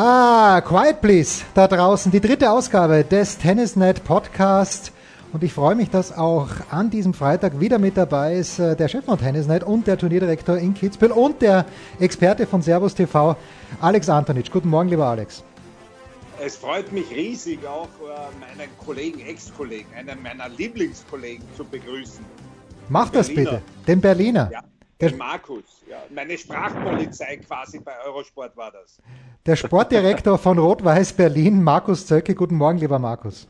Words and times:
Ah, 0.00 0.60
Quiet 0.60 1.00
Please, 1.00 1.42
da 1.54 1.66
draußen 1.66 2.12
die 2.12 2.20
dritte 2.20 2.52
Ausgabe 2.52 3.02
des 3.02 3.36
Tennisnet 3.36 4.04
Podcast. 4.04 4.92
Und 5.32 5.42
ich 5.42 5.52
freue 5.52 5.74
mich, 5.74 5.90
dass 5.90 6.16
auch 6.16 6.46
an 6.70 6.88
diesem 6.88 7.14
Freitag 7.14 7.58
wieder 7.58 7.80
mit 7.80 7.96
dabei 7.96 8.36
ist 8.36 8.60
äh, 8.60 8.76
der 8.76 8.86
Chef 8.86 9.04
von 9.04 9.18
Tennisnet 9.18 9.64
und 9.64 9.88
der 9.88 9.98
Turnierdirektor 9.98 10.56
in 10.56 10.72
Kitzbühel 10.72 11.10
und 11.10 11.42
der 11.42 11.66
Experte 11.98 12.46
von 12.46 12.62
Servus 12.62 12.94
TV, 12.94 13.34
Alex 13.80 14.08
Antonitsch. 14.08 14.52
Guten 14.52 14.68
Morgen, 14.68 14.88
lieber 14.88 15.06
Alex. 15.06 15.42
Es 16.40 16.56
freut 16.56 16.92
mich 16.92 17.10
riesig, 17.10 17.66
auch 17.66 17.88
äh, 17.88 18.38
meinen 18.38 18.70
Kollegen, 18.86 19.18
Ex-Kollegen, 19.18 19.88
einen 19.98 20.22
meiner 20.22 20.48
Lieblingskollegen 20.48 21.44
zu 21.56 21.64
begrüßen. 21.64 22.24
Mach 22.88 23.10
das 23.10 23.34
bitte, 23.34 23.62
den 23.88 24.00
Berliner. 24.00 24.48
Ja, 24.52 24.62
den 25.00 25.16
Markus. 25.16 25.82
Ja, 25.88 25.98
meine 26.14 26.36
Sprachpolizei 26.36 27.36
quasi 27.36 27.78
bei 27.80 27.92
Eurosport 28.04 28.56
war 28.56 28.70
das. 28.72 29.00
Der 29.46 29.56
Sportdirektor 29.56 30.38
von 30.38 30.58
Rot-Weiß 30.58 31.12
Berlin, 31.12 31.62
Markus 31.62 32.06
Zöcke. 32.06 32.34
Guten 32.34 32.56
Morgen, 32.56 32.78
lieber 32.78 32.98
Markus. 32.98 33.48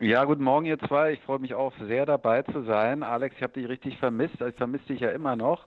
Ja, 0.00 0.24
guten 0.24 0.44
Morgen, 0.44 0.66
ihr 0.66 0.78
zwei. 0.78 1.12
Ich 1.12 1.20
freue 1.20 1.40
mich 1.40 1.54
auch 1.54 1.72
sehr 1.86 2.06
dabei 2.06 2.42
zu 2.42 2.62
sein. 2.62 3.02
Alex, 3.02 3.36
ich 3.36 3.42
habe 3.42 3.52
dich 3.52 3.68
richtig 3.68 3.98
vermisst. 3.98 4.40
Ich 4.40 4.54
vermisse 4.56 4.86
dich 4.86 5.00
ja 5.00 5.10
immer 5.10 5.36
noch. 5.36 5.66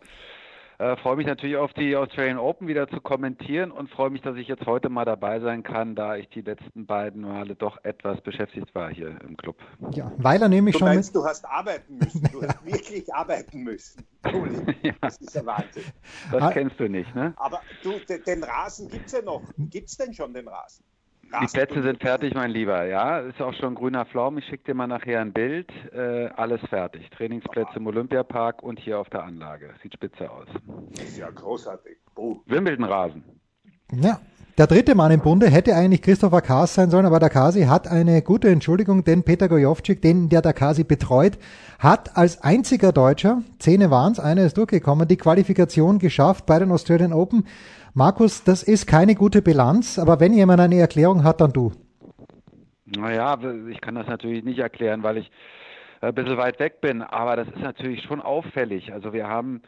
Äh, 0.83 0.97
freue 0.97 1.15
mich 1.15 1.25
natürlich 1.27 1.55
auf 1.55 1.71
die 1.73 1.95
Australian 1.95 2.37
Open 2.37 2.67
wieder 2.67 2.89
zu 2.89 2.99
kommentieren 2.99 3.71
und 3.71 3.89
freue 3.89 4.09
mich, 4.09 4.21
dass 4.21 4.35
ich 4.35 4.49
jetzt 4.49 4.65
heute 4.65 4.89
mal 4.89 5.05
dabei 5.05 5.39
sein 5.39 5.63
kann, 5.63 5.95
da 5.95 6.17
ich 6.17 6.27
die 6.27 6.41
letzten 6.41 6.85
beiden 6.85 7.21
Male 7.21 7.55
doch 7.55 7.77
etwas 7.85 8.19
beschäftigt 8.19 8.75
war 8.75 8.93
hier 8.93 9.17
im 9.21 9.37
Club. 9.37 9.55
Ja, 9.91 10.11
weil 10.17 10.41
er 10.41 10.49
nämlich 10.49 10.73
du 10.73 10.79
schon. 10.79 10.89
Meinst, 10.89 11.15
du 11.15 11.23
hast 11.23 11.45
arbeiten 11.45 11.99
müssen. 11.99 12.27
Du 12.33 12.41
hast 12.41 12.65
wirklich 12.65 13.13
arbeiten 13.15 13.63
müssen. 13.63 14.03
ja. 14.83 14.91
Das 14.99 15.17
ist 15.19 15.33
ja 15.33 15.45
Wahnsinn. 15.45 15.83
Das 16.33 16.41
Ah. 16.43 16.51
kennst 16.51 16.77
du 16.77 16.89
nicht, 16.89 17.15
ne? 17.15 17.33
Aber 17.37 17.61
du, 17.81 17.91
de- 18.09 18.21
den 18.21 18.43
Rasen 18.43 18.89
gibt 18.89 19.05
es 19.05 19.13
ja 19.13 19.21
noch. 19.21 19.41
Gibt 19.57 19.87
es 19.87 19.95
denn 19.95 20.13
schon 20.13 20.33
den 20.33 20.49
Rasen? 20.49 20.83
Die 21.41 21.47
Plätze 21.47 21.81
sind 21.81 21.99
fertig, 21.99 22.33
mein 22.35 22.51
Lieber. 22.51 22.85
Ja, 22.85 23.19
ist 23.19 23.41
auch 23.41 23.53
schon 23.53 23.75
grüner 23.75 24.05
Pflaum. 24.05 24.37
Ich 24.37 24.45
schicke 24.45 24.65
dir 24.65 24.73
mal 24.75 24.87
nachher 24.87 25.19
ein 25.19 25.33
Bild. 25.33 25.71
Äh, 25.93 26.27
alles 26.35 26.61
fertig. 26.69 27.09
Trainingsplätze 27.11 27.77
im 27.77 27.87
Olympiapark 27.87 28.61
und 28.61 28.79
hier 28.79 28.99
auf 28.99 29.09
der 29.09 29.23
Anlage. 29.23 29.71
Sieht 29.81 29.93
spitze 29.93 30.29
aus. 30.29 30.47
Das 30.91 31.03
ist 31.05 31.17
ja 31.17 31.29
großartig. 31.29 31.97
Puh. 32.13 32.39
Wimbledon-Rasen. 32.45 33.23
Ja, 33.91 34.19
der 34.57 34.67
dritte 34.67 34.93
Mann 34.93 35.11
im 35.11 35.19
Bunde 35.19 35.49
hätte 35.49 35.75
eigentlich 35.75 36.03
Christopher 36.03 36.41
Kaas 36.41 36.75
sein 36.75 36.91
sollen, 36.91 37.07
aber 37.07 37.19
der 37.19 37.31
Kasi 37.31 37.63
hat 37.63 37.87
eine 37.87 38.21
gute 38.21 38.49
Entschuldigung, 38.49 39.03
denn 39.03 39.23
Peter 39.23 39.49
Gojovcik, 39.49 39.99
den 39.99 40.29
der 40.29 40.43
der 40.43 40.53
Kasi 40.53 40.83
betreut, 40.83 41.39
hat 41.79 42.15
als 42.15 42.43
einziger 42.43 42.91
Deutscher, 42.91 43.41
Zähne 43.57 43.89
waren's, 43.89 44.19
einer 44.19 44.43
ist 44.43 44.57
durchgekommen, 44.57 45.07
die 45.07 45.17
Qualifikation 45.17 45.97
geschafft 45.97 46.45
bei 46.45 46.59
den 46.59 46.71
Australian 46.71 47.13
Open. 47.13 47.47
Markus, 47.95 48.43
das 48.43 48.63
ist 48.63 48.87
keine 48.87 49.13
gute 49.13 49.43
Bilanz, 49.43 49.99
aber 49.99 50.19
wenn 50.19 50.33
jemand 50.33 50.59
eine 50.59 50.79
Erklärung 50.79 51.23
hat, 51.23 51.41
dann 51.41 51.53
du. 51.53 51.71
Naja, 52.85 53.37
ich 53.69 53.81
kann 53.81 53.93
das 53.93 54.07
natürlich 54.07 54.43
nicht 54.43 54.57
erklären, 54.57 55.03
weil 55.03 55.17
ich 55.17 55.31
äh, 56.01 56.07
ein 56.07 56.15
bisschen 56.15 56.37
weit 56.37 56.59
weg 56.59 56.81
bin, 56.81 57.03
aber 57.03 57.35
das 57.35 57.47
ist 57.49 57.61
natürlich 57.61 58.01
schon 58.01 58.19
auffällig. 58.19 58.91
Also 58.91 59.13
wir 59.13 59.27
haben 59.27 59.61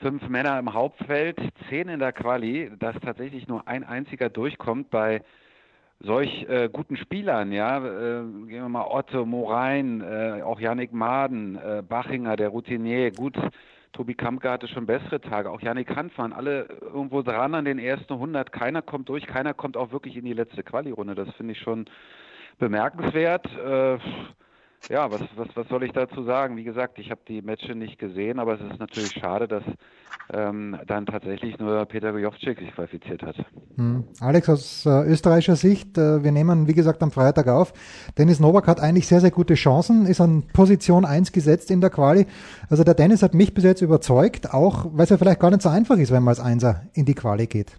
fünf 0.00 0.28
Männer 0.28 0.58
im 0.58 0.74
Hauptfeld, 0.74 1.38
zehn 1.68 1.88
in 1.88 2.00
der 2.00 2.12
Quali, 2.12 2.72
dass 2.80 2.96
tatsächlich 3.00 3.46
nur 3.46 3.68
ein 3.68 3.84
einziger 3.84 4.30
durchkommt 4.30 4.90
bei 4.90 5.22
solch 6.00 6.48
äh, 6.48 6.68
guten 6.72 6.96
Spielern, 6.96 7.52
ja, 7.52 7.78
äh, 7.78 8.22
gehen 8.48 8.62
wir 8.62 8.68
mal 8.68 8.86
Otto, 8.86 9.24
Morain, 9.24 10.00
äh, 10.00 10.42
auch 10.42 10.58
Yannick 10.58 10.92
Maden, 10.92 11.56
äh, 11.56 11.82
Bachinger, 11.88 12.34
der 12.34 12.48
Routinier, 12.48 13.12
gut, 13.12 13.36
Tobi 13.94 14.14
Kampke 14.14 14.50
hatte 14.50 14.66
schon 14.66 14.86
bessere 14.86 15.20
Tage, 15.20 15.50
auch 15.50 15.62
Yannick 15.62 15.94
Hanf 15.94 16.18
waren 16.18 16.32
alle 16.32 16.66
irgendwo 16.80 17.22
dran 17.22 17.54
an 17.54 17.64
den 17.64 17.78
ersten 17.78 18.12
100, 18.12 18.50
keiner 18.50 18.82
kommt 18.82 19.08
durch, 19.08 19.24
keiner 19.26 19.54
kommt 19.54 19.76
auch 19.76 19.92
wirklich 19.92 20.16
in 20.16 20.24
die 20.24 20.32
letzte 20.32 20.64
Quali-Runde, 20.64 21.14
das 21.14 21.32
finde 21.36 21.52
ich 21.52 21.60
schon 21.60 21.86
bemerkenswert. 22.58 23.46
Äh, 23.56 23.98
ja, 24.88 25.10
was, 25.10 25.20
was, 25.36 25.48
was 25.54 25.68
soll 25.68 25.82
ich 25.84 25.92
dazu 25.92 26.24
sagen? 26.24 26.56
Wie 26.56 26.64
gesagt, 26.64 26.98
ich 26.98 27.10
habe 27.10 27.20
die 27.26 27.42
Matches 27.42 27.74
nicht 27.74 27.98
gesehen, 27.98 28.38
aber 28.38 28.54
es 28.54 28.60
ist 28.60 28.78
natürlich 28.78 29.12
schade, 29.12 29.48
dass 29.48 29.62
ähm, 30.32 30.78
dann 30.86 31.06
tatsächlich 31.06 31.58
nur 31.58 31.84
Peter 31.86 32.12
Gojovcik 32.12 32.58
sich 32.58 32.74
qualifiziert 32.74 33.22
hat. 33.22 33.36
Hm. 33.76 34.04
Alex, 34.20 34.48
aus 34.48 34.86
äh, 34.86 35.04
österreichischer 35.04 35.56
Sicht, 35.56 35.96
äh, 35.98 36.22
wir 36.22 36.32
nehmen, 36.32 36.66
wie 36.68 36.74
gesagt, 36.74 37.02
am 37.02 37.10
Freitag 37.10 37.48
auf. 37.48 37.72
Dennis 38.18 38.40
Novak 38.40 38.66
hat 38.66 38.80
eigentlich 38.80 39.06
sehr, 39.06 39.20
sehr 39.20 39.30
gute 39.30 39.54
Chancen, 39.54 40.06
ist 40.06 40.20
an 40.20 40.44
Position 40.52 41.04
1 41.04 41.32
gesetzt 41.32 41.70
in 41.70 41.80
der 41.80 41.90
Quali. 41.90 42.26
Also 42.68 42.84
der 42.84 42.94
Dennis 42.94 43.22
hat 43.22 43.34
mich 43.34 43.54
bis 43.54 43.64
jetzt 43.64 43.82
überzeugt, 43.82 44.52
auch 44.52 44.86
weil 44.92 45.04
es 45.04 45.10
ja 45.10 45.18
vielleicht 45.18 45.40
gar 45.40 45.50
nicht 45.50 45.62
so 45.62 45.68
einfach 45.68 45.96
ist, 45.96 46.10
wenn 46.10 46.22
man 46.22 46.32
als 46.32 46.40
Einser 46.40 46.82
in 46.92 47.04
die 47.04 47.14
Quali 47.14 47.46
geht. 47.46 47.78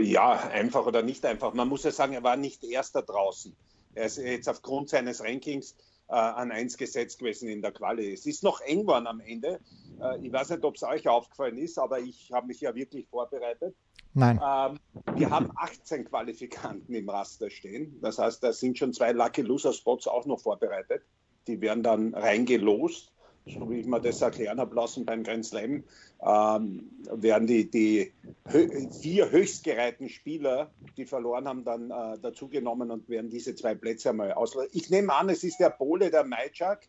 Ja, 0.00 0.38
einfach 0.52 0.86
oder 0.86 1.02
nicht 1.02 1.24
einfach. 1.26 1.54
Man 1.54 1.68
muss 1.68 1.84
ja 1.84 1.90
sagen, 1.90 2.12
er 2.12 2.22
war 2.22 2.36
nicht 2.36 2.64
erster 2.64 3.02
draußen. 3.02 3.54
Er 3.94 4.06
ist 4.06 4.18
jetzt 4.18 4.48
aufgrund 4.48 4.88
seines 4.88 5.22
Rankings 5.22 5.76
äh, 6.08 6.14
an 6.14 6.50
1 6.50 6.76
gesetzt 6.76 7.18
gewesen 7.18 7.48
in 7.48 7.62
der 7.62 7.72
Quali. 7.72 8.12
Es 8.12 8.26
ist 8.26 8.42
noch 8.42 8.60
eng 8.60 8.80
geworden 8.80 9.06
am 9.06 9.20
Ende. 9.20 9.60
Äh, 10.00 10.26
ich 10.26 10.32
weiß 10.32 10.50
nicht, 10.50 10.64
ob 10.64 10.76
es 10.76 10.82
euch 10.82 11.08
aufgefallen 11.08 11.58
ist, 11.58 11.78
aber 11.78 12.00
ich 12.00 12.30
habe 12.32 12.46
mich 12.46 12.60
ja 12.60 12.74
wirklich 12.74 13.06
vorbereitet. 13.08 13.74
Nein. 14.14 14.40
Ähm, 14.44 14.78
wir 15.16 15.30
haben 15.30 15.50
18 15.56 16.04
Qualifikanten 16.04 16.94
im 16.94 17.08
Raster 17.08 17.50
stehen. 17.50 17.98
Das 18.02 18.18
heißt, 18.18 18.42
da 18.42 18.52
sind 18.52 18.78
schon 18.78 18.92
zwei 18.92 19.12
Lucky 19.12 19.42
Loser 19.42 19.72
Spots 19.72 20.06
auch 20.06 20.26
noch 20.26 20.40
vorbereitet. 20.40 21.02
Die 21.46 21.60
werden 21.60 21.82
dann 21.82 22.14
reingelost, 22.14 23.11
so 23.46 23.68
wie 23.70 23.80
ich 23.80 23.86
mir 23.86 24.00
das 24.00 24.20
erklären 24.20 24.58
habe 24.60 24.74
lassen 24.74 25.04
beim 25.04 25.22
Grand 25.22 25.44
Slam. 25.44 25.84
Ähm, 26.20 26.90
werden 27.10 27.46
die, 27.46 27.70
die 27.70 28.12
hö 28.46 28.68
vier 29.00 29.30
höchstgereihten 29.30 30.08
Spieler, 30.08 30.70
die 30.96 31.06
verloren 31.06 31.48
haben, 31.48 31.64
dann 31.64 31.90
äh, 31.90 32.18
dazugenommen 32.20 32.90
und 32.90 33.08
werden 33.08 33.30
diese 33.30 33.54
zwei 33.54 33.74
Plätze 33.74 34.10
einmal 34.10 34.32
auslösen. 34.32 34.70
Ich 34.72 34.90
nehme 34.90 35.14
an, 35.14 35.28
es 35.28 35.42
ist 35.42 35.58
der 35.58 35.70
Pole, 35.70 36.10
der 36.10 36.24
Majczak 36.24 36.86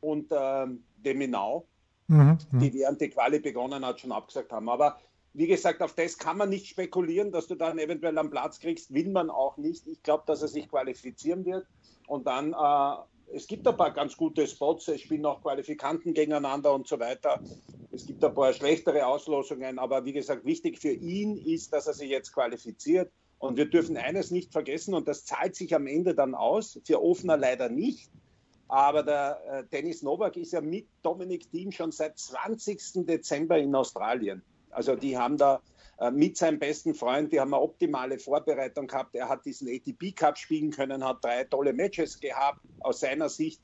und 0.00 0.32
ähm, 0.32 0.82
Deminau, 0.96 1.66
Mhm. 2.08 2.38
die 2.52 2.74
während 2.74 3.00
die 3.00 3.08
Quali 3.08 3.38
begonnen 3.38 3.86
hat, 3.86 4.00
schon 4.00 4.12
abgesagt 4.12 4.52
haben. 4.52 4.68
Aber 4.68 4.98
wie 5.34 5.46
gesagt, 5.46 5.80
auf 5.80 5.94
das 5.94 6.18
kann 6.18 6.36
man 6.36 6.50
nicht 6.50 6.66
spekulieren, 6.66 7.32
dass 7.32 7.46
du 7.46 7.54
dann 7.54 7.78
eventuell 7.78 8.18
einen 8.18 8.28
Platz 8.28 8.58
kriegst, 8.60 8.92
will 8.92 9.08
man 9.08 9.30
auch 9.30 9.56
nicht. 9.56 9.86
Ich 9.86 10.02
glaube, 10.02 10.24
dass 10.26 10.42
er 10.42 10.48
sich 10.48 10.68
qualifizieren 10.68 11.44
wird 11.46 11.66
und 12.06 12.26
dann, 12.26 12.52
äh, 12.52 12.96
es 13.34 13.46
gibt 13.46 13.66
ein 13.66 13.76
paar 13.76 13.92
ganz 13.92 14.16
gute 14.16 14.46
Spots, 14.46 14.88
es 14.88 15.00
spielen 15.00 15.24
auch 15.24 15.40
Qualifikanten 15.40 16.12
gegeneinander 16.14 16.74
und 16.74 16.86
so 16.86 17.00
weiter. 17.00 17.40
Es 17.90 18.06
gibt 18.06 18.24
ein 18.24 18.34
paar 18.34 18.52
schlechtere 18.52 19.06
Auslosungen, 19.06 19.78
aber 19.78 20.04
wie 20.04 20.12
gesagt, 20.12 20.44
wichtig 20.44 20.78
für 20.78 20.92
ihn 20.92 21.36
ist, 21.36 21.72
dass 21.72 21.86
er 21.86 21.94
sich 21.94 22.10
jetzt 22.10 22.32
qualifiziert. 22.32 23.10
Und 23.38 23.56
wir 23.56 23.66
dürfen 23.66 23.96
eines 23.96 24.30
nicht 24.30 24.52
vergessen, 24.52 24.94
und 24.94 25.08
das 25.08 25.24
zahlt 25.24 25.56
sich 25.56 25.74
am 25.74 25.86
Ende 25.86 26.14
dann 26.14 26.34
aus, 26.34 26.78
für 26.84 27.02
Ofner 27.02 27.36
leider 27.36 27.68
nicht. 27.68 28.10
Aber 28.68 29.02
der 29.02 29.40
äh, 29.46 29.64
Dennis 29.70 30.02
Novak 30.02 30.36
ist 30.36 30.52
ja 30.52 30.60
mit 30.60 30.86
Dominik 31.02 31.50
Thiem 31.50 31.72
schon 31.72 31.90
seit 31.90 32.18
20. 32.18 33.06
Dezember 33.06 33.58
in 33.58 33.74
Australien. 33.74 34.42
Also 34.72 34.96
die 34.96 35.16
haben 35.16 35.36
da 35.36 35.62
äh, 35.98 36.10
mit 36.10 36.36
seinem 36.36 36.58
besten 36.58 36.94
Freund, 36.94 37.32
die 37.32 37.40
haben 37.40 37.54
eine 37.54 37.62
optimale 37.62 38.18
Vorbereitung 38.18 38.86
gehabt. 38.86 39.14
Er 39.14 39.28
hat 39.28 39.44
diesen 39.44 39.68
ATP 39.68 40.12
Cup 40.16 40.38
spielen 40.38 40.70
können, 40.70 41.04
hat 41.04 41.22
drei 41.22 41.44
tolle 41.44 41.72
Matches 41.72 42.18
gehabt. 42.18 42.60
Aus 42.80 43.00
seiner 43.00 43.28
Sicht 43.28 43.60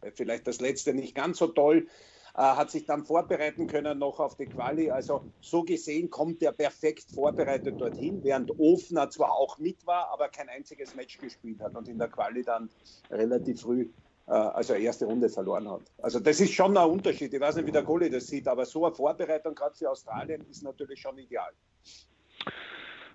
äh, 0.00 0.10
vielleicht 0.12 0.46
das 0.46 0.60
letzte 0.60 0.94
nicht 0.94 1.14
ganz 1.14 1.38
so 1.38 1.48
toll. 1.48 1.86
hat 2.34 2.70
sich 2.70 2.84
dann 2.84 3.06
vorbereiten 3.06 3.66
können 3.66 3.98
noch 3.98 4.20
auf 4.20 4.36
die 4.36 4.44
Quali. 4.44 4.90
Also 4.90 5.22
so 5.40 5.62
gesehen 5.64 6.10
kommt 6.10 6.42
er 6.42 6.52
perfekt 6.52 7.10
vorbereitet 7.10 7.80
dorthin, 7.80 8.22
während 8.22 8.50
Ofner 8.58 9.08
zwar 9.08 9.32
auch 9.32 9.58
mit 9.58 9.86
war, 9.86 10.10
aber 10.10 10.28
kein 10.28 10.50
einziges 10.50 10.94
Match 10.94 11.16
gespielt 11.16 11.60
hat 11.60 11.74
und 11.76 11.88
in 11.88 11.98
der 11.98 12.08
Quali 12.08 12.42
dann 12.42 12.68
relativ 13.10 13.62
früh 13.62 13.82
äh, 13.82 14.05
also 14.32 14.74
erste 14.74 15.04
Runde 15.04 15.28
verloren 15.28 15.70
hat. 15.70 15.82
Also 16.02 16.20
das 16.20 16.40
ist 16.40 16.52
schon 16.52 16.76
ein 16.76 16.88
Unterschied. 16.88 17.32
Ich 17.32 17.40
weiß 17.40 17.56
nicht, 17.56 17.66
wie 17.66 17.72
der 17.72 17.82
Goalie 17.82 18.10
das 18.10 18.26
sieht, 18.26 18.48
aber 18.48 18.64
so 18.64 18.84
eine 18.84 18.94
Vorbereitung 18.94 19.54
gerade 19.54 19.74
für 19.74 19.90
Australien 19.90 20.44
ist 20.50 20.62
natürlich 20.62 21.00
schon 21.00 21.16
ideal. 21.18 21.50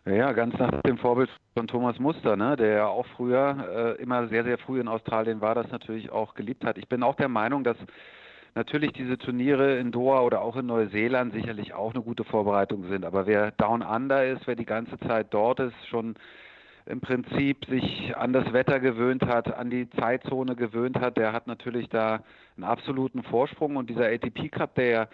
Ja, 0.05 0.31
ganz 0.31 0.57
nach 0.57 0.81
dem 0.81 0.97
Vorbild 0.97 1.29
von 1.55 1.67
Thomas 1.67 1.99
Muster, 1.99 2.35
ne, 2.35 2.55
der 2.55 2.73
ja 2.73 2.87
auch 2.87 3.05
früher 3.15 3.95
äh, 3.99 4.01
immer 4.01 4.27
sehr, 4.29 4.43
sehr 4.43 4.57
früh 4.57 4.79
in 4.79 4.87
Australien 4.87 5.41
war, 5.41 5.53
das 5.53 5.69
natürlich 5.69 6.09
auch 6.11 6.33
geliebt 6.33 6.63
hat. 6.65 6.79
Ich 6.79 6.87
bin 6.87 7.03
auch 7.03 7.15
der 7.15 7.29
Meinung, 7.29 7.63
dass 7.63 7.77
natürlich 8.55 8.93
diese 8.93 9.19
Turniere 9.19 9.77
in 9.77 9.91
Doha 9.91 10.21
oder 10.21 10.41
auch 10.41 10.55
in 10.55 10.65
Neuseeland 10.65 11.33
sicherlich 11.33 11.73
auch 11.73 11.93
eine 11.93 12.03
gute 12.03 12.23
Vorbereitung 12.23 12.87
sind. 12.89 13.05
Aber 13.05 13.27
wer 13.27 13.51
Down 13.51 13.83
Under 13.83 14.25
ist, 14.25 14.47
wer 14.47 14.55
die 14.55 14.65
ganze 14.65 14.97
Zeit 14.99 15.27
dort 15.29 15.59
ist, 15.59 15.75
schon 15.87 16.15
im 16.85 17.01
Prinzip 17.01 17.65
sich 17.65 18.15
an 18.15 18.33
das 18.33 18.53
Wetter 18.53 18.79
gewöhnt 18.79 19.25
hat, 19.25 19.53
an 19.53 19.69
die 19.69 19.89
Zeitzone 19.91 20.55
gewöhnt 20.55 20.99
hat, 20.99 21.17
der 21.17 21.33
hat 21.33 21.47
natürlich 21.47 21.89
da 21.89 22.23
einen 22.57 22.63
absoluten 22.63 23.23
Vorsprung. 23.23 23.75
Und 23.75 23.89
dieser 23.89 24.07
ATP 24.07 24.49
Cup, 24.49 24.75
der 24.75 24.89
ja 24.89 25.07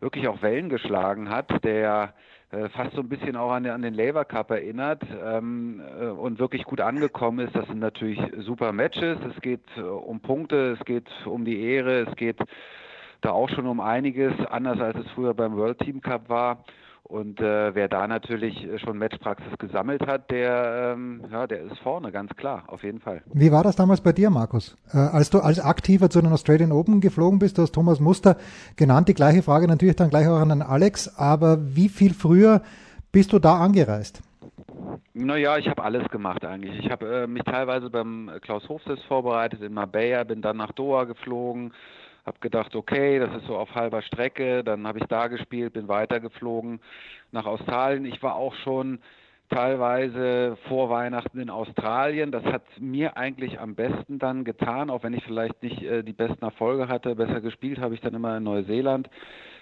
wirklich 0.00 0.28
auch 0.28 0.42
Wellen 0.42 0.68
geschlagen 0.68 1.30
hat, 1.30 1.64
der 1.64 2.14
äh, 2.50 2.68
fast 2.68 2.94
so 2.94 3.00
ein 3.00 3.08
bisschen 3.08 3.36
auch 3.36 3.50
an, 3.50 3.66
an 3.66 3.82
den 3.82 3.94
Labour 3.94 4.24
Cup 4.24 4.50
erinnert 4.50 5.02
ähm, 5.24 5.82
äh, 6.00 6.06
und 6.06 6.38
wirklich 6.38 6.64
gut 6.64 6.80
angekommen 6.80 7.46
ist. 7.46 7.56
Das 7.56 7.66
sind 7.66 7.80
natürlich 7.80 8.20
super 8.38 8.72
Matches. 8.72 9.18
Es 9.34 9.40
geht 9.40 9.64
äh, 9.76 9.80
um 9.80 10.20
Punkte, 10.20 10.76
es 10.78 10.84
geht 10.84 11.08
um 11.24 11.44
die 11.44 11.60
Ehre, 11.60 12.06
es 12.08 12.16
geht 12.16 12.38
da 13.22 13.30
auch 13.30 13.48
schon 13.48 13.66
um 13.66 13.80
einiges, 13.80 14.32
anders 14.50 14.80
als 14.80 14.98
es 14.98 15.10
früher 15.12 15.34
beim 15.34 15.56
World 15.56 15.78
Team 15.78 16.00
Cup 16.00 16.28
war. 16.28 16.64
Und 17.08 17.40
äh, 17.40 17.72
wer 17.74 17.86
da 17.88 18.08
natürlich 18.08 18.66
schon 18.80 18.98
Matchpraxis 18.98 19.56
gesammelt 19.58 20.04
hat, 20.08 20.28
der, 20.32 20.94
ähm, 20.96 21.24
ja, 21.30 21.46
der 21.46 21.62
ist 21.62 21.78
vorne, 21.78 22.10
ganz 22.10 22.34
klar, 22.34 22.64
auf 22.66 22.82
jeden 22.82 22.98
Fall. 22.98 23.22
Wie 23.32 23.52
war 23.52 23.62
das 23.62 23.76
damals 23.76 24.00
bei 24.00 24.12
dir, 24.12 24.28
Markus? 24.28 24.76
Äh, 24.92 24.98
als 24.98 25.30
du 25.30 25.38
als 25.38 25.60
Aktiver 25.60 26.10
zu 26.10 26.20
den 26.20 26.32
Australian 26.32 26.72
Open 26.72 27.00
geflogen 27.00 27.38
bist, 27.38 27.58
du 27.58 27.62
hast 27.62 27.72
Thomas 27.72 28.00
Muster 28.00 28.36
genannt, 28.74 29.08
die 29.08 29.14
gleiche 29.14 29.42
Frage 29.42 29.68
natürlich 29.68 29.94
dann 29.94 30.10
gleich 30.10 30.26
auch 30.26 30.40
an 30.40 30.48
den 30.48 30.62
Alex, 30.62 31.16
aber 31.16 31.58
wie 31.76 31.88
viel 31.88 32.12
früher 32.12 32.62
bist 33.12 33.32
du 33.32 33.38
da 33.38 33.60
angereist? 33.60 34.20
Naja, 35.14 35.58
ich 35.58 35.68
habe 35.68 35.84
alles 35.84 36.08
gemacht 36.08 36.44
eigentlich. 36.44 36.84
Ich 36.84 36.90
habe 36.90 37.22
äh, 37.22 37.26
mich 37.28 37.44
teilweise 37.44 37.88
beim 37.88 38.32
Klaus 38.42 38.68
Hofsitz 38.68 39.00
vorbereitet 39.04 39.62
in 39.62 39.74
Marbella, 39.74 40.24
bin 40.24 40.42
dann 40.42 40.56
nach 40.56 40.72
Doha 40.72 41.04
geflogen, 41.04 41.72
habe 42.26 42.40
gedacht, 42.40 42.74
okay, 42.74 43.20
das 43.20 43.34
ist 43.36 43.46
so 43.46 43.56
auf 43.56 43.74
halber 43.74 44.02
Strecke. 44.02 44.64
Dann 44.64 44.86
habe 44.86 44.98
ich 44.98 45.06
da 45.06 45.28
gespielt, 45.28 45.74
bin 45.74 45.88
weitergeflogen 45.88 46.80
nach 47.30 47.46
Australien. 47.46 48.04
Ich 48.04 48.22
war 48.22 48.34
auch 48.34 48.54
schon 48.56 48.98
teilweise 49.48 50.56
vor 50.68 50.90
Weihnachten 50.90 51.38
in 51.38 51.50
Australien. 51.50 52.32
Das 52.32 52.44
hat 52.44 52.64
mir 52.80 53.16
eigentlich 53.16 53.60
am 53.60 53.76
besten 53.76 54.18
dann 54.18 54.42
getan, 54.44 54.90
auch 54.90 55.04
wenn 55.04 55.14
ich 55.14 55.22
vielleicht 55.22 55.62
nicht 55.62 55.82
äh, 55.82 56.02
die 56.02 56.12
besten 56.12 56.44
Erfolge 56.44 56.88
hatte. 56.88 57.14
Besser 57.14 57.40
gespielt 57.40 57.78
habe 57.78 57.94
ich 57.94 58.00
dann 58.00 58.14
immer 58.14 58.36
in 58.36 58.42
Neuseeland. 58.42 59.08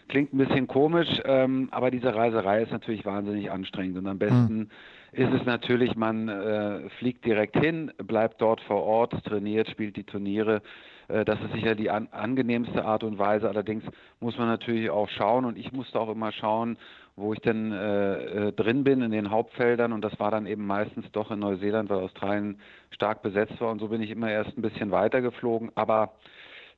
Klingt 0.08 0.32
ein 0.32 0.38
bisschen 0.38 0.66
komisch, 0.66 1.08
ähm, 1.24 1.68
aber 1.70 1.90
diese 1.90 2.14
Reiserei 2.14 2.62
ist 2.62 2.72
natürlich 2.72 3.04
wahnsinnig 3.06 3.50
anstrengend 3.50 3.96
und 3.98 4.06
am 4.06 4.18
besten 4.18 4.58
mhm. 4.58 4.68
ist 5.12 5.32
es 5.32 5.46
natürlich, 5.46 5.96
man 5.96 6.28
äh, 6.28 6.90
fliegt 6.98 7.24
direkt 7.24 7.58
hin, 7.58 7.90
bleibt 7.96 8.42
dort 8.42 8.60
vor 8.62 8.82
Ort, 8.82 9.24
trainiert, 9.24 9.68
spielt 9.70 9.96
die 9.96 10.04
Turniere 10.04 10.60
das 11.08 11.38
ist 11.40 11.52
sicher 11.52 11.74
die 11.74 11.90
an, 11.90 12.08
angenehmste 12.10 12.84
Art 12.84 13.04
und 13.04 13.18
Weise. 13.18 13.48
Allerdings 13.48 13.84
muss 14.20 14.38
man 14.38 14.48
natürlich 14.48 14.90
auch 14.90 15.08
schauen 15.08 15.44
und 15.44 15.58
ich 15.58 15.72
musste 15.72 16.00
auch 16.00 16.10
immer 16.10 16.32
schauen, 16.32 16.78
wo 17.16 17.32
ich 17.32 17.40
denn 17.40 17.72
äh, 17.72 18.48
äh, 18.48 18.52
drin 18.52 18.84
bin 18.84 19.02
in 19.02 19.12
den 19.12 19.30
Hauptfeldern 19.30 19.92
und 19.92 20.02
das 20.02 20.18
war 20.18 20.30
dann 20.30 20.46
eben 20.46 20.66
meistens 20.66 21.06
doch 21.12 21.30
in 21.30 21.38
Neuseeland, 21.38 21.88
weil 21.88 22.00
Australien 22.00 22.58
stark 22.90 23.22
besetzt 23.22 23.60
war 23.60 23.70
und 23.70 23.78
so 23.78 23.88
bin 23.88 24.02
ich 24.02 24.10
immer 24.10 24.30
erst 24.30 24.56
ein 24.58 24.62
bisschen 24.62 24.90
weiter 24.90 25.20
geflogen, 25.20 25.70
aber 25.74 26.14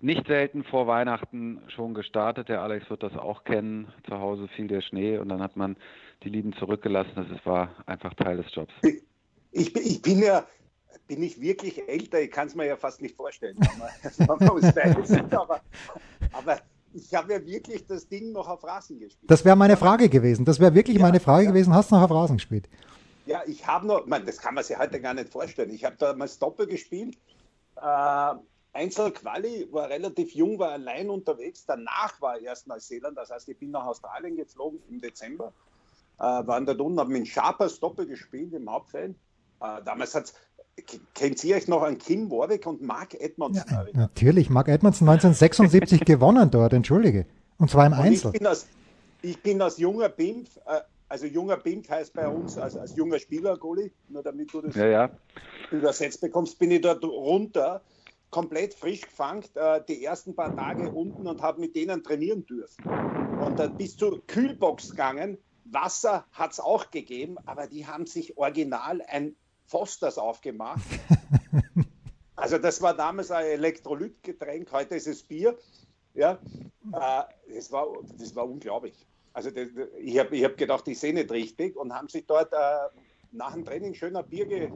nicht 0.01 0.27
selten 0.27 0.63
vor 0.65 0.87
Weihnachten 0.87 1.63
schon 1.69 1.95
gestartet. 1.95 2.49
Der 2.51 2.61
Alex 2.61 2.91
wird 2.91 3.03
das 3.03 3.17
auch 3.17 3.45
kennen. 3.45 3.89
Zu 4.07 4.19
Hause 4.19 4.47
fiel 4.49 4.67
der 4.69 4.83
Schnee 4.83 5.17
und 5.17 5.31
dann 5.31 5.41
hat 5.41 5.57
man 5.57 5.77
die 6.23 6.29
Lieben 6.29 6.53
zurückgelassen. 6.55 7.13
Das 7.15 7.47
war 7.47 7.71
einfach 7.87 8.13
Teil 8.15 8.37
des 8.37 8.55
Jobs. 8.55 8.75
Ich, 9.53 9.75
ich 9.75 10.03
bin 10.03 10.19
ja 10.19 10.45
bin 11.07 11.23
ich 11.23 11.41
wirklich 11.41 11.89
älter? 11.89 12.21
Ich 12.21 12.31
kann 12.31 12.49
es 12.49 12.55
mir 12.55 12.67
ja 12.67 12.77
fast 12.77 13.03
nicht 13.03 13.17
vorstellen, 13.17 13.57
aber, 15.31 15.61
aber 16.33 16.61
ich 16.93 17.15
habe 17.15 17.33
ja 17.33 17.47
wirklich 17.47 17.87
das 17.87 18.09
Ding 18.09 18.33
noch 18.33 18.49
auf 18.49 18.65
Rasen 18.65 18.99
gespielt. 18.99 19.31
Das 19.31 19.45
wäre 19.45 19.57
meine 19.57 19.77
Frage 19.77 20.09
gewesen. 20.09 20.45
Das 20.45 20.61
wäre 20.61 20.75
wirklich 20.75 20.97
ja, 20.97 21.03
meine 21.03 21.21
Frage 21.21 21.45
ja. 21.45 21.51
gewesen. 21.51 21.75
Hast 21.75 21.91
du 21.91 21.97
noch 21.97 22.03
auf 22.03 22.11
Rasen 22.11 22.37
gespielt? 22.37 22.69
Ja, 23.27 23.43
ich 23.47 23.67
habe 23.67 23.87
noch, 23.87 24.07
man, 24.07 24.25
das 24.25 24.39
kann 24.39 24.55
man 24.55 24.65
sich 24.65 24.79
heute 24.79 25.01
gar 25.01 25.15
nicht 25.15 25.31
vorstellen. 25.31 25.71
Ich 25.71 25.85
habe 25.85 25.97
damals 25.97 26.39
Doppel 26.39 26.67
gespielt. 26.67 27.17
Äh, 27.77 28.35
Einzelquali, 28.73 29.69
war 29.73 29.89
relativ 29.89 30.35
jung, 30.35 30.59
war 30.59 30.73
allein 30.73 31.11
unterwegs. 31.11 31.65
Danach 31.67 32.21
war 32.21 32.39
erst 32.39 32.67
Neuseeland, 32.67 33.17
das 33.17 33.31
heißt, 33.31 33.49
ich 33.49 33.59
bin 33.59 33.71
nach 33.71 33.87
Australien 33.87 34.37
geflogen 34.37 34.81
im 34.89 35.01
Dezember. 35.01 35.53
Äh, 36.19 36.23
waren 36.23 36.67
dort 36.67 36.81
unten, 36.81 37.01
haben 37.01 37.13
mit 37.13 37.27
Sharpers 37.27 37.81
Doppel 37.81 38.07
gespielt 38.07 38.53
im 38.53 38.71
Hauptfeld. 38.71 39.17
Äh, 39.61 39.83
damals 39.85 40.15
hat 40.15 40.25
es 40.25 40.35
Kennt 41.15 41.43
ihr 41.43 41.57
euch 41.57 41.69
noch 41.69 41.83
an 41.83 41.97
Kim 41.97 42.31
Warwick 42.31 42.67
und 42.67 42.83
Mark 42.83 43.15
Edmondson? 43.15 43.65
Ja, 43.69 43.87
natürlich, 43.95 44.51
Mark 44.51 44.69
Edmondson 44.69 45.09
1976 45.09 46.01
gewonnen 46.05 46.51
dort, 46.51 46.75
entschuldige. 46.75 47.25
Und 47.59 47.71
zwar 47.71 47.87
im 47.87 47.93
und 47.93 47.99
Einzel. 47.99 48.33
Ich 48.35 48.39
bin, 48.39 48.47
als, 48.47 48.69
ich 49.23 49.43
bin 49.43 49.63
als 49.63 49.79
junger 49.79 50.11
Bimpf, 50.11 50.59
äh, 50.67 50.81
also 51.09 51.27
junger 51.27 51.57
Bimpf 51.57 51.89
heißt 51.89 52.13
bei 52.13 52.29
uns, 52.29 52.59
also 52.59 52.81
als 52.81 52.95
junger 52.95 53.19
Spieler, 53.19 53.57
Goli, 53.57 53.91
nur 54.09 54.23
damit 54.23 54.53
du 54.53 54.61
das 54.61 54.75
ja, 54.75 54.87
ja. 54.87 55.11
übersetzt 55.71 56.21
bekommst, 56.21 56.59
bin 56.59 56.71
ich 56.71 56.83
dort 56.83 57.03
runter, 57.05 57.81
komplett 58.31 58.75
frisch 58.75 59.01
gefangen, 59.01 59.45
äh, 59.55 59.81
die 59.89 60.05
ersten 60.05 60.35
paar 60.35 60.55
Tage 60.55 60.91
unten 60.91 61.27
und 61.27 61.41
habe 61.41 61.61
mit 61.61 61.75
denen 61.75 62.03
trainieren 62.03 62.45
dürfen. 62.45 62.85
Und 63.41 63.59
dann 63.59 63.77
bis 63.77 63.97
zur 63.97 64.27
Kühlbox 64.27 64.91
gegangen. 64.91 65.39
Wasser 65.65 66.25
hat 66.33 66.53
es 66.53 66.61
auch 66.61 66.91
gegeben, 66.91 67.37
aber 67.45 67.67
die 67.67 67.87
haben 67.87 68.07
sich 68.07 68.37
original 68.37 69.03
ein 69.09 69.35
Fosters 69.67 70.19
aufgemacht. 70.19 70.85
also 72.37 72.59
das 72.59 72.81
war 72.81 72.95
damals 72.95 73.31
ein 73.31 73.47
Elektrolytgetränk, 73.47 74.71
heute 74.73 74.97
ist 74.97 75.07
es 75.07 75.23
Bier. 75.23 75.59
Ja, 76.15 76.39
äh, 76.93 77.55
das, 77.55 77.71
war, 77.71 77.89
das 78.19 78.35
war 78.35 78.49
unglaublich. 78.49 79.07
Also 79.33 79.51
das, 79.51 79.69
ich 79.99 80.19
habe 80.19 80.35
ich 80.35 80.45
hab 80.45 80.57
gedacht, 80.57 80.89
ich 80.89 80.99
sehe 80.99 81.13
nicht 81.13 81.31
richtig 81.31 81.77
und 81.77 81.93
haben 81.93 82.09
sich 82.09 82.25
dort 82.27 82.53
äh, 82.53 82.57
nach 83.33 83.53
dem 83.53 83.65
Training 83.65 83.95
schöner 83.95 84.23
Bier 84.23 84.47
ge, 84.47 84.71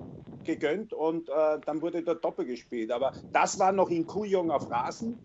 gegönnt 0.45 0.93
und 0.93 1.29
äh, 1.31 1.59
dann 1.65 1.81
wurde 1.81 2.03
dort 2.03 2.23
Doppel 2.23 2.45
gespielt. 2.45 2.91
Aber 2.91 3.12
das 3.33 3.59
war 3.59 3.73
noch 3.73 3.88
in 3.88 4.07
Kujong 4.07 4.50
auf 4.50 4.71
Rasen. 4.71 5.19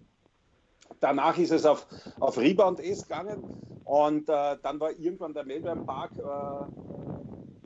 Danach 1.00 1.38
ist 1.38 1.52
es 1.52 1.66
auf, 1.66 1.86
auf 2.20 2.38
Rebound 2.38 2.80
S 2.80 3.04
gegangen 3.04 3.44
und 3.84 4.30
äh, 4.30 4.58
dann 4.62 4.80
war 4.80 4.92
irgendwann 4.92 5.34
der 5.34 5.44
Melbourne 5.44 5.84
Park 5.84 6.12
äh, 6.18 7.15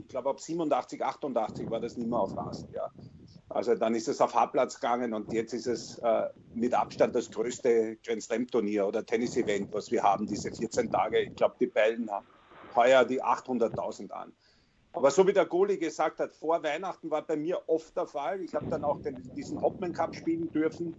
glaube 0.09 0.29
ab 0.29 0.39
87, 0.39 1.03
88 1.03 1.69
war 1.69 1.79
das 1.79 1.95
nicht 1.97 2.09
mehr 2.09 2.19
auf 2.19 2.35
Rasen. 2.35 2.69
Ja. 2.73 2.91
Also 3.49 3.73
dann 3.75 3.95
ist 3.95 4.07
es 4.07 4.21
auf 4.21 4.35
Hartplatz 4.35 4.75
gegangen 4.75 5.13
und 5.13 5.31
jetzt 5.33 5.53
ist 5.53 5.65
es 5.65 5.97
äh, 5.99 6.27
mit 6.53 6.73
Abstand 6.73 7.15
das 7.15 7.31
größte 7.31 7.97
Grand 8.05 8.21
Slam 8.21 8.45
Turnier 8.47 8.87
oder 8.87 9.03
Tennis-Event, 9.03 9.73
was 9.73 9.89
wir 9.91 10.03
haben, 10.03 10.27
diese 10.27 10.51
14 10.51 10.91
Tage. 10.91 11.21
Ich 11.21 11.35
glaube, 11.35 11.55
die 11.59 11.67
Bällen 11.67 12.09
haben 12.11 12.27
heuer 12.75 13.05
die 13.05 13.23
800.000 13.23 14.11
an. 14.11 14.33
Aber 14.93 15.11
so 15.11 15.25
wie 15.27 15.33
der 15.33 15.45
Goli 15.45 15.77
gesagt 15.77 16.19
hat, 16.19 16.35
vor 16.35 16.61
Weihnachten 16.63 17.09
war 17.09 17.21
bei 17.21 17.37
mir 17.37 17.61
oft 17.67 17.95
der 17.95 18.07
Fall. 18.07 18.41
Ich 18.41 18.53
habe 18.53 18.67
dann 18.67 18.83
auch 18.83 19.01
den, 19.01 19.31
diesen 19.35 19.61
Hopman 19.61 19.93
Cup 19.93 20.15
spielen 20.15 20.51
dürfen. 20.51 20.95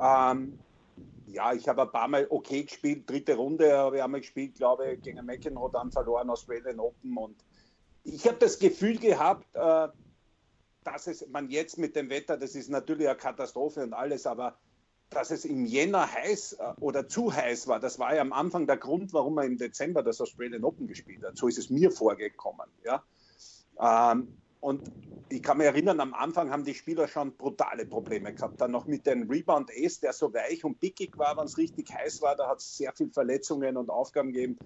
Ähm, 0.00 0.58
ja, 1.26 1.52
ich 1.52 1.68
habe 1.68 1.82
ein 1.82 1.90
paar 1.90 2.08
Mal 2.08 2.26
okay 2.30 2.64
gespielt, 2.64 3.08
dritte 3.08 3.36
Runde 3.36 3.76
habe 3.76 3.96
ich 3.96 4.02
einmal 4.02 4.20
gespielt, 4.20 4.54
glaube 4.54 4.92
ich, 4.92 5.02
gegen 5.02 5.24
McEnroe 5.24 5.70
dann 5.72 5.90
verloren, 5.90 6.30
Australian 6.30 6.80
Open 6.80 7.16
und 7.16 7.36
ich 8.06 8.26
habe 8.26 8.38
das 8.38 8.58
Gefühl 8.58 8.98
gehabt, 8.98 9.46
äh, 9.54 9.88
dass 10.84 11.06
es 11.08 11.26
man 11.28 11.50
jetzt 11.50 11.78
mit 11.78 11.96
dem 11.96 12.08
Wetter, 12.08 12.36
das 12.36 12.54
ist 12.54 12.70
natürlich 12.70 13.08
eine 13.08 13.16
Katastrophe 13.16 13.82
und 13.82 13.92
alles, 13.92 14.26
aber 14.26 14.56
dass 15.10 15.30
es 15.30 15.44
im 15.44 15.66
Jänner 15.66 16.12
heiß 16.12 16.54
äh, 16.54 16.72
oder 16.80 17.08
zu 17.08 17.32
heiß 17.32 17.66
war, 17.66 17.80
das 17.80 17.98
war 17.98 18.14
ja 18.14 18.20
am 18.20 18.32
Anfang 18.32 18.66
der 18.66 18.76
Grund, 18.76 19.12
warum 19.12 19.38
er 19.38 19.44
im 19.44 19.58
Dezember 19.58 20.02
das 20.02 20.20
Australian 20.20 20.64
Open 20.64 20.86
gespielt 20.86 21.24
hat. 21.24 21.36
So 21.36 21.48
ist 21.48 21.58
es 21.58 21.68
mir 21.68 21.90
vorgekommen. 21.90 22.68
Ja? 22.84 23.02
Ähm, 23.80 24.28
und 24.60 24.88
ich 25.28 25.42
kann 25.42 25.58
mich 25.58 25.66
erinnern, 25.66 26.00
am 26.00 26.14
Anfang 26.14 26.50
haben 26.50 26.64
die 26.64 26.74
Spieler 26.74 27.08
schon 27.08 27.36
brutale 27.36 27.86
Probleme 27.86 28.32
gehabt. 28.32 28.60
Dann 28.60 28.70
noch 28.70 28.86
mit 28.86 29.06
dem 29.06 29.28
Rebound 29.28 29.70
Ace, 29.70 30.00
der 30.00 30.12
so 30.12 30.32
weich 30.32 30.64
und 30.64 30.78
pickig 30.78 31.18
war, 31.18 31.36
wenn 31.36 31.44
es 31.44 31.58
richtig 31.58 31.92
heiß 31.92 32.22
war. 32.22 32.36
Da 32.36 32.48
hat 32.48 32.58
es 32.58 32.76
sehr 32.76 32.92
viele 32.92 33.10
Verletzungen 33.10 33.76
und 33.76 33.90
Aufgaben 33.90 34.32
gegeben. 34.32 34.58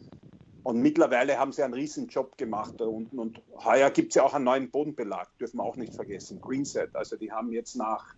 Und 0.62 0.80
mittlerweile 0.80 1.38
haben 1.38 1.52
sie 1.52 1.62
einen 1.62 1.74
riesen 1.74 2.08
Job 2.08 2.36
gemacht 2.36 2.74
da 2.78 2.84
unten. 2.84 3.18
Und 3.18 3.40
heuer 3.64 3.90
gibt 3.90 4.10
es 4.10 4.16
ja 4.16 4.24
auch 4.24 4.34
einen 4.34 4.44
neuen 4.44 4.70
Bodenbelag, 4.70 5.28
dürfen 5.38 5.58
wir 5.58 5.64
auch 5.64 5.76
nicht 5.76 5.94
vergessen. 5.94 6.40
Greenset. 6.40 6.94
Also 6.94 7.16
die 7.16 7.32
haben 7.32 7.52
jetzt 7.52 7.76
nach 7.76 8.14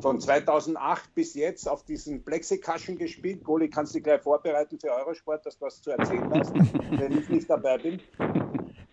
von 0.00 0.20
2008 0.20 1.14
bis 1.14 1.34
jetzt 1.34 1.68
auf 1.68 1.84
diesen 1.84 2.22
Plexikaschen 2.22 2.96
gespielt. 2.96 3.42
Goli, 3.44 3.68
kannst 3.68 3.92
du 3.92 3.98
dich 3.98 4.04
gleich 4.04 4.22
vorbereiten 4.22 4.78
für 4.78 4.92
Eurosport, 4.92 5.44
dass 5.44 5.58
du 5.58 5.66
was 5.66 5.82
zu 5.82 5.90
erzählen 5.90 6.30
hast, 6.32 6.54
wenn 6.54 7.18
ich 7.18 7.28
nicht 7.28 7.50
dabei 7.50 7.78
bin. 7.78 8.00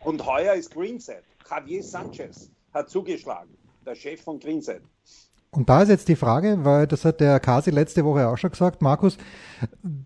Und 0.03 0.25
heuer 0.25 0.53
ist 0.53 0.73
Greenset. 0.73 1.23
Javier 1.49 1.83
Sanchez 1.83 2.51
hat 2.73 2.89
zugeschlagen, 2.89 3.57
der 3.85 3.95
Chef 3.95 4.21
von 4.21 4.39
Greenset. 4.39 4.81
Und 5.49 5.69
da 5.69 5.81
ist 5.81 5.89
jetzt 5.89 6.09
die 6.09 6.17
Frage, 6.17 6.59
weil 6.63 6.87
das 6.87 7.05
hat 7.05 7.21
der 7.21 7.39
Kasi 7.39 7.71
letzte 7.71 8.03
Woche 8.03 8.27
auch 8.27 8.37
schon 8.37 8.51
gesagt, 8.51 8.81
Markus, 8.81 9.17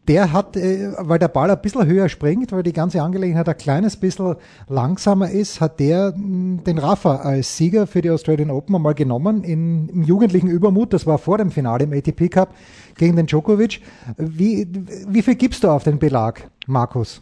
der 0.07 0.31
hat, 0.31 0.55
äh, 0.55 0.93
weil 0.99 1.17
der 1.17 1.29
Ball 1.29 1.49
ein 1.49 1.61
bisschen 1.61 1.87
höher 1.87 2.09
springt, 2.09 2.51
weil 2.51 2.61
die 2.61 2.73
ganze 2.73 3.01
Angelegenheit 3.01 3.49
ein 3.49 3.57
kleines 3.57 3.97
bisschen 3.97 4.35
langsamer 4.67 5.31
ist, 5.31 5.59
hat 5.59 5.79
der 5.79 6.13
hm, 6.13 6.63
den 6.63 6.77
Rafa 6.77 7.17
als 7.17 7.57
Sieger 7.57 7.87
für 7.87 8.01
die 8.01 8.11
Australian 8.11 8.51
Open 8.51 8.75
einmal 8.75 8.93
genommen 8.93 9.43
in, 9.43 9.89
im 9.89 10.03
jugendlichen 10.03 10.47
Übermut. 10.47 10.93
Das 10.93 11.07
war 11.07 11.17
vor 11.17 11.39
dem 11.39 11.49
Finale 11.49 11.85
im 11.85 11.93
ATP 11.93 12.29
Cup 12.29 12.53
gegen 12.95 13.15
den 13.15 13.25
Djokovic. 13.25 13.81
Wie, 14.17 14.67
wie 15.07 15.21
viel 15.23 15.35
gibst 15.35 15.63
du 15.63 15.69
auf 15.69 15.83
den 15.83 15.97
Belag, 15.97 16.49
Markus? 16.67 17.21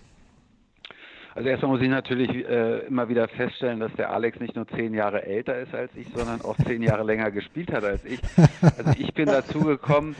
Also 1.39 1.51
erstmal 1.51 1.71
muss 1.71 1.81
ich 1.81 1.87
natürlich 1.87 2.29
äh, 2.49 2.79
immer 2.79 3.07
wieder 3.07 3.29
feststellen, 3.29 3.79
dass 3.79 3.93
der 3.93 4.11
Alex 4.11 4.41
nicht 4.41 4.57
nur 4.57 4.67
zehn 4.67 4.93
Jahre 4.93 5.23
älter 5.23 5.57
ist 5.57 5.73
als 5.73 5.89
ich, 5.95 6.05
sondern 6.13 6.41
auch 6.41 6.57
zehn 6.67 6.83
Jahre 6.83 7.03
länger 7.03 7.31
gespielt 7.31 7.71
hat 7.71 7.85
als 7.85 8.03
ich. 8.03 8.19
Also 8.61 8.91
ich 8.97 9.13
bin 9.13 9.27
dazu 9.27 9.61
gekommen, 9.61 10.17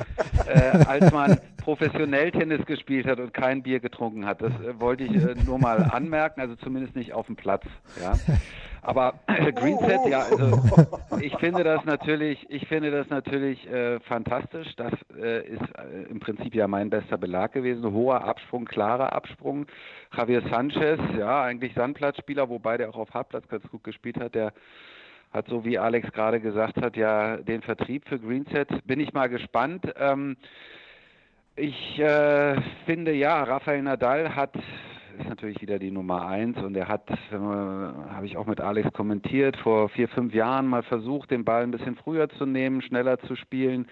äh, 0.48 0.78
als 0.86 1.12
man 1.12 1.38
professionell 1.58 2.32
Tennis 2.32 2.66
gespielt 2.66 3.06
hat 3.06 3.20
und 3.20 3.34
kein 3.34 3.64
Bier 3.64 3.82
getrunken 3.82 4.26
hat. 4.26 4.42
Das 4.42 4.54
äh, 4.62 4.80
wollte 4.80 5.04
ich 5.04 5.12
äh, 5.14 5.36
nur 5.46 5.60
mal 5.60 5.90
anmerken, 5.92 6.40
also 6.40 6.56
zumindest 6.56 6.96
nicht 6.96 7.12
auf 7.12 7.26
dem 7.26 7.36
Platz. 7.36 7.66
Ja. 8.02 8.14
Aber 8.82 9.16
äh, 9.28 9.52
Greenset, 9.54 10.06
ja, 10.08 10.20
also 10.20 10.62
ich 11.22 11.36
finde 11.38 11.64
das 11.64 11.84
natürlich, 11.86 12.46
ich 12.50 12.68
finde 12.68 12.92
das 12.92 13.10
natürlich 13.10 13.68
äh, 13.68 14.00
fantastisch. 14.02 14.76
Das 14.78 14.94
äh, 15.18 15.46
ist 15.48 15.62
äh, 15.78 16.10
im 16.10 16.20
Prinzip 16.20 16.56
ja 16.56 16.68
mein 16.68 16.90
bester 16.90 17.18
Belag 17.18 17.54
gewesen. 17.54 17.92
Hoher 17.92 18.24
Absprung, 18.24 18.66
klarer 18.66 19.14
Absprung. 19.14 19.66
Javier 20.16 20.42
Sanchez, 20.50 21.00
ja, 21.18 21.44
eigentlich 21.44 21.74
Sandplatzspieler, 21.74 22.50
wobei 22.50 22.78
der 22.78 22.90
auch 22.90 22.98
auf 22.98 23.14
Hartplatz 23.14 23.48
ganz 23.48 23.68
gut 23.70 23.84
gespielt 23.84 24.20
hat. 24.20 24.36
Der 24.36 24.54
hat, 25.32 25.48
so 25.48 25.64
wie 25.64 25.78
Alex 25.78 26.12
gerade 26.12 26.40
gesagt 26.40 26.78
hat, 26.78 26.96
ja 26.96 27.38
den 27.38 27.62
Vertrieb 27.62 28.08
für 28.08 28.20
Greenset. 28.20 28.70
Bin 28.86 29.00
ich 29.00 29.14
mal 29.14 29.28
gespannt. 29.28 29.86
Ähm, 29.98 30.38
ich 31.56 32.00
äh, 32.00 32.56
finde 32.86 33.14
ja, 33.14 33.44
Rafael 33.44 33.82
Nadal 33.82 34.36
hat 34.36 34.54
ist 35.20 35.30
natürlich 35.30 35.62
wieder 35.62 35.80
die 35.80 35.92
Nummer 35.92 36.26
eins 36.26 36.58
und 36.58 36.76
er 36.76 36.88
hat, 36.88 37.10
äh, 37.10 37.36
habe 37.36 38.26
ich 38.26 38.38
auch 38.38 38.46
mit 38.48 38.62
Alex 38.62 38.92
kommentiert, 38.94 39.58
vor 39.58 39.90
vier, 39.90 40.08
fünf 40.08 40.34
Jahren 40.34 40.68
mal 40.68 40.84
versucht, 40.84 41.32
den 41.32 41.46
Ball 41.46 41.64
ein 41.64 41.72
bisschen 41.72 41.96
früher 41.96 42.30
zu 42.30 42.46
nehmen, 42.46 42.82
schneller 42.82 43.20
zu 43.20 43.36
spielen. 43.36 43.88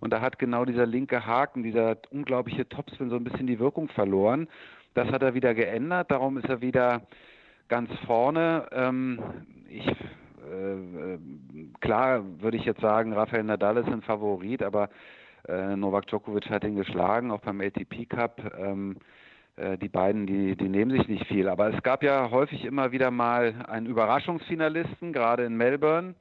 Und 0.00 0.12
da 0.12 0.20
hat 0.20 0.38
genau 0.38 0.64
dieser 0.64 0.86
linke 0.86 1.26
Haken, 1.26 1.62
dieser 1.62 1.96
unglaubliche 2.10 2.68
Topspin 2.68 3.10
so 3.10 3.16
ein 3.16 3.24
bisschen 3.24 3.46
die 3.46 3.58
Wirkung 3.58 3.88
verloren. 3.88 4.48
Das 4.94 5.08
hat 5.08 5.22
er 5.22 5.34
wieder 5.34 5.54
geändert, 5.54 6.10
darum 6.10 6.38
ist 6.38 6.48
er 6.48 6.60
wieder 6.60 7.02
ganz 7.68 7.90
vorne. 8.06 8.66
Ähm, 8.72 9.20
ich 9.68 9.86
äh, 9.86 11.18
klar 11.80 12.24
würde 12.40 12.56
ich 12.56 12.64
jetzt 12.64 12.80
sagen, 12.80 13.12
Rafael 13.12 13.44
Nadal 13.44 13.76
ist 13.76 13.88
ein 13.88 14.02
Favorit, 14.02 14.62
aber 14.62 14.88
äh, 15.48 15.76
Novak 15.76 16.06
Djokovic 16.06 16.50
hat 16.50 16.64
ihn 16.64 16.76
geschlagen, 16.76 17.30
auch 17.30 17.40
beim 17.40 17.60
ATP 17.60 18.06
Cup. 18.08 18.40
Ähm, 18.58 18.96
äh, 18.96 19.29
die 19.80 19.88
beiden, 19.88 20.26
die, 20.26 20.56
die 20.56 20.68
nehmen 20.68 20.90
sich 20.90 21.06
nicht 21.08 21.26
viel. 21.26 21.48
Aber 21.48 21.74
es 21.74 21.82
gab 21.82 22.02
ja 22.02 22.30
häufig 22.30 22.64
immer 22.64 22.92
wieder 22.92 23.10
mal 23.10 23.54
einen 23.68 23.86
Überraschungsfinalisten, 23.86 25.12
gerade 25.12 25.44
in 25.44 25.56
Melbourne. 25.56 26.14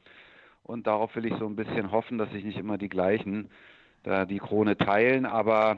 Und 0.63 0.87
darauf 0.87 1.15
will 1.15 1.25
ich 1.25 1.33
so 1.39 1.45
ein 1.45 1.55
bisschen 1.55 1.91
hoffen, 1.91 2.17
dass 2.17 2.29
sich 2.31 2.43
nicht 2.43 2.57
immer 2.57 2.77
die 2.77 2.89
gleichen 2.89 3.49
da 4.03 4.25
die 4.25 4.39
Krone 4.39 4.77
teilen. 4.77 5.25
Aber 5.25 5.77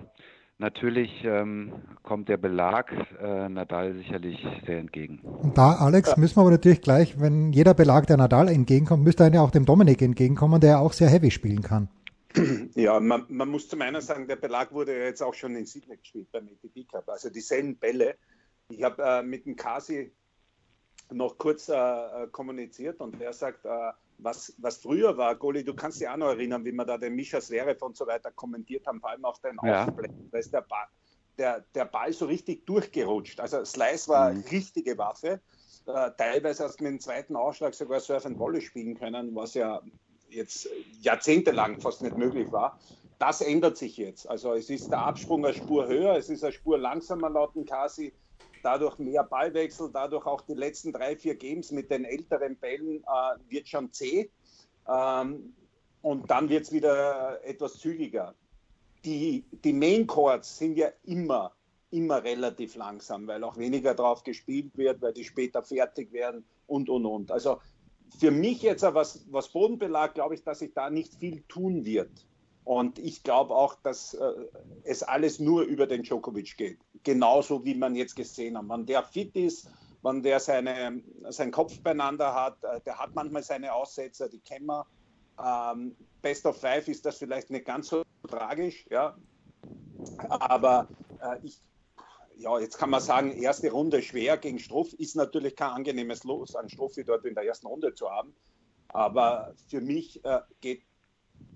natürlich 0.57 1.23
ähm, 1.23 1.73
kommt 2.03 2.29
der 2.29 2.37
Belag 2.37 2.91
äh, 3.21 3.49
Nadal 3.49 3.93
sicherlich 3.93 4.45
sehr 4.65 4.79
entgegen. 4.79 5.19
Und 5.19 5.57
da, 5.57 5.73
Alex, 5.73 6.17
müssen 6.17 6.37
wir 6.37 6.41
aber 6.41 6.51
natürlich 6.51 6.81
gleich, 6.81 7.19
wenn 7.19 7.51
jeder 7.51 7.73
Belag 7.73 8.07
der 8.07 8.17
Nadal 8.17 8.47
entgegenkommt, 8.49 9.03
müsste 9.03 9.23
einer 9.23 9.41
auch 9.41 9.51
dem 9.51 9.65
Dominik 9.65 10.01
entgegenkommen, 10.01 10.61
der 10.61 10.79
auch 10.79 10.93
sehr 10.93 11.09
heavy 11.09 11.31
spielen 11.31 11.61
kann. 11.61 11.89
Ja, 12.75 12.99
man, 12.99 13.25
man, 13.29 13.49
muss 13.49 13.67
zum 13.67 13.81
einen 13.81 14.01
sagen, 14.01 14.27
der 14.27 14.35
Belag 14.35 14.71
wurde 14.71 14.97
ja 14.97 15.05
jetzt 15.05 15.21
auch 15.21 15.33
schon 15.33 15.55
in 15.55 15.65
Sydney 15.65 15.97
gespielt 15.97 16.31
beim 16.31 16.47
ATP 16.47 16.87
Cup. 16.89 17.09
Also 17.09 17.29
dieselben 17.29 17.77
Bälle. 17.77 18.15
Ich 18.69 18.83
habe 18.83 19.03
äh, 19.03 19.23
mit 19.23 19.45
dem 19.45 19.55
Kasi 19.55 20.11
noch 21.11 21.37
kurz 21.37 21.69
äh, 21.69 21.73
äh, 21.73 22.27
kommuniziert 22.31 23.01
und 23.01 23.21
er 23.21 23.33
sagt, 23.33 23.65
äh, 23.65 23.91
was, 24.17 24.53
was 24.59 24.77
früher 24.77 25.17
war, 25.17 25.35
Goli, 25.35 25.63
du 25.63 25.73
kannst 25.73 25.99
dich 25.99 26.07
auch 26.07 26.17
noch 26.17 26.29
erinnern, 26.29 26.63
wie 26.63 26.71
wir 26.71 26.85
da 26.85 26.97
den 26.97 27.15
Mischa 27.15 27.41
Zverev 27.41 27.83
und 27.83 27.97
so 27.97 28.05
weiter 28.05 28.31
kommentiert 28.31 28.85
haben, 28.85 29.01
vor 29.01 29.09
allem 29.09 29.25
auf 29.25 29.39
den 29.39 29.57
ja. 29.63 29.87
Da 30.31 30.37
ist 30.37 30.53
der 30.53 30.61
Ball, 30.61 30.87
der, 31.37 31.65
der 31.73 31.85
Ball 31.85 32.13
so 32.13 32.25
richtig 32.25 32.65
durchgerutscht. 32.65 33.39
Also 33.39 33.65
Slice 33.65 34.07
war 34.07 34.31
mhm. 34.31 34.43
richtige 34.51 34.97
Waffe. 34.97 35.41
Äh, 35.87 36.11
teilweise 36.17 36.63
hast 36.63 36.79
du 36.79 36.83
mit 36.83 36.93
dem 36.93 36.99
zweiten 36.99 37.35
Ausschlag 37.35 37.73
sogar 37.73 37.99
Surf 37.99 38.25
and 38.25 38.37
Volley 38.37 38.61
spielen 38.61 38.95
können, 38.95 39.33
was 39.35 39.55
ja 39.55 39.81
jetzt 40.31 40.69
jahrzehntelang 41.01 41.79
fast 41.79 42.01
nicht 42.01 42.17
möglich 42.17 42.51
war. 42.51 42.79
Das 43.19 43.41
ändert 43.41 43.77
sich 43.77 43.97
jetzt. 43.97 44.27
Also 44.27 44.53
es 44.53 44.69
ist 44.69 44.91
der 44.91 45.05
Absprung 45.05 45.45
eine 45.45 45.53
Spur 45.53 45.87
höher, 45.87 46.15
es 46.15 46.29
ist 46.29 46.43
eine 46.43 46.53
Spur 46.53 46.77
langsamer 46.79 47.29
laut 47.29 47.53
Kasi, 47.67 48.13
dadurch 48.63 48.97
mehr 48.97 49.23
Ballwechsel, 49.23 49.91
dadurch 49.93 50.25
auch 50.25 50.41
die 50.41 50.55
letzten 50.55 50.91
drei, 50.91 51.15
vier 51.15 51.35
Games 51.35 51.71
mit 51.71 51.91
den 51.91 52.05
älteren 52.05 52.55
Bällen 52.57 53.03
äh, 53.03 53.51
wird 53.51 53.67
schon 53.67 53.91
zäh. 53.91 54.29
Ähm, 54.87 55.53
und 56.01 56.31
dann 56.31 56.49
wird 56.49 56.63
es 56.63 56.71
wieder 56.71 57.39
etwas 57.43 57.73
zügiger. 57.73 58.33
Die, 59.05 59.45
die 59.51 59.73
Main 59.73 60.07
Chords 60.07 60.57
sind 60.57 60.77
ja 60.77 60.89
immer, 61.03 61.53
immer 61.91 62.23
relativ 62.23 62.75
langsam, 62.75 63.27
weil 63.27 63.43
auch 63.43 63.57
weniger 63.57 63.93
drauf 63.93 64.23
gespielt 64.23 64.75
wird, 64.77 65.01
weil 65.01 65.13
die 65.13 65.23
später 65.23 65.61
fertig 65.61 66.11
werden 66.11 66.43
und, 66.67 66.89
und, 66.89 67.05
und. 67.05 67.31
Also 67.31 67.59
für 68.19 68.31
mich 68.31 68.61
jetzt, 68.61 68.83
was, 68.83 69.25
was 69.29 69.49
Bodenbelag, 69.49 70.13
glaube 70.13 70.35
ich, 70.35 70.43
dass 70.43 70.59
sich 70.59 70.73
da 70.73 70.89
nicht 70.89 71.15
viel 71.15 71.43
tun 71.47 71.85
wird. 71.85 72.11
Und 72.63 72.99
ich 72.99 73.23
glaube 73.23 73.55
auch, 73.55 73.75
dass 73.83 74.13
äh, 74.13 74.33
es 74.83 75.01
alles 75.01 75.39
nur 75.39 75.63
über 75.63 75.87
den 75.87 76.03
Djokovic 76.03 76.57
geht. 76.57 76.79
Genauso 77.03 77.65
wie 77.65 77.73
man 77.73 77.95
jetzt 77.95 78.15
gesehen 78.15 78.57
hat. 78.57 78.69
Wenn 78.69 78.85
der 78.85 79.03
fit 79.03 79.35
ist, 79.35 79.69
wenn 80.03 80.21
der 80.21 80.39
seine, 80.39 81.01
seinen 81.29 81.51
Kopf 81.51 81.79
beieinander 81.81 82.33
hat, 82.33 82.63
äh, 82.63 82.79
der 82.81 82.99
hat 82.99 83.15
manchmal 83.15 83.43
seine 83.43 83.73
Aussetzer, 83.73 84.29
die 84.29 84.39
kennen 84.39 84.67
wir. 84.67 84.85
Ähm, 85.43 85.95
Best 86.21 86.45
of 86.45 86.59
Five 86.59 86.87
ist 86.87 87.05
das 87.05 87.17
vielleicht 87.17 87.49
nicht 87.49 87.65
ganz 87.65 87.87
so 87.87 88.03
tragisch, 88.27 88.85
ja. 88.91 89.17
Aber 90.29 90.87
äh, 91.19 91.37
ich 91.43 91.59
ja, 92.41 92.59
jetzt 92.59 92.77
kann 92.77 92.89
man 92.89 93.01
sagen, 93.01 93.31
erste 93.31 93.71
Runde 93.71 94.01
schwer 94.01 94.37
gegen 94.37 94.59
Struff 94.59 94.93
ist 94.93 95.15
natürlich 95.15 95.55
kein 95.55 95.69
angenehmes 95.69 96.23
Los, 96.23 96.55
einen 96.55 96.69
Struffi 96.69 97.03
dort 97.03 97.25
in 97.25 97.35
der 97.35 97.45
ersten 97.45 97.67
Runde 97.67 97.93
zu 97.93 98.09
haben. 98.09 98.33
Aber 98.89 99.53
für 99.67 99.79
mich 99.79 100.23
äh, 100.25 100.39
geht 100.59 100.81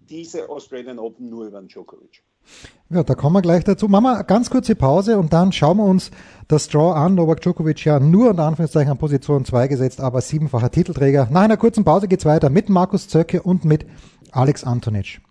diese 0.09 0.47
Australian 0.49 0.99
Open 0.99 1.29
nur 1.29 1.47
über 1.47 1.59
den 1.59 1.67
Djokovic. 1.67 2.23
Ja, 2.91 3.03
da 3.03 3.15
kommen 3.15 3.35
wir 3.35 3.41
gleich 3.41 3.63
dazu. 3.63 3.87
Machen 3.87 4.03
wir 4.03 4.15
eine 4.15 4.23
ganz 4.25 4.51
kurze 4.51 4.75
Pause 4.75 5.17
und 5.17 5.33
dann 5.33 5.51
schauen 5.51 5.77
wir 5.77 5.85
uns 5.85 6.11
das 6.47 6.69
Draw 6.69 6.91
an. 6.93 7.15
Novak 7.15 7.41
Djokovic 7.41 7.83
ja 7.83 7.99
nur 7.99 8.29
unter 8.29 8.43
Anführungszeichen 8.43 8.91
an 8.91 8.99
Position 8.99 9.43
2 9.43 9.67
gesetzt, 9.67 9.99
aber 9.99 10.21
siebenfacher 10.21 10.69
Titelträger. 10.69 11.27
Nach 11.31 11.41
einer 11.41 11.57
kurzen 11.57 11.83
Pause 11.83 12.07
geht 12.07 12.19
es 12.19 12.25
weiter 12.25 12.51
mit 12.51 12.69
Markus 12.69 13.07
Zöcke 13.07 13.41
und 13.41 13.65
mit 13.65 13.87
Alex 14.31 14.63
Antonic. 14.63 15.21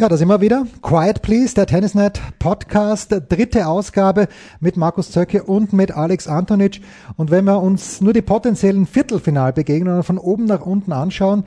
Ja, 0.00 0.08
da 0.08 0.16
sind 0.16 0.28
wir 0.28 0.40
wieder. 0.40 0.66
Quiet 0.80 1.20
Please, 1.20 1.54
der 1.54 1.66
Tennisnet 1.66 2.22
Podcast, 2.38 3.14
dritte 3.28 3.66
Ausgabe 3.66 4.28
mit 4.58 4.78
Markus 4.78 5.10
Zöcke 5.10 5.42
und 5.42 5.74
mit 5.74 5.92
Alex 5.92 6.26
Antonic. 6.26 6.80
Und 7.18 7.30
wenn 7.30 7.44
wir 7.44 7.60
uns 7.60 8.00
nur 8.00 8.14
die 8.14 8.22
potenziellen 8.22 8.86
Viertelfinalbegegnungen 8.86 10.02
von 10.02 10.16
oben 10.16 10.46
nach 10.46 10.62
unten 10.62 10.92
anschauen, 10.92 11.44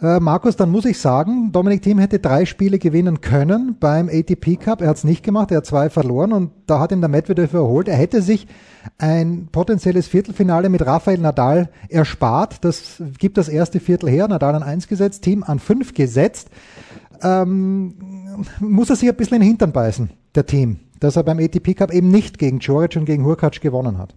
äh, 0.00 0.18
Markus, 0.18 0.56
dann 0.56 0.72
muss 0.72 0.84
ich 0.84 0.98
sagen, 0.98 1.52
Dominik 1.52 1.82
Thiem 1.82 2.00
hätte 2.00 2.18
drei 2.18 2.44
Spiele 2.44 2.80
gewinnen 2.80 3.20
können 3.20 3.76
beim 3.78 4.08
ATP 4.08 4.56
Cup. 4.56 4.80
Er 4.80 4.88
hat 4.88 4.96
es 4.96 5.04
nicht 5.04 5.22
gemacht, 5.22 5.52
er 5.52 5.58
hat 5.58 5.66
zwei 5.66 5.88
verloren 5.88 6.32
und 6.32 6.50
da 6.66 6.80
hat 6.80 6.90
ihm 6.90 7.00
der 7.00 7.08
Medvedev 7.08 7.52
überholt. 7.52 7.86
Er 7.86 7.94
hätte 7.94 8.20
sich 8.20 8.48
ein 8.98 9.48
potenzielles 9.52 10.08
Viertelfinale 10.08 10.70
mit 10.70 10.84
Rafael 10.84 11.18
Nadal 11.18 11.68
erspart. 11.88 12.64
Das 12.64 13.00
gibt 13.16 13.38
das 13.38 13.48
erste 13.48 13.78
Viertel 13.78 14.10
her. 14.10 14.26
Nadal 14.26 14.56
an 14.56 14.64
eins 14.64 14.88
gesetzt, 14.88 15.22
Team 15.22 15.44
an 15.44 15.60
fünf 15.60 15.94
gesetzt 15.94 16.48
ähm, 17.22 17.94
muss 18.60 18.90
er 18.90 18.96
sich 18.96 19.08
ein 19.08 19.16
bisschen 19.16 19.36
in 19.36 19.42
den 19.42 19.48
Hintern 19.48 19.72
beißen, 19.72 20.10
der 20.34 20.46
Team, 20.46 20.80
dass 21.00 21.16
er 21.16 21.22
beim 21.22 21.38
ATP 21.38 21.74
Cup 21.74 21.92
eben 21.92 22.10
nicht 22.10 22.38
gegen 22.38 22.58
Joric 22.58 22.96
und 22.96 23.04
gegen 23.04 23.24
Hurkacz 23.24 23.60
gewonnen 23.60 23.98
hat. 23.98 24.14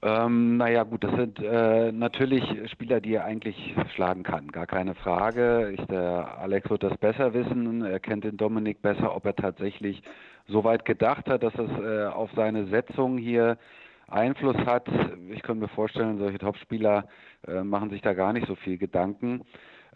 Ähm, 0.00 0.58
naja, 0.58 0.84
gut, 0.84 1.02
das 1.02 1.12
sind 1.16 1.40
äh, 1.40 1.90
natürlich 1.90 2.44
Spieler, 2.70 3.00
die 3.00 3.14
er 3.14 3.24
eigentlich 3.24 3.74
schlagen 3.96 4.22
kann, 4.22 4.52
gar 4.52 4.66
keine 4.66 4.94
Frage. 4.94 5.74
Ich, 5.76 5.84
der 5.86 6.38
Alex 6.38 6.70
wird 6.70 6.84
das 6.84 6.96
besser 6.98 7.34
wissen, 7.34 7.84
er 7.84 7.98
kennt 7.98 8.22
den 8.22 8.36
Dominik 8.36 8.80
besser, 8.80 9.16
ob 9.16 9.26
er 9.26 9.34
tatsächlich 9.34 10.00
so 10.46 10.62
weit 10.62 10.84
gedacht 10.84 11.28
hat, 11.28 11.42
dass 11.42 11.54
es 11.54 11.70
äh, 11.82 12.06
auf 12.06 12.30
seine 12.36 12.66
Setzung 12.66 13.18
hier 13.18 13.58
Einfluss 14.06 14.56
hat. 14.58 14.88
Ich 15.30 15.42
könnte 15.42 15.62
mir 15.62 15.68
vorstellen, 15.68 16.18
solche 16.18 16.38
Topspieler 16.38 17.04
äh, 17.46 17.62
machen 17.62 17.90
sich 17.90 18.00
da 18.00 18.14
gar 18.14 18.32
nicht 18.32 18.46
so 18.46 18.54
viel 18.54 18.78
Gedanken. 18.78 19.42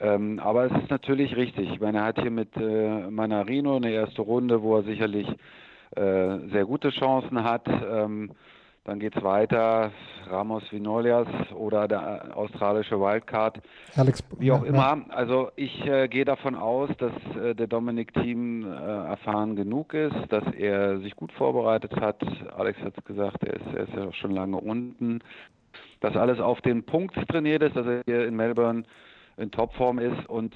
Ähm, 0.02 0.40
aber 0.40 0.64
es 0.64 0.82
ist 0.82 0.90
natürlich 0.90 1.36
richtig. 1.36 1.70
Ich 1.70 1.80
meine, 1.80 1.98
er 1.98 2.04
hat 2.04 2.20
hier 2.20 2.30
mit 2.30 2.56
äh, 2.56 3.08
Manarino 3.08 3.76
eine 3.76 3.90
erste 3.90 4.22
Runde, 4.22 4.60
wo 4.60 4.76
er 4.76 4.82
sicherlich 4.82 5.28
äh, 5.94 6.38
sehr 6.50 6.64
gute 6.64 6.90
Chancen 6.90 7.44
hat. 7.44 7.68
Ähm, 7.68 8.32
dann 8.84 8.98
geht 8.98 9.16
es 9.16 9.22
weiter, 9.22 9.92
Ramos 10.26 10.64
Vinolias 10.72 11.28
oder 11.54 11.86
der 11.86 12.36
australische 12.36 12.98
Wildcard. 12.98 13.60
Alex, 13.94 14.24
wie 14.40 14.50
auch 14.50 14.64
ja, 14.64 14.70
immer. 14.70 15.04
Also 15.10 15.52
ich 15.54 15.86
äh, 15.86 16.08
gehe 16.08 16.24
davon 16.24 16.56
aus, 16.56 16.90
dass 16.98 17.12
äh, 17.36 17.54
der 17.54 17.68
Dominik 17.68 18.12
Team 18.12 18.64
äh, 18.64 18.74
erfahren 18.74 19.54
genug 19.54 19.94
ist, 19.94 20.16
dass 20.30 20.42
er 20.58 20.98
sich 20.98 21.14
gut 21.14 21.30
vorbereitet 21.30 21.94
hat. 22.00 22.20
Alex 22.56 22.80
hat 22.80 22.94
es 22.98 23.04
gesagt, 23.04 23.44
er 23.44 23.54
ist, 23.54 23.66
er 23.72 23.82
ist 23.84 23.94
ja 23.94 24.12
schon 24.14 24.32
lange 24.32 24.56
unten. 24.56 25.20
Dass 26.00 26.16
alles 26.16 26.40
auf 26.40 26.60
den 26.62 26.82
Punkt 26.82 27.14
trainiert 27.28 27.62
ist, 27.62 27.76
dass 27.76 27.86
er 27.86 28.02
hier 28.04 28.26
in 28.26 28.34
Melbourne 28.34 28.82
in 29.36 29.50
Topform 29.50 29.98
ist. 29.98 30.28
Und 30.28 30.54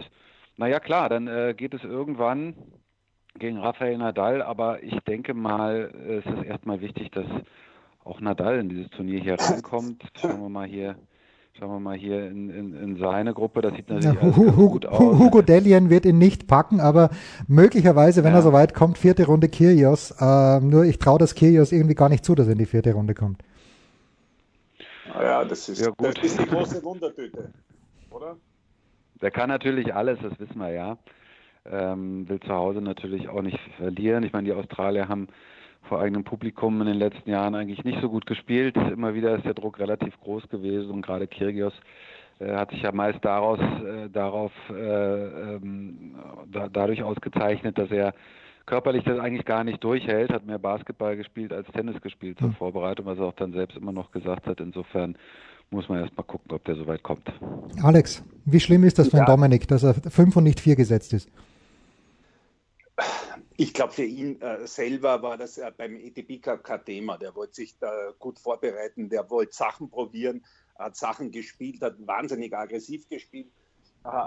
naja 0.57 0.81
klar, 0.81 1.09
dann 1.09 1.27
äh, 1.27 1.55
geht 1.57 1.75
es 1.75 1.83
irgendwann 1.85 2.55
gegen 3.39 3.59
Rafael 3.59 3.99
Nadal, 3.99 4.43
aber 4.43 4.83
ich 4.83 4.99
denke 5.01 5.35
mal, 5.35 5.93
es 6.09 6.25
ist 6.25 6.45
erstmal 6.45 6.81
wichtig, 6.81 7.11
dass 7.13 7.27
auch 8.05 8.21
Nadal 8.21 8.59
in 8.59 8.69
dieses 8.69 8.91
Turnier 8.91 9.21
hier 9.21 9.39
reinkommt. 9.39 10.03
Schauen 10.21 10.41
wir 10.41 10.49
mal 10.49 10.67
hier. 10.67 10.97
Schauen 11.59 11.71
wir 11.71 11.81
mal 11.81 11.97
hier 11.97 12.29
in, 12.29 12.51
in, 12.51 12.75
in 12.75 12.99
seine 12.99 13.33
Gruppe, 13.33 13.63
das 13.63 13.75
sieht 13.75 13.89
natürlich 13.89 14.21
ja, 14.21 14.37
Hugo, 14.37 14.69
gut 14.69 14.85
aus. 14.85 14.99
Hugo 14.99 15.41
Dellien 15.41 15.89
wird 15.89 16.05
ihn 16.05 16.19
nicht 16.19 16.47
packen, 16.47 16.81
aber 16.81 17.09
möglicherweise, 17.49 18.25
wenn 18.25 18.33
ja. 18.33 18.41
er 18.41 18.43
so 18.43 18.53
weit 18.53 18.75
kommt, 18.75 18.99
vierte 18.99 19.25
Runde 19.25 19.49
Kyrgios. 19.49 20.11
Äh, 20.21 20.61
nur 20.61 20.85
ich 20.85 20.99
traue 20.99 21.19
das 21.19 21.35
Kyrgios 21.35 21.73
irgendwie 21.73 21.95
gar 21.95 22.11
nicht 22.11 22.27
zu, 22.27 22.35
dass 22.35 22.47
er 22.47 22.53
in 22.53 22.59
die 22.59 22.67
vierte 22.67 22.93
Runde 22.93 23.15
kommt. 23.15 23.43
Ja, 25.15 25.45
das 25.47 25.67
ist, 25.71 25.81
ja, 25.81 25.89
gut. 25.89 26.19
Das 26.19 26.25
ist 26.25 26.39
die 26.39 26.45
große 26.45 26.85
Wundertüte, 26.85 27.51
oder? 28.11 28.37
Der 29.21 29.31
kann 29.31 29.49
natürlich 29.49 29.95
alles, 29.95 30.19
das 30.23 30.39
wissen 30.39 30.59
wir 30.59 30.71
ja. 30.71 30.99
Ähm, 31.69 32.29
will 32.29 32.39
zu 32.41 32.53
Hause 32.53 32.81
natürlich 32.81 33.29
auch 33.29 33.43
nicht 33.43 33.59
verlieren. 33.77 34.23
Ich 34.23 34.33
meine, 34.33 34.47
die 34.47 34.55
Australier 34.55 35.09
haben 35.09 35.29
vor 35.89 36.01
eigenem 36.01 36.25
Publikum 36.25 36.81
in 36.81 36.87
den 36.87 36.99
letzten 36.99 37.31
Jahren 37.31 37.55
eigentlich 37.55 37.85
nicht 37.85 38.01
so 38.01 38.09
gut 38.09 38.27
gespielt. 38.27 38.77
Immer 38.77 39.15
wieder 39.15 39.37
ist 39.37 39.45
der 39.45 39.55
Druck 39.55 39.79
relativ 39.79 40.19
groß 40.21 40.49
gewesen 40.49 40.91
und 40.91 41.03
gerade 41.03 41.27
Kirgios 41.27 41.73
äh, 42.39 42.55
hat 42.55 42.71
sich 42.71 42.83
ja 42.83 42.93
meist 42.93 43.25
daraus, 43.25 43.61
äh, 43.61 44.09
darauf, 44.11 44.53
äh, 44.71 44.75
ähm, 44.75 46.15
da, 46.53 46.69
dadurch 46.69 47.03
ausgezeichnet, 47.03 47.79
dass 47.79 47.91
er 47.91 48.15
körperlich 48.67 49.05
das 49.05 49.19
eigentlich 49.19 49.45
gar 49.45 49.65
nicht 49.65 49.83
durchhält, 49.83 50.33
hat 50.33 50.45
mehr 50.45 50.59
Basketball 50.59 51.17
gespielt 51.17 51.53
als 51.53 51.69
Tennis 51.69 52.01
gespielt 52.03 52.39
zur 52.39 52.49
hm. 52.49 52.55
Vorbereitung, 52.57 53.07
was 53.07 53.19
er 53.19 53.27
auch 53.27 53.35
dann 53.35 53.53
selbst 53.53 53.77
immer 53.77 53.93
noch 53.93 54.11
gesagt 54.11 54.47
hat. 54.47 54.61
Insofern 54.61 55.17
muss 55.71 55.89
man 55.89 56.01
erst 56.01 56.17
mal 56.17 56.23
gucken, 56.23 56.53
ob 56.53 56.65
der 56.65 56.77
so 56.77 56.87
weit 56.87 57.03
kommt. 57.03 57.29
Alex, 57.83 58.23
wie 58.45 58.61
schlimm 58.61 58.85
ist 58.85 58.99
das 58.99 59.09
für 59.09 59.19
ja. 59.19 59.25
Dominik, 59.25 59.67
dass 59.69 59.83
er 59.83 59.95
fünf 59.95 60.37
und 60.37 60.45
nicht 60.45 60.61
vier 60.61 60.77
gesetzt 60.77 61.13
ist? 61.13 61.29
Ich 63.59 63.73
glaube, 63.73 63.93
für 63.93 64.05
ihn 64.05 64.41
äh, 64.41 64.67
selber 64.67 65.23
war 65.23 65.39
das 65.39 65.59
äh, 65.59 65.73
beim 65.77 65.97
ETB 65.97 66.43
Cup 66.43 66.63
kein 66.63 66.85
Thema. 66.85 67.17
Der 67.17 67.35
wollte 67.35 67.55
sich 67.55 67.79
da 67.79 68.13
gut 68.19 68.39
vorbereiten, 68.39 69.09
der 69.09 69.29
wollte 69.31 69.55
Sachen 69.55 69.89
probieren, 69.89 70.45
hat 70.79 70.97
Sachen 70.97 71.31
gespielt, 71.31 71.81
hat 71.81 71.95
wahnsinnig 72.07 72.55
aggressiv 72.55 73.09
gespielt. 73.09 73.49
Äh, 74.05 74.27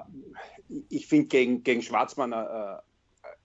ich 0.89 1.07
finde 1.07 1.27
gegen, 1.27 1.63
gegen 1.63 1.83
Schwarzmann 1.83 2.31
äh, 2.33 2.77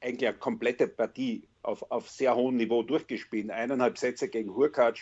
eigentlich 0.00 0.28
eine 0.28 0.38
komplette 0.38 0.88
Partie 0.88 1.46
auf, 1.62 1.90
auf 1.90 2.08
sehr 2.08 2.34
hohem 2.34 2.56
Niveau 2.56 2.82
durchgespielt. 2.82 3.50
Eineinhalb 3.50 3.98
Sätze 3.98 4.28
gegen 4.28 4.54
Hurkacz 4.54 5.00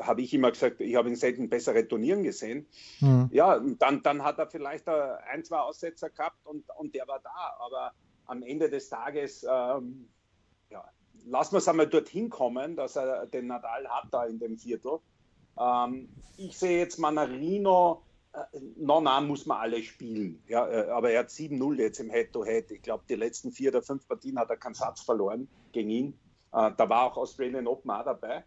habe 0.00 0.22
ich 0.22 0.32
immer 0.34 0.50
gesagt, 0.50 0.80
ich 0.80 0.94
habe 0.96 1.08
ihn 1.08 1.16
selten 1.16 1.48
bessere 1.48 1.86
Turnieren 1.86 2.22
gesehen. 2.22 2.66
Mhm. 3.00 3.28
Ja, 3.32 3.58
dann, 3.78 4.02
dann 4.02 4.22
hat 4.22 4.38
er 4.38 4.46
vielleicht 4.46 4.88
ein, 4.88 5.44
zwei 5.44 5.58
Aussetzer 5.58 6.10
gehabt 6.10 6.46
und, 6.46 6.64
und 6.78 6.94
der 6.94 7.06
war 7.08 7.20
da. 7.20 7.56
Aber 7.58 7.92
am 8.26 8.42
Ende 8.42 8.70
des 8.70 8.88
Tages, 8.88 9.44
ähm, 9.44 10.08
ja, 10.70 10.84
lassen 11.26 11.52
wir 11.52 11.58
es 11.58 11.68
einmal 11.68 11.88
dorthin 11.88 12.30
kommen, 12.30 12.76
dass 12.76 12.96
er 12.96 13.26
den 13.26 13.48
Nadal 13.48 13.86
hat 13.88 14.08
da 14.10 14.24
in 14.24 14.38
dem 14.38 14.56
Viertel. 14.56 14.98
Ähm, 15.58 16.08
ich 16.36 16.56
sehe 16.56 16.78
jetzt 16.78 16.98
Manarino, 16.98 18.02
äh, 18.32 18.58
no, 18.76 19.00
na, 19.00 19.20
muss 19.20 19.46
man 19.46 19.58
alle 19.58 19.82
spielen. 19.82 20.42
Ja, 20.48 20.66
äh, 20.68 20.88
aber 20.90 21.10
er 21.10 21.20
hat 21.20 21.28
7-0 21.28 21.78
jetzt 21.78 22.00
im 22.00 22.10
Head-to-Head. 22.10 22.68
-Head. 22.68 22.74
Ich 22.74 22.82
glaube, 22.82 23.04
die 23.08 23.14
letzten 23.14 23.52
vier 23.52 23.70
oder 23.70 23.82
fünf 23.82 24.06
Partien 24.08 24.38
hat 24.38 24.50
er 24.50 24.56
keinen 24.56 24.74
Satz 24.74 25.02
verloren 25.02 25.48
gegen 25.72 25.90
ihn. 25.90 26.18
Äh, 26.52 26.70
da 26.76 26.88
war 26.88 27.04
auch 27.04 27.16
Australian 27.18 27.66
Open 27.66 27.90
auch 27.90 28.04
dabei. 28.04 28.44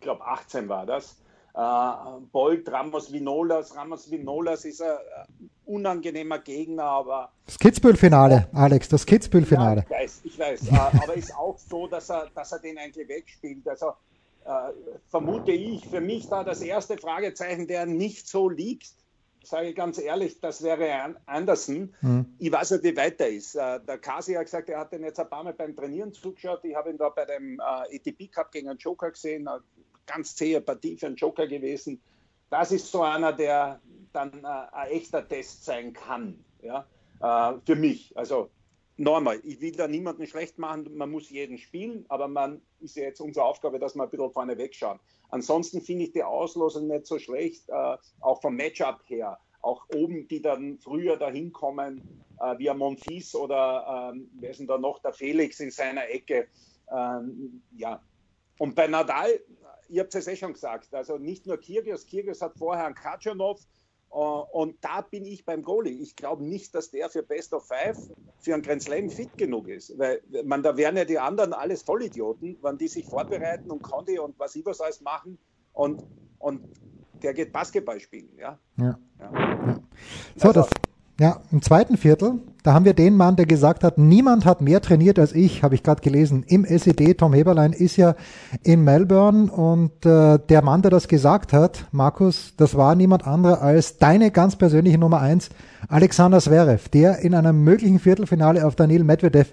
Ich 0.00 0.04
glaube, 0.04 0.24
18 0.24 0.66
war 0.70 0.86
das. 0.86 1.20
Äh, 1.54 2.20
Bolt, 2.32 2.72
Ramos 2.72 3.12
Vinolas. 3.12 3.76
Ramos 3.76 4.10
Vinolas 4.10 4.64
ist 4.64 4.80
ein 4.80 4.96
unangenehmer 5.66 6.38
Gegner, 6.38 6.84
aber. 6.84 7.32
Das 7.44 7.58
Kitzbühel-Finale, 7.58 8.48
Alex, 8.54 8.88
das 8.88 9.04
Kitzbühel-Finale. 9.04 9.84
Ja, 9.90 9.96
ich 9.98 10.02
weiß, 10.02 10.20
ich 10.24 10.38
weiß. 10.38 10.68
äh, 10.68 11.02
aber 11.02 11.14
ist 11.14 11.36
auch 11.36 11.58
so, 11.58 11.86
dass 11.86 12.08
er, 12.08 12.28
dass 12.34 12.50
er 12.52 12.60
den 12.60 12.78
eigentlich 12.78 13.06
wegspielt. 13.08 13.68
Also 13.68 13.88
äh, 14.46 14.72
vermute 15.10 15.52
ich, 15.52 15.86
für 15.86 16.00
mich 16.00 16.26
da 16.30 16.44
das 16.44 16.62
erste 16.62 16.96
Fragezeichen, 16.96 17.66
der 17.66 17.84
nicht 17.84 18.26
so 18.26 18.48
liegt, 18.48 18.94
sage 19.44 19.68
ich 19.68 19.76
ganz 19.76 19.98
ehrlich, 19.98 20.40
das 20.40 20.62
wäre 20.62 21.14
Anderson. 21.26 21.94
Mhm. 22.00 22.36
Ich 22.38 22.50
weiß 22.50 22.70
nicht, 22.70 22.84
wie 22.84 22.96
weit 22.96 23.20
er 23.20 23.28
ist. 23.28 23.54
Äh, 23.54 23.80
der 23.80 23.98
Kasi 23.98 24.32
hat 24.32 24.44
gesagt, 24.44 24.70
er 24.70 24.80
hat 24.80 24.92
den 24.92 25.02
jetzt 25.02 25.20
ein 25.20 25.28
paar 25.28 25.44
Mal 25.44 25.52
beim 25.52 25.76
Trainieren 25.76 26.14
zugeschaut. 26.14 26.64
Ich 26.64 26.74
habe 26.74 26.88
ihn 26.88 26.96
da 26.96 27.10
bei 27.10 27.26
dem 27.26 27.60
äh, 27.60 27.96
ETP 27.96 28.32
Cup 28.32 28.50
gegen 28.50 28.70
einen 28.70 28.78
Joker 28.78 29.10
gesehen 29.10 29.46
ganz 30.06 30.34
zähe 30.36 30.60
Partie 30.60 30.96
für 30.96 31.06
einen 31.06 31.16
Joker 31.16 31.46
gewesen. 31.46 32.00
Das 32.50 32.72
ist 32.72 32.90
so 32.90 33.02
einer, 33.02 33.32
der 33.32 33.80
dann 34.12 34.32
äh, 34.42 34.46
ein 34.46 34.90
echter 34.90 35.26
Test 35.26 35.64
sein 35.64 35.92
kann. 35.92 36.44
Ja? 36.62 36.86
Äh, 37.20 37.58
für 37.64 37.76
mich. 37.76 38.16
Also 38.16 38.50
nochmal, 38.96 39.40
ich 39.44 39.60
will 39.60 39.72
da 39.72 39.88
niemanden 39.88 40.26
schlecht 40.26 40.58
machen, 40.58 40.96
man 40.96 41.10
muss 41.10 41.30
jeden 41.30 41.58
spielen, 41.58 42.04
aber 42.08 42.28
man 42.28 42.60
ist 42.80 42.96
ja 42.96 43.04
jetzt 43.04 43.20
unsere 43.20 43.46
Aufgabe, 43.46 43.78
dass 43.78 43.94
wir 43.94 44.02
ein 44.02 44.10
bisschen 44.10 44.32
vorne 44.32 44.58
wegschauen. 44.58 44.98
Ansonsten 45.30 45.80
finde 45.80 46.04
ich 46.04 46.12
die 46.12 46.22
Auslosung 46.22 46.88
nicht 46.88 47.06
so 47.06 47.18
schlecht, 47.18 47.68
äh, 47.68 47.96
auch 48.20 48.40
vom 48.40 48.56
Matchup 48.56 49.00
her. 49.06 49.38
Auch 49.62 49.86
oben, 49.94 50.26
die 50.28 50.40
dann 50.42 50.78
früher 50.78 51.16
dahin 51.16 51.52
kommen, 51.52 52.24
äh, 52.40 52.58
wie 52.58 52.70
ein 52.70 52.78
Monfils 52.78 53.34
oder 53.34 54.12
ähm, 54.12 54.30
wer 54.40 54.50
ist 54.50 54.60
denn 54.60 54.66
da 54.66 54.78
noch, 54.78 55.00
der 55.00 55.12
Felix 55.12 55.60
in 55.60 55.70
seiner 55.70 56.08
Ecke. 56.08 56.48
Ähm, 56.90 57.62
ja. 57.76 58.02
Und 58.58 58.74
bei 58.74 58.86
Nadal 58.86 59.40
ihr 59.90 60.02
habt 60.02 60.14
es 60.14 60.26
ja 60.26 60.32
eh 60.32 60.36
schon 60.36 60.52
gesagt, 60.52 60.94
also 60.94 61.18
nicht 61.18 61.46
nur 61.46 61.58
Kyrgios, 61.58 62.06
Kyrgios 62.06 62.40
hat 62.40 62.56
vorher 62.56 62.86
einen 62.86 62.94
Kaczanov 62.94 63.60
uh, 64.10 64.44
und 64.52 64.76
da 64.82 65.02
bin 65.02 65.24
ich 65.24 65.44
beim 65.44 65.62
Goalie. 65.62 66.00
Ich 66.00 66.16
glaube 66.16 66.44
nicht, 66.44 66.74
dass 66.74 66.90
der 66.90 67.10
für 67.10 67.22
Best 67.22 67.52
of 67.52 67.66
Five 67.66 67.98
für 68.38 68.54
einen 68.54 68.62
Grand 68.62 68.82
Slam 68.82 69.10
fit 69.10 69.36
genug 69.36 69.68
ist, 69.68 69.98
weil 69.98 70.22
man, 70.44 70.62
da 70.62 70.76
wären 70.76 70.96
ja 70.96 71.04
die 71.04 71.18
anderen 71.18 71.52
alles 71.52 71.82
Vollidioten, 71.82 72.56
wenn 72.62 72.78
die 72.78 72.88
sich 72.88 73.06
vorbereiten 73.06 73.70
und 73.70 73.82
Condi 73.82 74.18
und 74.18 74.38
was 74.38 74.54
ich 74.54 74.64
was 74.64 74.80
alles 74.80 75.00
machen 75.00 75.38
und, 75.72 76.02
und 76.38 76.62
der 77.22 77.34
geht 77.34 77.52
Basketball 77.52 78.00
spielen. 78.00 78.30
Ja. 78.38 78.58
ja. 78.78 78.98
ja. 79.18 79.32
ja. 79.32 79.80
So, 80.36 80.48
also, 80.48 80.60
das, 80.60 80.70
ja, 81.20 81.42
im 81.52 81.60
zweiten 81.60 81.98
Viertel, 81.98 82.40
da 82.62 82.72
haben 82.72 82.86
wir 82.86 82.94
den 82.94 83.14
Mann, 83.14 83.36
der 83.36 83.44
gesagt 83.44 83.84
hat, 83.84 83.98
niemand 83.98 84.46
hat 84.46 84.62
mehr 84.62 84.80
trainiert 84.80 85.18
als 85.18 85.34
ich, 85.34 85.62
habe 85.62 85.74
ich 85.74 85.82
gerade 85.82 86.00
gelesen. 86.00 86.44
Im 86.46 86.64
SED, 86.64 87.18
Tom 87.18 87.34
Heberlein 87.34 87.74
ist 87.74 87.98
ja 87.98 88.14
in 88.62 88.84
Melbourne 88.84 89.52
und 89.52 90.06
äh, 90.06 90.38
der 90.38 90.62
Mann, 90.62 90.80
der 90.80 90.90
das 90.90 91.08
gesagt 91.08 91.52
hat, 91.52 91.84
Markus, 91.92 92.54
das 92.56 92.74
war 92.74 92.94
niemand 92.94 93.26
anderer 93.26 93.60
als 93.60 93.98
deine 93.98 94.30
ganz 94.30 94.56
persönliche 94.56 94.96
Nummer 94.96 95.20
eins, 95.20 95.50
Alexander 95.88 96.40
Zverev, 96.40 96.88
der 96.88 97.18
in 97.18 97.34
einem 97.34 97.64
möglichen 97.64 97.98
Viertelfinale 97.98 98.66
auf 98.66 98.74
Daniel 98.74 99.04
Medvedev 99.04 99.52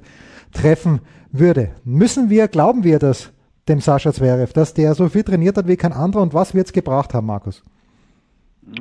treffen 0.53 1.01
würde. 1.33 1.71
Müssen 1.83 2.29
wir, 2.29 2.47
glauben 2.47 2.85
wir 2.85 2.97
das 2.97 3.31
dem 3.67 3.81
Sascha 3.81 4.13
Zverev, 4.13 4.53
dass 4.53 4.73
der 4.73 4.95
so 4.95 5.09
viel 5.09 5.23
trainiert 5.23 5.57
hat 5.57 5.67
wie 5.67 5.75
kein 5.75 5.91
anderer 5.91 6.21
und 6.21 6.33
was 6.33 6.53
wird's 6.53 6.71
gebracht 6.71 7.13
haben, 7.13 7.27
Markus? 7.27 7.61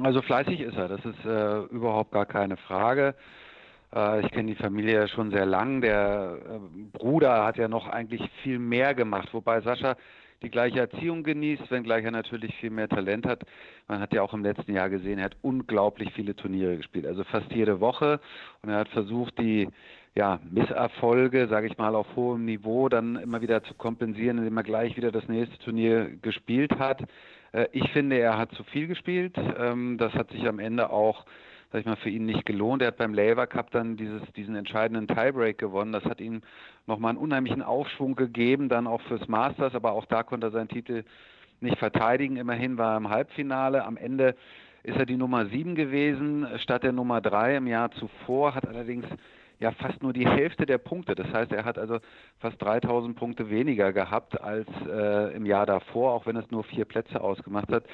Also 0.03 0.23
fleißig 0.23 0.61
ist 0.61 0.77
er, 0.77 0.89
das 0.89 1.05
ist 1.05 1.25
äh, 1.25 1.61
überhaupt 1.75 2.13
gar 2.13 2.27
keine 2.27 2.57
Frage. 2.57 3.15
Äh, 3.95 4.25
ich 4.25 4.31
kenne 4.33 4.49
die 4.49 4.61
Familie 4.61 5.07
schon 5.09 5.31
sehr 5.31 5.47
lang. 5.47 5.81
Der 5.81 6.39
äh, 6.45 6.99
Bruder 6.99 7.45
hat 7.45 7.57
ja 7.57 7.69
noch 7.69 7.89
eigentlich 7.89 8.23
viel 8.43 8.59
mehr 8.59 8.95
gemacht, 8.95 9.29
wobei 9.33 9.61
Sascha 9.61 9.97
die 10.43 10.51
gleiche 10.51 10.81
Erziehung 10.81 11.23
genießt, 11.23 11.71
wenngleich 11.71 12.05
er 12.05 12.11
natürlich 12.11 12.55
viel 12.57 12.71
mehr 12.71 12.89
Talent 12.89 13.27
hat. 13.27 13.45
Man 13.89 14.01
hat 14.01 14.13
ja 14.13 14.23
auch 14.23 14.35
im 14.35 14.43
letzten 14.43 14.75
Jahr 14.75 14.91
gesehen, 14.91 15.19
er 15.19 15.27
hat 15.27 15.37
unglaublich 15.43 16.13
viele 16.13 16.37
Turniere 16.37 16.77
gespielt, 16.77 17.07
also 17.07 17.25
fast 17.25 17.51
jede 17.53 17.81
Woche. 17.81 18.21
Und 18.63 18.69
er 18.71 18.79
hat 18.79 18.89
versucht, 18.89 19.39
die 19.39 19.69
ja, 20.15 20.41
Misserfolge, 20.51 21.47
sage 21.49 21.67
ich 21.67 21.79
mal, 21.79 21.95
auf 21.95 22.07
hohem 22.17 22.45
Niveau 22.45 22.89
dann 22.89 23.17
immer 23.17 23.41
wieder 23.41 23.63
zu 23.65 23.75
kompensieren, 23.75 24.39
indem 24.39 24.57
er 24.57 24.63
gleich 24.63 24.97
wieder 24.97 25.13
das 25.13 25.29
nächste 25.29 25.59
Turnier 25.59 26.11
gespielt 26.23 26.79
hat. 26.79 27.03
Äh, 27.57 27.69
ich 27.73 27.91
finde, 27.91 28.19
er 28.19 28.39
hat 28.39 28.53
zu 28.53 28.65
viel 28.65 28.87
gespielt. 28.87 29.37
Ähm, 29.59 29.97
das 29.99 30.13
hat 30.15 30.31
sich 30.31 30.47
am 30.47 30.59
Ende 30.59 30.91
auch 30.91 31.25
sag 31.73 31.81
ich 31.81 31.87
mal, 31.87 31.97
für 31.97 32.11
ihn 32.11 32.27
nicht 32.27 32.47
gelohnt. 32.47 32.83
Er 32.83 32.89
hat 32.89 32.97
beim 32.97 33.13
Labour 33.13 33.47
Cup 33.47 33.71
dann 33.71 33.97
dieses, 33.97 34.23
diesen 34.35 34.55
entscheidenden 34.55 35.09
Tiebreak 35.09 35.59
gewonnen. 35.59 35.93
Das 35.93 36.05
hat 36.05 36.21
ihm 36.21 36.43
nochmal 36.87 37.11
einen 37.11 37.19
unheimlichen 37.19 37.63
Aufschwung 37.63 38.15
gegeben, 38.15 38.69
dann 38.69 38.87
auch 38.87 39.01
fürs 39.03 39.27
Masters, 39.27 39.75
aber 39.75 39.93
auch 39.93 40.07
da 40.07 40.23
konnte 40.23 40.47
er 40.47 40.51
seinen 40.53 40.69
Titel 40.69 41.05
nicht 41.61 41.79
verteidigen. 41.79 42.37
Immerhin 42.37 42.79
war 42.79 42.95
er 42.95 42.97
im 42.99 43.11
Halbfinale. 43.11 43.85
Am 43.85 43.97
Ende 43.97 44.37
ist 44.85 44.97
er 44.97 45.07
die 45.07 45.17
Nummer 45.17 45.47
7 45.47 45.75
gewesen 45.75 46.47
statt 46.59 46.85
der 46.85 46.93
Nummer 46.93 47.21
3 47.21 47.57
im 47.57 47.67
Jahr 47.67 47.91
zuvor, 47.91 48.55
hat 48.55 48.69
allerdings 48.69 49.05
ja 49.59 49.73
fast 49.73 50.03
nur 50.03 50.13
die 50.13 50.27
Hälfte 50.27 50.67
der 50.67 50.79
Punkte. 50.79 51.15
Das 51.15 51.29
heißt, 51.33 51.53
er 51.53 51.65
hat 51.65 51.79
also 51.79 51.99
fast 52.39 52.61
3000 52.61 53.17
Punkte 53.17 53.51
weniger 53.51 53.93
gehabt 53.93 54.41
als 54.41 54.69
äh, 54.89 55.35
im 55.35 55.47
Jahr 55.47 55.67
davor, 55.67 56.13
auch 56.13 56.27
wenn 56.27 56.37
es 56.37 56.51
nur 56.51 56.65
vier 56.65 56.85
Plätze 56.85 57.21
ausgemacht 57.21 57.71
hat. 57.71 57.85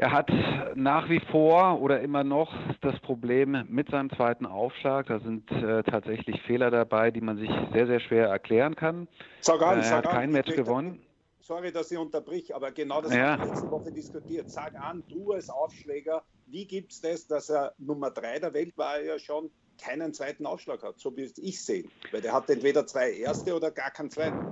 Er 0.00 0.12
hat 0.12 0.30
nach 0.76 1.08
wie 1.08 1.18
vor 1.32 1.80
oder 1.80 2.00
immer 2.00 2.22
noch 2.22 2.54
das 2.82 2.96
Problem 3.00 3.64
mit 3.68 3.90
seinem 3.90 4.10
zweiten 4.10 4.46
Aufschlag. 4.46 5.06
Da 5.06 5.18
sind 5.18 5.50
äh, 5.50 5.82
tatsächlich 5.82 6.40
Fehler 6.42 6.70
dabei, 6.70 7.10
die 7.10 7.20
man 7.20 7.36
sich 7.36 7.50
sehr, 7.72 7.88
sehr 7.88 7.98
schwer 7.98 8.28
erklären 8.28 8.76
kann. 8.76 9.08
Sag 9.40 9.60
an, 9.60 9.78
er 9.78 9.82
sag 9.82 10.04
hat 10.04 10.12
kein 10.12 10.30
Match 10.30 10.54
gewonnen. 10.54 11.00
Sorry, 11.40 11.72
dass 11.72 11.90
ich 11.90 11.98
unterbrich, 11.98 12.54
aber 12.54 12.70
genau 12.70 13.00
das 13.00 13.12
Ja. 13.12 13.32
haben 13.32 13.42
wir 13.42 13.48
letzte 13.48 13.70
Woche 13.72 13.90
diskutiert. 13.90 14.50
Sag 14.50 14.80
an, 14.80 15.02
du 15.08 15.32
als 15.32 15.50
Aufschläger, 15.50 16.22
wie 16.46 16.66
gibt 16.66 16.92
es 16.92 17.00
das, 17.00 17.26
dass 17.26 17.48
er 17.48 17.72
Nummer 17.78 18.10
3 18.10 18.38
der 18.38 18.54
Welt 18.54 18.78
war, 18.78 18.98
er 18.98 19.04
ja 19.04 19.18
schon 19.18 19.50
keinen 19.78 20.12
zweiten 20.12 20.46
Aufschlag 20.46 20.82
hat, 20.82 20.98
so 20.98 21.16
wie 21.16 21.30
ich 21.36 21.64
sehe. 21.64 21.84
Weil 22.12 22.20
der 22.20 22.32
hat 22.32 22.50
entweder 22.50 22.86
zwei 22.86 23.12
erste 23.12 23.54
oder 23.54 23.70
gar 23.70 23.90
keinen 23.90 24.10
zweiten. 24.10 24.46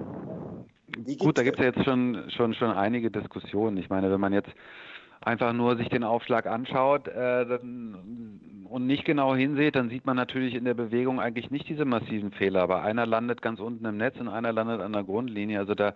Gut, 1.18 1.36
da 1.36 1.42
gibt 1.42 1.58
es 1.58 1.64
ja 1.64 1.70
jetzt 1.72 1.84
schon, 1.84 2.30
schon, 2.30 2.54
schon 2.54 2.70
einige 2.70 3.10
Diskussionen. 3.10 3.76
Ich 3.76 3.90
meine, 3.90 4.10
wenn 4.10 4.20
man 4.20 4.32
jetzt 4.32 4.50
einfach 5.20 5.52
nur 5.52 5.76
sich 5.76 5.88
den 5.88 6.04
Aufschlag 6.04 6.46
anschaut 6.46 7.08
äh, 7.08 7.46
dann, 7.46 8.66
und 8.68 8.86
nicht 8.86 9.04
genau 9.04 9.34
hinsieht, 9.34 9.74
dann 9.74 9.88
sieht 9.88 10.06
man 10.06 10.16
natürlich 10.16 10.54
in 10.54 10.64
der 10.64 10.74
Bewegung 10.74 11.20
eigentlich 11.20 11.50
nicht 11.50 11.68
diese 11.68 11.84
massiven 11.84 12.30
Fehler. 12.32 12.62
Aber 12.62 12.82
einer 12.82 13.06
landet 13.06 13.42
ganz 13.42 13.58
unten 13.58 13.84
im 13.84 13.96
Netz 13.96 14.18
und 14.18 14.28
einer 14.28 14.52
landet 14.52 14.80
an 14.80 14.92
der 14.92 15.04
Grundlinie. 15.04 15.58
Also 15.58 15.74
da 15.74 15.94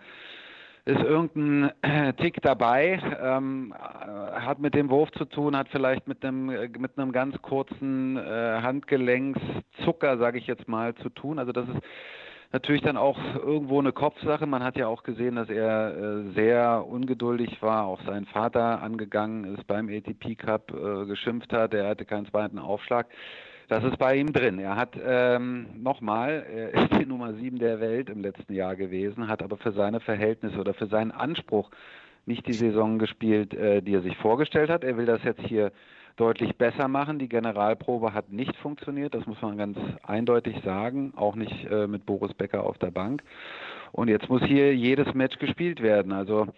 ist 0.84 1.00
irgendein 1.00 1.70
äh, 1.82 2.12
Tick 2.14 2.40
dabei, 2.42 3.00
ähm, 3.20 3.74
äh, 3.74 4.40
hat 4.40 4.58
mit 4.58 4.74
dem 4.74 4.90
Wurf 4.90 5.10
zu 5.12 5.24
tun, 5.24 5.56
hat 5.56 5.68
vielleicht 5.68 6.08
mit 6.08 6.24
einem 6.24 6.50
äh, 6.50 6.68
mit 6.78 6.98
einem 6.98 7.12
ganz 7.12 7.40
kurzen 7.42 8.16
äh, 8.16 8.60
Handgelenkszucker, 8.62 10.18
sage 10.18 10.38
ich 10.38 10.46
jetzt 10.46 10.68
mal, 10.68 10.94
zu 10.96 11.10
tun. 11.10 11.38
Also 11.38 11.52
das 11.52 11.68
ist 11.68 11.78
natürlich 12.52 12.82
dann 12.82 12.96
auch 12.96 13.18
irgendwo 13.34 13.78
eine 13.78 13.92
Kopfsache. 13.92 14.46
Man 14.46 14.64
hat 14.64 14.76
ja 14.76 14.88
auch 14.88 15.02
gesehen, 15.02 15.36
dass 15.36 15.48
er 15.48 15.96
äh, 15.96 16.32
sehr 16.34 16.84
ungeduldig 16.86 17.60
war, 17.62 17.84
auch 17.84 18.00
seinen 18.02 18.26
Vater 18.26 18.82
angegangen 18.82 19.56
ist 19.56 19.66
beim 19.66 19.88
ATP 19.88 20.36
Cup, 20.36 20.72
äh, 20.72 21.06
geschimpft 21.06 21.52
hat, 21.52 21.74
er 21.74 21.88
hatte 21.88 22.04
keinen 22.04 22.26
zweiten 22.26 22.58
Aufschlag. 22.58 23.06
Das 23.70 23.84
ist 23.84 23.98
bei 23.98 24.16
ihm 24.16 24.32
drin. 24.32 24.58
Er 24.58 24.74
hat 24.74 24.98
ähm, 25.00 25.68
nochmal, 25.80 26.44
er 26.52 26.74
ist 26.74 26.92
die 27.00 27.06
Nummer 27.06 27.34
sieben 27.34 27.60
der 27.60 27.78
Welt 27.78 28.10
im 28.10 28.20
letzten 28.20 28.52
Jahr 28.52 28.74
gewesen, 28.74 29.28
hat 29.28 29.44
aber 29.44 29.58
für 29.58 29.70
seine 29.70 30.00
Verhältnisse 30.00 30.58
oder 30.58 30.74
für 30.74 30.88
seinen 30.88 31.12
Anspruch 31.12 31.70
nicht 32.26 32.48
die 32.48 32.52
Saison 32.52 32.98
gespielt, 32.98 33.54
äh, 33.54 33.80
die 33.80 33.94
er 33.94 34.02
sich 34.02 34.16
vorgestellt 34.16 34.70
hat. 34.70 34.82
Er 34.82 34.96
will 34.96 35.06
das 35.06 35.22
jetzt 35.22 35.42
hier 35.42 35.70
deutlich 36.16 36.56
besser 36.56 36.88
machen. 36.88 37.20
Die 37.20 37.28
Generalprobe 37.28 38.12
hat 38.12 38.32
nicht 38.32 38.56
funktioniert, 38.56 39.14
das 39.14 39.24
muss 39.26 39.40
man 39.40 39.56
ganz 39.56 39.78
eindeutig 40.02 40.56
sagen, 40.64 41.12
auch 41.14 41.36
nicht 41.36 41.70
äh, 41.70 41.86
mit 41.86 42.04
Boris 42.06 42.34
Becker 42.34 42.64
auf 42.64 42.76
der 42.78 42.90
Bank. 42.90 43.22
Und 43.92 44.08
jetzt 44.08 44.28
muss 44.28 44.42
hier 44.42 44.74
jedes 44.74 45.14
Match 45.14 45.38
gespielt 45.38 45.80
werden. 45.80 46.10
Also 46.10 46.48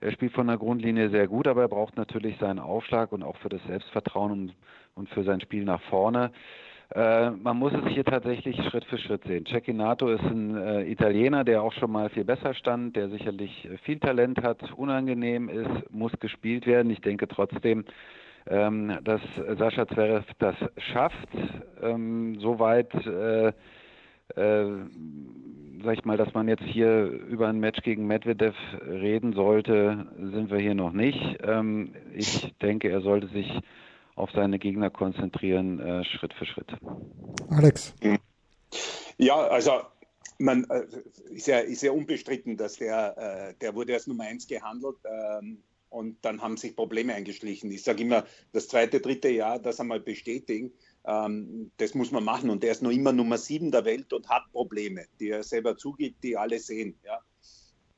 er 0.00 0.12
spielt 0.12 0.34
von 0.34 0.46
der 0.46 0.58
Grundlinie 0.58 1.10
sehr 1.10 1.26
gut, 1.26 1.48
aber 1.48 1.62
er 1.62 1.68
braucht 1.68 1.96
natürlich 1.96 2.36
seinen 2.38 2.58
Aufschlag 2.60 3.10
und 3.10 3.24
auch 3.24 3.38
für 3.38 3.48
das 3.48 3.64
Selbstvertrauen 3.66 4.30
und, 4.30 4.54
und 4.94 5.08
für 5.08 5.24
sein 5.24 5.40
Spiel 5.40 5.64
nach 5.64 5.80
vorne. 5.82 6.30
Äh, 6.94 7.30
man 7.30 7.58
muss 7.58 7.72
es 7.72 7.92
hier 7.92 8.04
tatsächlich 8.04 8.56
Schritt 8.68 8.84
für 8.84 8.98
Schritt 8.98 9.24
sehen. 9.24 9.46
Cecchinato 9.46 10.08
ist 10.08 10.22
ein 10.22 10.56
äh, 10.56 10.82
Italiener, 10.84 11.42
der 11.42 11.62
auch 11.62 11.72
schon 11.72 11.90
mal 11.90 12.10
viel 12.10 12.24
besser 12.24 12.54
stand, 12.54 12.94
der 12.94 13.08
sicherlich 13.08 13.64
äh, 13.64 13.78
viel 13.78 13.98
Talent 13.98 14.42
hat, 14.42 14.72
unangenehm 14.74 15.48
ist, 15.48 15.90
muss 15.90 16.12
gespielt 16.20 16.66
werden. 16.66 16.90
Ich 16.90 17.00
denke 17.00 17.26
trotzdem, 17.26 17.84
ähm, 18.46 18.98
dass 19.02 19.22
Sascha 19.58 19.88
Zverev 19.88 20.26
das 20.38 20.54
schafft, 20.92 21.28
ähm, 21.82 22.38
soweit, 22.38 22.94
äh, 23.06 23.48
äh, 23.48 23.52
sag 25.82 25.94
ich 25.94 26.04
mal, 26.04 26.18
dass 26.18 26.34
man 26.34 26.48
jetzt 26.48 26.64
hier 26.64 27.06
über 27.06 27.48
ein 27.48 27.58
Match 27.58 27.80
gegen 27.82 28.06
Medvedev 28.06 28.54
reden 28.86 29.32
sollte, 29.32 30.06
sind 30.16 30.50
wir 30.50 30.58
hier 30.58 30.74
noch 30.74 30.92
nicht. 30.92 31.38
Ähm, 31.42 31.94
ich 32.14 32.54
denke, 32.60 32.90
er 32.90 33.00
sollte 33.00 33.28
sich 33.28 33.50
auf 34.16 34.30
seine 34.32 34.58
Gegner 34.58 34.90
konzentrieren, 34.90 35.80
äh, 35.80 36.04
Schritt 36.04 36.34
für 36.34 36.46
Schritt. 36.46 36.72
Alex. 37.50 37.94
Ja, 39.18 39.36
also 39.48 39.82
man 40.38 40.64
äh, 40.70 40.86
ist 41.30 41.46
ja, 41.46 41.58
ist 41.58 41.82
ja 41.82 41.92
unbestritten, 41.92 42.56
dass 42.56 42.76
der, 42.76 43.16
äh, 43.16 43.54
der 43.60 43.74
wurde 43.74 43.94
als 43.94 44.06
Nummer 44.06 44.24
eins 44.24 44.46
gehandelt 44.46 44.96
ähm, 45.04 45.62
und 45.90 46.24
dann 46.24 46.42
haben 46.42 46.56
sich 46.56 46.74
Probleme 46.74 47.14
eingeschlichen. 47.14 47.70
Ich 47.70 47.84
sage 47.84 48.02
immer, 48.02 48.24
das 48.52 48.68
zweite, 48.68 49.00
dritte 49.00 49.28
Jahr, 49.28 49.58
das 49.58 49.78
einmal 49.78 50.00
bestätigen, 50.00 50.72
ähm, 51.06 51.70
das 51.76 51.94
muss 51.94 52.10
man 52.10 52.24
machen. 52.24 52.50
Und 52.50 52.62
der 52.62 52.72
ist 52.72 52.82
noch 52.82 52.90
immer 52.90 53.12
Nummer 53.12 53.38
sieben 53.38 53.70
der 53.70 53.84
Welt 53.84 54.12
und 54.12 54.28
hat 54.28 54.50
Probleme, 54.52 55.06
die 55.20 55.30
er 55.30 55.42
selber 55.42 55.76
zugibt, 55.76 56.22
die 56.24 56.36
alle 56.36 56.58
sehen. 56.58 56.98
Ja. 57.04 57.20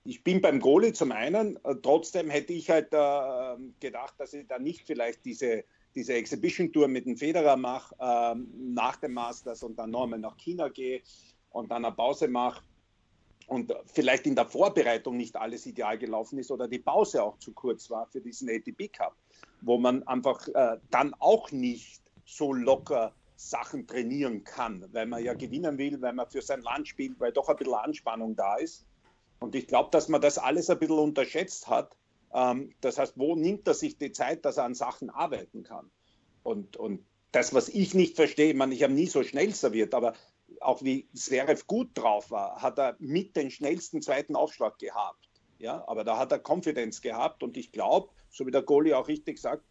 Ich 0.05 0.23
bin 0.23 0.41
beim 0.41 0.61
Goalie 0.61 0.93
zum 0.93 1.11
einen, 1.11 1.57
äh, 1.65 1.75
trotzdem 1.83 2.29
hätte 2.29 2.53
ich 2.53 2.69
halt 2.69 2.93
äh, 2.93 3.57
gedacht, 3.81 4.15
dass 4.19 4.35
ich 4.35 4.47
da 4.47 4.59
nicht 4.59 4.87
vielleicht 4.87 5.25
diese, 5.25 5.65
diese 5.97 6.15
Exhibition 6.15 6.73
Tour 6.73 6.89
mit 6.89 7.07
dem 7.07 7.17
Federer 7.17 7.57
mache, 7.57 7.95
ähm, 7.99 8.49
nach 8.75 8.97
dem 8.97 9.15
Masters 9.15 9.63
und 9.63 9.79
dann 9.79 9.91
nochmal 9.91 10.19
nach 10.19 10.37
China 10.37 10.69
gehe 10.69 11.01
und 11.51 11.71
dann 11.71 11.85
eine 11.85 11.95
Pause 11.95 12.29
mache 12.29 12.63
und 13.47 13.73
vielleicht 13.87 14.27
in 14.27 14.35
der 14.35 14.47
Vorbereitung 14.47 15.17
nicht 15.17 15.37
alles 15.37 15.67
ideal 15.67 15.99
gelaufen 15.99 16.39
ist 16.39 16.51
oder 16.51 16.69
die 16.69 16.79
Pause 16.79 17.23
auch 17.23 17.39
zu 17.39 17.53
kurz 17.53 17.89
war 17.91 18.07
für 18.07 18.21
diesen 18.21 18.49
ATP 18.49 18.89
Cup, 18.93 19.17
wo 19.61 19.79
man 19.79 20.03
einfach 20.05 20.47
äh, 20.49 20.79
dann 20.91 21.15
auch 21.15 21.51
nicht 21.51 22.03
so 22.25 22.53
locker 22.53 23.13
Sachen 23.37 23.87
trainieren 23.87 24.45
kann, 24.45 24.85
weil 24.93 25.07
man 25.07 25.23
ja 25.23 25.35
gewinnen 25.35 25.79
will, 25.79 26.01
weil 26.01 26.15
man 26.15 26.29
für 26.29 26.43
sein 26.43 26.63
Land 26.63 26.89
spielt, 26.89 27.21
weil 27.21 27.33
doch 27.33 27.49
ein 27.49 27.57
bisschen 27.57 27.75
Anspannung 27.75 28.35
da 28.35 28.57
ist. 28.57 28.87
Und 29.39 29.55
ich 29.55 29.67
glaube, 29.67 29.91
dass 29.91 30.09
man 30.09 30.21
das 30.21 30.39
alles 30.39 30.71
ein 30.71 30.79
bisschen 30.79 30.99
unterschätzt 30.99 31.69
hat. 31.69 31.97
Ähm, 32.33 32.75
das 32.81 32.99
heißt, 32.99 33.15
wo 33.17 33.35
nimmt 33.35 33.67
er 33.67 33.75
sich 33.75 33.99
die 33.99 34.13
Zeit, 34.13 34.45
dass 34.45 34.57
er 34.57 34.65
an 34.65 34.75
Sachen 34.75 35.11
arbeiten 35.11 35.63
kann? 35.63 35.91
Und, 36.43 36.77
und 36.77 37.05
das, 37.33 37.53
was 37.55 37.69
ich 37.69 37.95
nicht 37.95 38.17
verstehe, 38.17 38.53
ich, 38.53 38.73
ich 38.73 38.83
habe 38.83 38.93
nie 38.93 39.07
so 39.07 39.23
schnell 39.23 39.55
serviert, 39.55 39.95
aber 39.95 40.15
auch 40.61 40.83
wie 40.83 41.09
Zverev 41.15 41.67
gut 41.67 41.91
drauf 41.95 42.31
war, 42.31 42.63
hat 42.63 42.79
er 42.79 42.97
mit 42.99 43.37
den 43.37 43.51
schnellsten 43.51 44.01
zweiten 44.01 44.37
Aufschlag 44.37 44.79
gehabt. 44.79 45.29
Ja, 45.59 45.85
aber 45.87 46.05
da 46.05 46.19
hat 46.19 46.33
er 46.33 46.39
Konfidenz 46.39 47.01
gehabt 47.01 47.43
und 47.43 47.57
ich 47.57 47.73
glaube, 47.73 48.11
so 48.31 48.47
wie 48.47 48.51
der 48.51 48.63
Goalie 48.63 48.97
auch 48.97 49.09
richtig 49.09 49.39
sagt, 49.39 49.65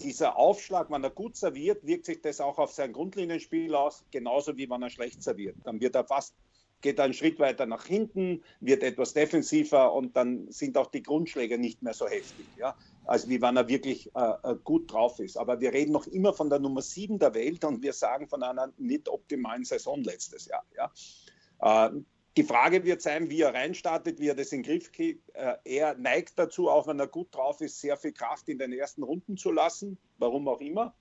dieser 0.00 0.36
Aufschlag, 0.36 0.90
wenn 0.90 1.04
er 1.04 1.10
gut 1.10 1.36
serviert, 1.36 1.86
wirkt 1.86 2.06
sich 2.06 2.20
das 2.20 2.40
auch 2.40 2.58
auf 2.58 2.72
sein 2.72 2.92
Grundlinienspiel 2.92 3.74
aus, 3.74 4.04
genauso 4.10 4.56
wie 4.56 4.68
wenn 4.68 4.82
er 4.82 4.90
schlecht 4.90 5.22
serviert. 5.22 5.56
Dann 5.64 5.80
wird 5.80 5.94
er 5.94 6.04
fast, 6.04 6.34
geht 6.80 7.00
einen 7.00 7.14
Schritt 7.14 7.38
weiter 7.38 7.66
nach 7.66 7.86
hinten, 7.86 8.42
wird 8.60 8.82
etwas 8.82 9.14
defensiver 9.14 9.92
und 9.92 10.16
dann 10.16 10.50
sind 10.50 10.76
auch 10.76 10.86
die 10.86 11.02
Grundschläge 11.02 11.58
nicht 11.58 11.82
mehr 11.82 11.94
so 11.94 12.06
heftig, 12.06 12.46
ja, 12.58 12.76
als 13.04 13.28
wie 13.28 13.40
wenn 13.40 13.56
er 13.56 13.68
wirklich 13.68 14.10
äh, 14.14 14.54
gut 14.64 14.92
drauf 14.92 15.18
ist. 15.18 15.36
Aber 15.36 15.60
wir 15.60 15.72
reden 15.72 15.92
noch 15.92 16.06
immer 16.06 16.32
von 16.32 16.50
der 16.50 16.58
Nummer 16.58 16.82
7 16.82 17.18
der 17.18 17.34
Welt 17.34 17.64
und 17.64 17.82
wir 17.82 17.92
sagen 17.92 18.28
von 18.28 18.42
einer 18.42 18.72
nicht 18.76 19.08
optimalen 19.08 19.64
Saison 19.64 20.02
letztes 20.02 20.46
Jahr. 20.46 20.64
Ja. 20.76 21.88
Äh, 21.88 22.00
die 22.36 22.44
Frage 22.44 22.84
wird 22.84 23.00
sein, 23.00 23.30
wie 23.30 23.40
er 23.40 23.54
reinstartet, 23.54 24.20
wie 24.20 24.28
er 24.28 24.34
das 24.34 24.52
in 24.52 24.62
den 24.62 24.70
Griff 24.70 24.92
kriegt. 24.92 25.30
Äh, 25.34 25.56
er 25.64 25.94
neigt 25.94 26.38
dazu, 26.38 26.68
auch 26.68 26.86
wenn 26.86 27.00
er 27.00 27.06
gut 27.06 27.34
drauf 27.34 27.60
ist, 27.62 27.80
sehr 27.80 27.96
viel 27.96 28.12
Kraft 28.12 28.48
in 28.48 28.58
den 28.58 28.72
ersten 28.72 29.02
Runden 29.02 29.38
zu 29.38 29.50
lassen, 29.50 29.98
warum 30.18 30.46
auch 30.46 30.60
immer. 30.60 30.94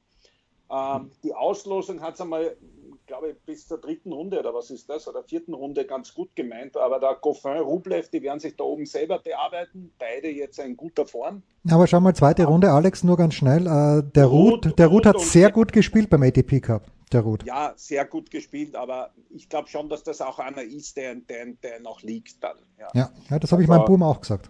Ähm, 0.71 1.11
die 1.23 1.33
Auslosung 1.33 2.01
hat 2.01 2.15
es 2.15 2.21
einmal, 2.21 2.55
glaube 3.05 3.31
ich, 3.31 3.37
bis 3.45 3.67
zur 3.67 3.79
dritten 3.79 4.11
Runde 4.11 4.39
oder 4.39 4.53
was 4.53 4.69
ist 4.69 4.89
das, 4.89 5.07
oder 5.07 5.23
vierten 5.23 5.53
Runde 5.53 5.85
ganz 5.85 6.13
gut 6.13 6.35
gemeint. 6.35 6.77
Aber 6.77 6.99
da 6.99 7.13
Goffin, 7.13 7.57
Rublev, 7.57 8.09
die 8.09 8.21
werden 8.21 8.39
sich 8.39 8.55
da 8.55 8.63
oben 8.63 8.85
selber 8.85 9.19
bearbeiten. 9.19 9.91
Beide 9.99 10.29
jetzt 10.29 10.59
in 10.59 10.75
guter 10.77 11.05
Form. 11.05 11.43
Aber 11.69 11.87
schau 11.87 11.99
mal, 11.99 12.13
zweite 12.15 12.45
Runde, 12.45 12.71
Alex, 12.71 13.03
nur 13.03 13.17
ganz 13.17 13.33
schnell. 13.33 13.65
Äh, 13.65 14.03
der 14.11 14.25
Ruth, 14.25 14.65
Ruth- 14.65 14.79
der 14.79 14.87
Ruth 14.87 15.05
hat 15.05 15.19
sehr 15.19 15.51
gut 15.51 15.71
gespielt 15.71 16.09
beim 16.09 16.23
ATP 16.23 16.61
Cup. 16.61 16.83
Der 17.11 17.21
Ruth. 17.21 17.43
Ja, 17.43 17.73
sehr 17.75 18.05
gut 18.05 18.31
gespielt, 18.31 18.75
aber 18.75 19.11
ich 19.29 19.47
glaube 19.47 19.69
schon, 19.69 19.89
dass 19.89 20.03
das 20.03 20.21
auch 20.21 20.39
einer 20.39 20.63
ist, 20.63 20.97
der, 20.97 21.15
der, 21.15 21.45
der 21.61 21.79
noch 21.79 22.01
liegt 22.01 22.43
dann. 22.43 22.57
Ja. 22.79 22.87
Ja, 22.93 23.11
ja 23.29 23.39
das 23.39 23.51
habe 23.51 23.61
ich 23.61 23.67
meinem 23.67 23.85
Boom 23.85 24.03
auch 24.03 24.21
gesagt. 24.21 24.49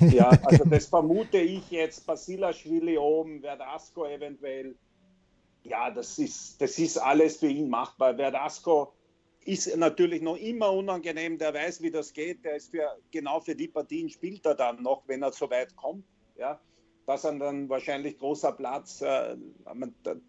Ja, 0.00 0.30
also 0.44 0.64
das 0.64 0.86
vermute 0.86 1.38
ich 1.38 1.70
jetzt. 1.70 2.06
Basilashvili 2.06 2.98
oben, 2.98 3.40
Verdasco 3.40 4.06
eventuell. 4.06 4.74
Ja, 5.64 5.90
das 5.90 6.18
ist, 6.18 6.60
das 6.60 6.78
ist 6.78 6.96
alles 6.98 7.36
für 7.36 7.48
ihn 7.48 7.68
machbar. 7.68 8.16
Verdasco 8.16 8.92
ist 9.44 9.74
natürlich 9.76 10.22
noch 10.22 10.36
immer 10.36 10.72
unangenehm. 10.72 11.38
Der 11.38 11.52
weiß, 11.54 11.82
wie 11.82 11.90
das 11.90 12.12
geht. 12.12 12.44
Der 12.44 12.56
ist 12.56 12.70
für, 12.70 12.96
genau 13.10 13.40
für 13.40 13.54
die 13.54 13.68
Partien 13.68 14.08
spielt 14.08 14.44
er 14.46 14.54
dann 14.54 14.82
noch, 14.82 15.06
wenn 15.06 15.22
er 15.22 15.32
so 15.32 15.50
weit 15.50 15.76
kommt. 15.76 16.04
Ja, 16.36 16.60
das 17.06 17.24
ist 17.24 17.38
dann 17.38 17.68
wahrscheinlich 17.68 18.18
großer 18.18 18.52
Platz. 18.52 19.02
äh, 19.02 19.36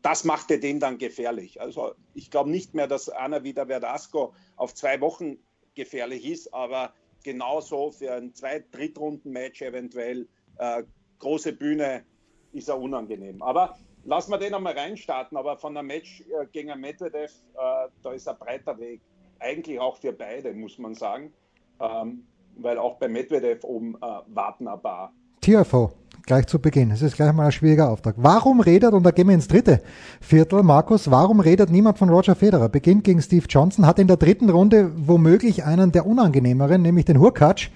Das 0.02 0.24
machte 0.24 0.60
den 0.60 0.80
dann 0.80 0.98
gefährlich. 0.98 1.62
Also 1.62 1.94
ich 2.14 2.32
glaube 2.32 2.50
nicht 2.50 2.74
mehr, 2.74 2.88
dass 2.88 3.10
einer 3.10 3.44
wie 3.44 3.54
der 3.54 3.68
Verdasco 3.68 4.34
auf 4.56 4.74
zwei 4.74 5.00
Wochen 5.02 5.38
gefährlich 5.76 6.26
ist, 6.26 6.54
aber 6.54 6.94
genauso 7.24 7.92
für 7.92 8.14
ein 8.14 8.34
Zweit-, 8.34 8.74
Drittrunden-Match 8.74 9.62
eventuell, 9.62 10.28
äh, 10.58 10.84
große 11.20 11.54
Bühne, 11.54 12.04
ist 12.52 12.68
er 12.68 12.80
unangenehm. 12.80 13.42
Aber 13.42 13.78
lassen 14.06 14.32
wir 14.32 14.38
den 14.38 14.54
einmal 14.54 14.78
reinstarten. 14.78 15.38
Aber 15.38 15.58
von 15.58 15.76
einem 15.78 15.88
Match 15.88 16.22
äh, 16.22 16.46
gegen 16.52 16.80
Medvedev, 16.80 17.32
äh, 17.54 17.90
da 18.04 18.12
ist 18.12 18.28
ein 18.28 18.38
breiter 18.38 18.78
Weg. 18.80 19.02
Eigentlich 19.40 19.80
auch 19.80 19.98
für 19.98 20.14
beide, 20.14 20.54
muss 20.54 20.78
man 20.78 20.94
sagen. 20.94 21.34
Ähm, 21.80 22.26
weil 22.58 22.78
auch 22.78 22.98
bei 22.98 23.08
Medvedev 23.08 23.64
oben 23.64 23.96
äh, 23.96 24.08
warten 24.28 24.68
ein 24.68 24.82
paar. 24.82 25.14
TFO, 25.42 25.92
gleich 26.28 26.46
zu 26.46 26.60
Beginn. 26.60 26.92
Es 26.92 27.02
ist 27.02 27.16
gleich 27.16 27.34
mal 27.34 27.46
ein 27.46 27.52
schwieriger 27.52 27.90
Auftrag. 27.90 28.16
Warum 28.18 28.60
redet, 28.60 28.94
und 28.94 29.04
da 29.04 29.10
gehen 29.10 29.28
wir 29.28 29.34
ins 29.34 29.48
dritte 29.48 29.82
Viertel, 30.20 30.62
Markus, 30.62 31.10
warum 31.10 31.40
redet 31.40 31.72
niemand 31.72 31.98
von 31.98 32.10
Roger 32.10 32.36
Federer? 32.36 32.70
Beginnt 32.70 33.04
gegen 33.06 33.22
Steve 33.22 33.46
Johnson, 33.50 33.88
hat 33.88 33.98
in 33.98 34.08
der 34.08 34.18
dritten 34.18 34.50
Runde 34.52 34.92
womöglich 34.96 35.64
einen 35.64 35.92
der 35.92 36.06
unangenehmeren, 36.06 36.84
nämlich 36.84 37.06
den 37.06 37.20
Hurkacz, 37.20 37.70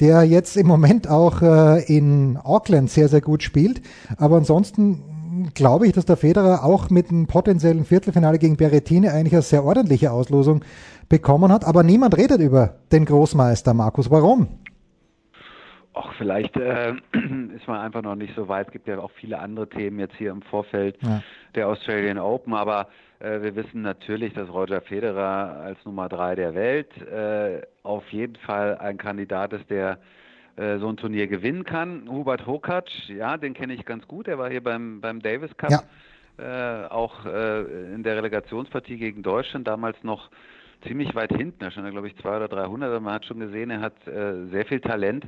der 0.00 0.22
jetzt 0.22 0.56
im 0.56 0.66
Moment 0.66 1.06
auch 1.06 1.42
äh, 1.42 1.84
in 1.84 2.38
Auckland 2.42 2.88
sehr, 2.90 3.08
sehr 3.08 3.20
gut 3.20 3.42
spielt. 3.42 3.82
Aber 4.16 4.36
ansonsten 4.36 5.02
glaube 5.54 5.86
ich, 5.86 5.92
dass 5.92 6.06
der 6.06 6.16
Federer 6.16 6.64
auch 6.64 6.90
mit 6.90 7.10
einem 7.10 7.26
potenziellen 7.26 7.84
Viertelfinale 7.84 8.38
gegen 8.38 8.56
Berrettini 8.56 9.08
eigentlich 9.08 9.34
eine 9.34 9.42
sehr 9.42 9.64
ordentliche 9.64 10.12
Auslosung 10.12 10.64
bekommen 11.08 11.52
hat. 11.52 11.64
Aber 11.64 11.82
niemand 11.82 12.16
redet 12.16 12.40
über 12.40 12.76
den 12.92 13.04
Großmeister, 13.04 13.74
Markus. 13.74 14.10
Warum? 14.10 14.48
Ach, 15.94 16.14
vielleicht 16.16 16.56
äh, 16.56 16.92
ist 17.54 17.68
man 17.68 17.80
einfach 17.80 18.02
noch 18.02 18.14
nicht 18.14 18.34
so 18.34 18.48
weit. 18.48 18.68
Es 18.68 18.72
gibt 18.72 18.88
ja 18.88 18.98
auch 18.98 19.10
viele 19.20 19.38
andere 19.38 19.68
Themen 19.68 19.98
jetzt 19.98 20.14
hier 20.16 20.30
im 20.30 20.42
Vorfeld 20.42 20.96
ja. 21.02 21.22
der 21.54 21.68
Australian 21.68 22.18
Open, 22.18 22.54
aber 22.54 22.88
äh, 23.18 23.42
wir 23.42 23.54
wissen 23.54 23.82
natürlich, 23.82 24.32
dass 24.32 24.48
Roger 24.48 24.80
Federer 24.80 25.60
als 25.62 25.78
Nummer 25.84 26.08
drei 26.08 26.34
der 26.34 26.54
Welt 26.54 26.90
äh, 27.02 27.62
auf 27.82 28.08
jeden 28.10 28.36
Fall 28.36 28.78
ein 28.78 28.96
Kandidat 28.96 29.52
ist, 29.52 29.68
der 29.68 29.98
äh, 30.56 30.78
so 30.78 30.88
ein 30.88 30.96
Turnier 30.96 31.26
gewinnen 31.26 31.64
kann. 31.64 32.08
Hubert 32.08 32.46
Hokac, 32.46 32.88
ja, 33.08 33.36
den 33.36 33.54
kenne 33.54 33.74
ich 33.74 33.84
ganz 33.84 34.06
gut. 34.06 34.28
Er 34.28 34.38
war 34.38 34.50
hier 34.50 34.62
beim, 34.62 35.00
beim 35.00 35.20
Davis 35.20 35.56
Cup, 35.56 35.70
ja. 35.70 35.82
Äh, 36.38 36.88
auch 36.88 37.26
äh, 37.26 37.60
in 37.94 38.02
der 38.02 38.16
Relegationspartie 38.16 38.96
gegen 38.96 39.22
Deutschland 39.22 39.68
damals 39.68 40.02
noch 40.02 40.30
ziemlich 40.86 41.14
weit 41.14 41.30
hinten. 41.30 41.62
Er 41.62 41.70
stand, 41.70 41.90
glaube 41.90 42.08
ich, 42.08 42.16
200 42.16 42.52
oder 42.52 42.62
300. 42.62 43.02
Man 43.02 43.14
hat 43.14 43.26
schon 43.26 43.38
gesehen, 43.38 43.70
er 43.70 43.80
hat 43.80 43.94
sehr 44.04 44.64
viel 44.66 44.80
Talent. 44.80 45.26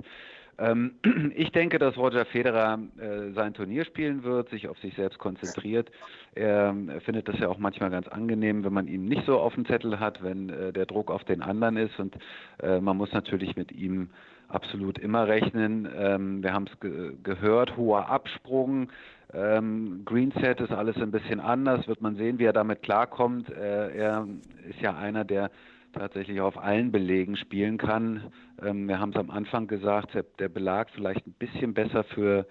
Ähm, 0.59 0.95
ich 1.35 1.51
denke, 1.53 1.79
dass 1.79 1.97
Roger 1.97 2.25
Federer 2.25 2.79
äh, 2.99 3.33
sein 3.33 3.55
Turnier 3.55 3.85
spielen 3.85 4.23
wird, 4.23 4.51
sich 4.51 4.69
auf 4.69 4.79
sich 4.79 4.95
selbst 4.95 5.19
konzentriert. 5.19 5.91
Er 6.35 6.75
äh, 6.89 7.01
findet 7.01 7.29
das 7.29 7.39
ja 7.39 7.49
auch 7.49 7.59
manchmal 7.59 7.91
ganz 7.91 8.09
angenehm, 8.09 8.65
wenn 8.65 8.73
man 8.73 8.89
ihn 8.89 9.07
nicht 9.07 9.25
so 9.27 9.39
auf 9.39 9.55
dem 9.55 9.67
Zettel 9.67 9.99
hat, 10.01 10.23
wenn 10.23 10.51
äh, 10.51 10.73
der 10.73 10.87
Druck 10.87 11.11
auf 11.11 11.25
den 11.25 11.43
anderen 11.43 11.77
ist. 11.77 11.99
Und 11.99 12.17
äh, 12.63 12.81
man 12.81 12.97
muss 12.97 13.13
natürlich 13.13 13.57
mit 13.57 13.73
ihm 13.73 14.11
absolut 14.55 14.99
immer 14.99 15.27
rechnen. 15.27 15.89
Ähm, 15.97 16.43
wir 16.43 16.53
haben 16.53 16.67
es 16.73 16.81
ge 16.81 17.17
gehört, 17.23 17.77
hoher 17.77 18.09
Absprung. 18.09 18.91
Ähm, 19.33 20.03
Greenset 20.05 20.61
ist 20.61 20.73
alles 20.73 20.97
ein 20.97 21.11
bisschen 21.11 21.41
anders, 21.41 21.89
wird 21.89 22.01
man 22.01 22.17
sehen, 22.17 22.39
wie 22.39 22.45
er 22.45 22.53
damit 22.53 22.83
klarkommt. 22.83 23.51
Äh, 23.51 23.97
er 23.97 24.27
ist 24.69 24.81
ja 24.81 24.97
einer, 24.97 25.25
der 25.25 25.51
tatsächlich 25.93 26.41
auf 26.41 26.59
allen 26.59 26.93
Belegen 26.93 27.37
spielen 27.37 27.79
kann. 27.79 28.33
Ähm, 28.63 28.89
wir 28.89 29.01
haben 29.01 29.11
es 29.11 29.17
am 29.17 29.31
Anfang 29.31 29.67
gesagt, 29.67 30.17
der 30.39 30.49
Belag 30.49 30.91
vielleicht 30.91 31.27
ein 31.27 31.35
bisschen 31.39 31.75
besser 31.75 32.05
für, 32.05 32.47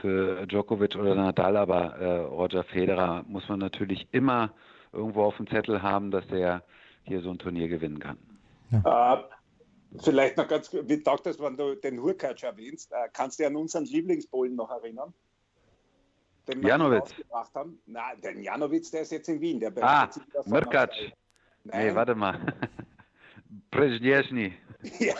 für 0.00 0.46
Djokovic 0.46 0.96
oder 0.96 1.14
Nadal, 1.14 1.56
aber 1.56 1.96
äh, 1.96 2.18
Roger 2.20 2.64
Federer 2.64 3.24
muss 3.28 3.48
man 3.48 3.58
natürlich 3.58 4.08
immer 4.12 4.50
irgendwo 4.92 5.22
auf 5.22 5.36
dem 5.36 5.46
Zettel 5.48 5.82
haben, 5.82 6.10
dass 6.10 6.26
der 6.28 6.62
hier 7.04 7.20
so 7.20 7.30
ein 7.30 7.38
Turnier 7.38 7.68
gewinnen 7.68 7.98
kann. 7.98 8.16
Ja. 8.70 9.24
Vielleicht 10.02 10.36
noch 10.36 10.48
ganz 10.48 10.72
wie 10.72 11.02
taugt 11.02 11.26
das, 11.26 11.40
wenn 11.40 11.56
du 11.56 11.74
den 11.74 12.00
Hurkacz 12.00 12.42
erwähnst, 12.42 12.92
äh, 12.92 13.08
kannst 13.12 13.38
du 13.38 13.42
dich 13.42 13.50
an 13.50 13.56
unseren 13.56 13.84
Lieblingspolen 13.84 14.54
noch 14.54 14.70
erinnern? 14.70 15.14
Den 16.48 16.62
Janowitz. 16.62 17.14
haben? 17.54 17.80
Nein, 17.86 18.20
den 18.20 18.42
Janowitz, 18.42 18.90
der 18.90 19.02
ist 19.02 19.12
jetzt 19.12 19.28
in 19.28 19.40
Wien. 19.40 19.58
Der 19.58 19.72
ah, 19.82 20.08
Mrkac. 20.44 20.90
Nee, 21.64 21.94
warte 21.94 22.14
mal. 22.14 22.38
Brzezinski. 23.70 24.52
Ja. 25.00 25.14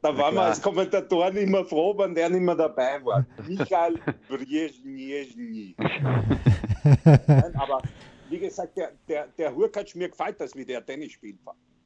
da 0.00 0.18
waren 0.18 0.34
wir 0.34 0.42
als 0.42 0.60
Kommentatoren 0.60 1.36
immer 1.36 1.64
froh, 1.64 1.96
wenn 1.96 2.14
der 2.14 2.28
nicht 2.28 2.40
mehr 2.40 2.56
dabei 2.56 3.04
war. 3.04 3.24
Michael 3.46 4.00
Brzezinski. 4.28 5.76
aber 7.54 7.82
wie 8.28 8.38
gesagt, 8.38 8.76
der, 8.76 8.92
der, 9.06 9.28
der 9.38 9.54
Hurkacz, 9.54 9.94
mir 9.94 10.08
gefällt 10.08 10.40
das, 10.40 10.56
wie 10.56 10.64
der 10.64 10.84
Tennis 10.84 11.12
spielt. 11.12 11.38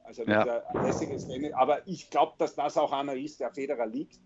Also 0.07 0.23
ja. 0.25 0.63
lässiges 0.73 1.27
Tennis. 1.27 1.53
Aber 1.53 1.87
ich 1.87 2.11
glaube, 2.11 2.33
dass 2.39 2.55
das 2.55 2.77
auch 2.77 2.93
einer 2.93 3.15
ist, 3.15 3.41
der 3.41 3.51
Federer 3.51 3.87
liegt. 3.87 4.21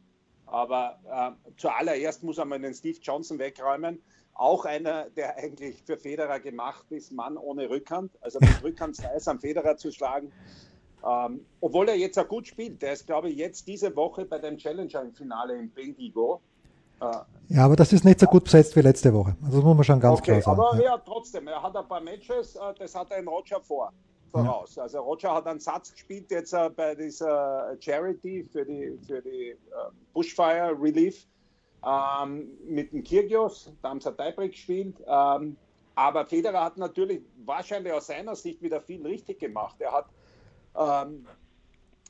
Aber 0.46 0.98
äh, 1.10 1.52
zuallererst 1.56 2.22
muss 2.22 2.38
er 2.38 2.44
mal 2.44 2.60
den 2.60 2.74
Steve 2.74 2.98
Johnson 3.02 3.38
wegräumen 3.38 4.00
auch 4.40 4.64
einer, 4.64 5.10
der 5.10 5.36
eigentlich 5.36 5.82
für 5.82 5.98
Federer 5.98 6.40
gemacht 6.40 6.86
ist, 6.90 7.12
Mann 7.12 7.36
ohne 7.36 7.68
Rückhand. 7.68 8.10
Also 8.22 8.38
mit 8.40 8.48
Rückhand 8.64 8.96
sei 8.96 9.10
es 9.14 9.28
am 9.28 9.38
Federer 9.38 9.76
zu 9.76 9.92
schlagen. 9.92 10.32
Ähm, 11.06 11.40
obwohl 11.60 11.88
er 11.88 11.96
jetzt 11.96 12.18
auch 12.18 12.28
gut 12.28 12.46
spielt. 12.46 12.80
Der 12.80 12.94
ist, 12.94 13.06
glaube 13.06 13.28
ich, 13.28 13.36
jetzt 13.36 13.68
diese 13.68 13.94
Woche 13.96 14.24
bei 14.24 14.38
dem 14.38 14.56
Challenger 14.56 15.02
im 15.02 15.12
Finale 15.12 15.58
in 15.58 15.70
Bendigo. 15.70 16.40
Äh, 17.00 17.06
ja, 17.48 17.64
aber 17.64 17.76
das 17.76 17.92
ist 17.92 18.04
nicht 18.04 18.20
so 18.20 18.26
gut 18.26 18.44
besetzt 18.44 18.74
wie 18.76 18.80
letzte 18.80 19.12
Woche. 19.12 19.36
Also 19.42 19.58
das 19.58 19.64
muss 19.64 19.76
man 19.76 19.84
schon 19.84 20.00
ganz 20.00 20.18
okay, 20.18 20.40
klar 20.40 20.56
sagen. 20.56 20.60
Aber 20.60 20.76
ja. 20.76 20.96
ja. 20.96 20.98
trotzdem, 20.98 21.46
er 21.46 21.62
hat 21.62 21.76
ein 21.76 21.86
paar 21.86 22.00
Matches, 22.00 22.56
äh, 22.56 22.60
das 22.78 22.94
hat 22.94 23.10
er 23.10 23.18
in 23.18 23.28
Roger 23.28 23.60
vor. 23.60 23.92
Voraus. 24.30 24.76
Ja. 24.76 24.84
Also 24.84 25.00
Roger 25.00 25.34
hat 25.34 25.46
einen 25.46 25.60
Satz 25.60 25.92
gespielt 25.92 26.30
jetzt 26.30 26.52
äh, 26.52 26.70
bei 26.70 26.94
dieser 26.94 27.76
Charity 27.80 28.48
für 28.50 28.64
die, 28.64 28.98
für 29.06 29.20
die 29.22 29.56
Bushfire 30.12 30.76
Relief 30.80 31.26
ähm, 31.86 32.50
mit 32.66 32.92
dem 32.92 33.02
Kirgios, 33.02 33.72
da 33.82 33.90
haben 33.90 34.00
sie 34.00 34.14
Tiebreak 34.14 34.52
gespielt. 34.52 34.96
Ähm, 35.06 35.56
aber 35.94 36.26
Federer 36.26 36.64
hat 36.64 36.76
natürlich 36.76 37.22
wahrscheinlich 37.44 37.92
aus 37.92 38.06
seiner 38.06 38.36
Sicht 38.36 38.62
wieder 38.62 38.80
viel 38.80 39.04
richtig 39.06 39.38
gemacht. 39.38 39.76
Er 39.80 39.92
hat, 39.92 40.06
ähm, 40.76 41.26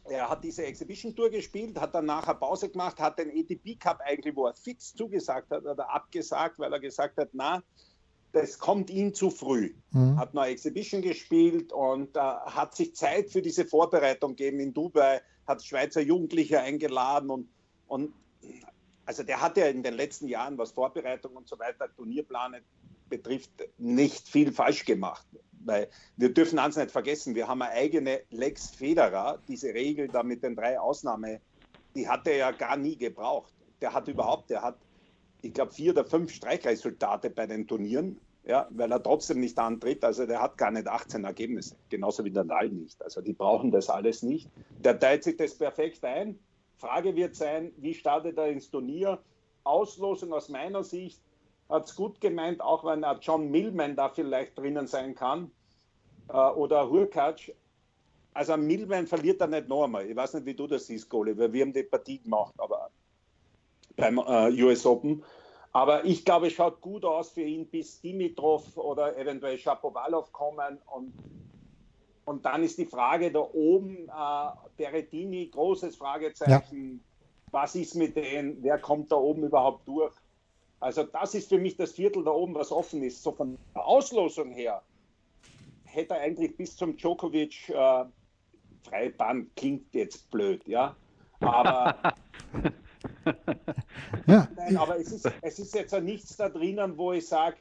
er 0.05 0.29
hat 0.29 0.43
diese 0.45 0.65
Exhibition 0.65 1.15
Tour 1.15 1.31
gespielt, 1.31 1.81
hat 1.81 1.95
dann 1.95 2.07
nachher 2.07 2.35
Pause 2.35 2.69
gemacht, 2.69 2.99
hat 3.01 3.19
den 3.19 3.31
ATP 3.31 3.79
Cup 3.79 4.01
eigentlich, 4.05 4.35
wo 4.35 4.47
er 4.47 4.55
fix 4.55 4.95
zugesagt 4.95 5.51
hat, 5.51 5.65
hat 5.65 5.79
er 5.79 5.91
abgesagt, 5.91 6.59
weil 6.59 6.73
er 6.73 6.81
gesagt 6.81 7.17
hat, 7.17 7.29
na, 7.33 7.63
das 8.33 8.59
kommt 8.59 8.91
ihm 8.91 9.15
zu 9.15 9.31
früh. 9.31 9.75
Mhm. 9.91 10.19
Hat 10.19 10.35
noch 10.35 10.45
Exhibition 10.45 11.03
gespielt 11.03 11.73
und 11.73 12.17
äh, 12.17 12.21
hat 12.21 12.75
sich 12.75 12.95
Zeit 12.95 13.31
für 13.31 13.43
diese 13.43 13.65
Vorbereitung 13.65 14.37
gegeben 14.37 14.61
in 14.61 14.73
Dubai, 14.73 15.21
hat 15.47 15.65
Schweizer 15.65 16.01
Jugendliche 16.01 16.61
eingeladen 16.61 17.31
und, 17.31 17.49
und 17.87 18.13
also 19.05 19.25
der 19.25 19.41
hat 19.41 19.57
ja 19.57 19.67
in 19.67 19.83
den 19.83 19.95
letzten 19.95 20.29
Jahren, 20.29 20.57
was 20.57 20.71
Vorbereitung 20.71 21.37
und 21.37 21.49
so 21.49 21.59
weiter, 21.59 21.89
Turnierpläne 21.97 22.63
betrifft, 23.09 23.51
nicht 23.77 24.29
viel 24.29 24.53
falsch 24.53 24.85
gemacht. 24.85 25.27
Weil 25.65 25.89
wir 26.17 26.33
dürfen 26.33 26.59
eins 26.59 26.77
nicht 26.77 26.93
vergessen, 26.93 27.35
wir 27.35 27.49
haben 27.49 27.61
eine 27.61 27.73
eigene 27.73 28.21
Lex 28.31 28.71
Federer, 28.71 29.41
diese 29.49 29.75
Regel 29.75 30.09
da 30.09 30.23
mit 30.23 30.43
den 30.43 30.55
drei 30.55 30.79
Ausnahmen, 30.79 31.41
die 31.95 32.09
hat 32.09 32.27
er 32.29 32.37
ja 32.37 32.51
gar 32.53 32.77
nie 32.77 32.97
gebraucht. 32.97 33.53
Der 33.81 33.93
hat 33.93 34.07
überhaupt, 34.09 34.49
der 34.49 34.63
hat, 34.63 34.79
ich 35.43 35.53
glaube, 35.53 35.73
vier 35.73 35.93
oder 35.93 36.05
fünf 36.05 36.33
Streichresultate 36.33 37.31
bei 37.31 37.47
den 37.47 37.67
Turnieren, 37.67 38.21
ja, 38.45 38.69
weil 38.71 38.91
er 38.91 39.03
trotzdem 39.03 39.41
nicht 39.41 39.59
antritt. 39.59 40.05
Also 40.05 40.27
der 40.27 40.41
hat 40.41 40.57
gar 40.59 40.71
nicht 40.71 40.87
18 40.87 41.25
Ergebnisse, 41.25 41.77
genauso 41.89 42.25
wie 42.25 42.31
der 42.31 42.45
Nall 42.45 42.69
nicht. 42.69 43.03
Also 43.03 43.21
die 43.21 43.33
brauchen 43.33 43.71
das 43.71 43.89
alles 43.89 44.23
nicht. 44.23 44.49
Der 44.79 44.99
teilt 44.99 45.25
sich 45.25 45.37
das 45.37 45.55
perfekt 45.55 46.05
ein 46.05 46.39
Frage 46.81 47.15
wird 47.15 47.35
sein, 47.35 47.73
wie 47.77 47.93
startet 47.93 48.39
er 48.39 48.49
ins 48.49 48.71
Turnier? 48.71 49.23
Auslosung 49.65 50.33
aus 50.33 50.49
meiner 50.49 50.83
Sicht 50.83 51.21
hat 51.69 51.85
es 51.85 51.95
gut 51.95 52.21
gemeint, 52.23 52.63
auch 52.63 52.85
wenn 52.85 53.03
er 53.03 53.19
John 53.21 53.51
Millman 53.51 53.97
da 53.97 54.09
vielleicht 54.09 54.59
drinnen 54.59 54.87
sein 54.87 55.15
kann 55.15 55.51
äh, 56.31 56.33
oder 56.33 56.89
Hurkacz. 56.89 57.53
Also 58.33 58.57
Millman 58.57 59.07
verliert 59.07 59.43
er 59.43 59.49
nicht 59.49 59.69
noch 59.69 59.85
einmal. 59.85 60.09
Ich 60.09 60.17
weiß 60.17 60.35
nicht, 60.35 60.47
wie 60.47 60.55
du 60.55 60.67
das 60.67 60.87
siehst, 60.87 61.11
Goli, 61.11 61.37
weil 61.37 61.53
wir 61.53 61.63
haben 61.63 61.73
die 61.75 61.83
Partie 61.83 62.19
gemacht, 62.19 62.55
aber 62.57 62.91
beim 63.97 64.19
äh, 64.19 64.63
US 64.63 64.87
Open. 64.87 65.23
Aber 65.73 66.05
ich 66.05 66.25
glaube, 66.25 66.49
es 66.49 66.55
schaut 66.55 66.81
gut 66.81 67.05
aus 67.05 67.31
für 67.31 67.43
ihn, 67.43 67.67
bis 67.67 68.01
Dimitrov 68.01 68.77
oder 68.77 69.17
eventuell 69.17 69.59
Shapovalov 69.59 70.33
kommen 70.33 70.79
und 70.87 71.13
und 72.27 72.45
dann 72.45 72.63
ist 72.63 72.79
die 72.79 72.87
Frage 72.87 73.33
da 73.33 73.41
oben, 73.41 74.09
äh, 74.09 74.51
Berettini, 74.77 75.49
großes 75.49 75.97
Fragezeichen. 75.97 77.01
Ja. 77.03 77.51
Was 77.51 77.75
ist 77.75 77.97
mit 77.97 78.15
denen? 78.15 78.63
Wer 78.63 78.79
kommt 78.79 79.11
da 79.11 79.17
oben 79.17 79.43
überhaupt 79.43 79.89
durch? 79.89 80.15
Also 80.79 81.03
das 81.03 81.35
ist 81.35 81.49
für 81.49 81.59
mich 81.59 81.77
das 81.77 81.93
Viertel 81.93 82.23
da 82.23 82.31
oben, 82.31 82.55
was 82.55 82.71
offen 82.71 83.03
ist. 83.03 83.23
So 83.23 83.33
von 83.33 83.59
der 83.75 83.85
Auslosung 83.85 84.53
her 84.53 84.81
hätte 85.85 86.15
er 86.15 86.21
eigentlich 86.21 86.57
bis 86.57 86.77
zum 86.77 86.97
Djokovic 86.97 87.69
äh, 87.71 88.05
Freibahn 88.83 89.51
klingt 89.57 89.93
jetzt 89.95 90.31
blöd, 90.31 90.67
ja. 90.69 90.95
Aber, 91.41 91.97
ja. 94.27 94.49
Nein, 94.57 94.77
aber 94.77 94.99
es 94.99 95.13
ist, 95.13 95.31
es 95.43 95.59
ist 95.59 95.75
jetzt 95.75 96.01
nichts 96.03 96.37
da 96.37 96.49
drinnen, 96.49 96.97
wo 96.97 97.13
ich 97.13 97.27
sage, 97.27 97.57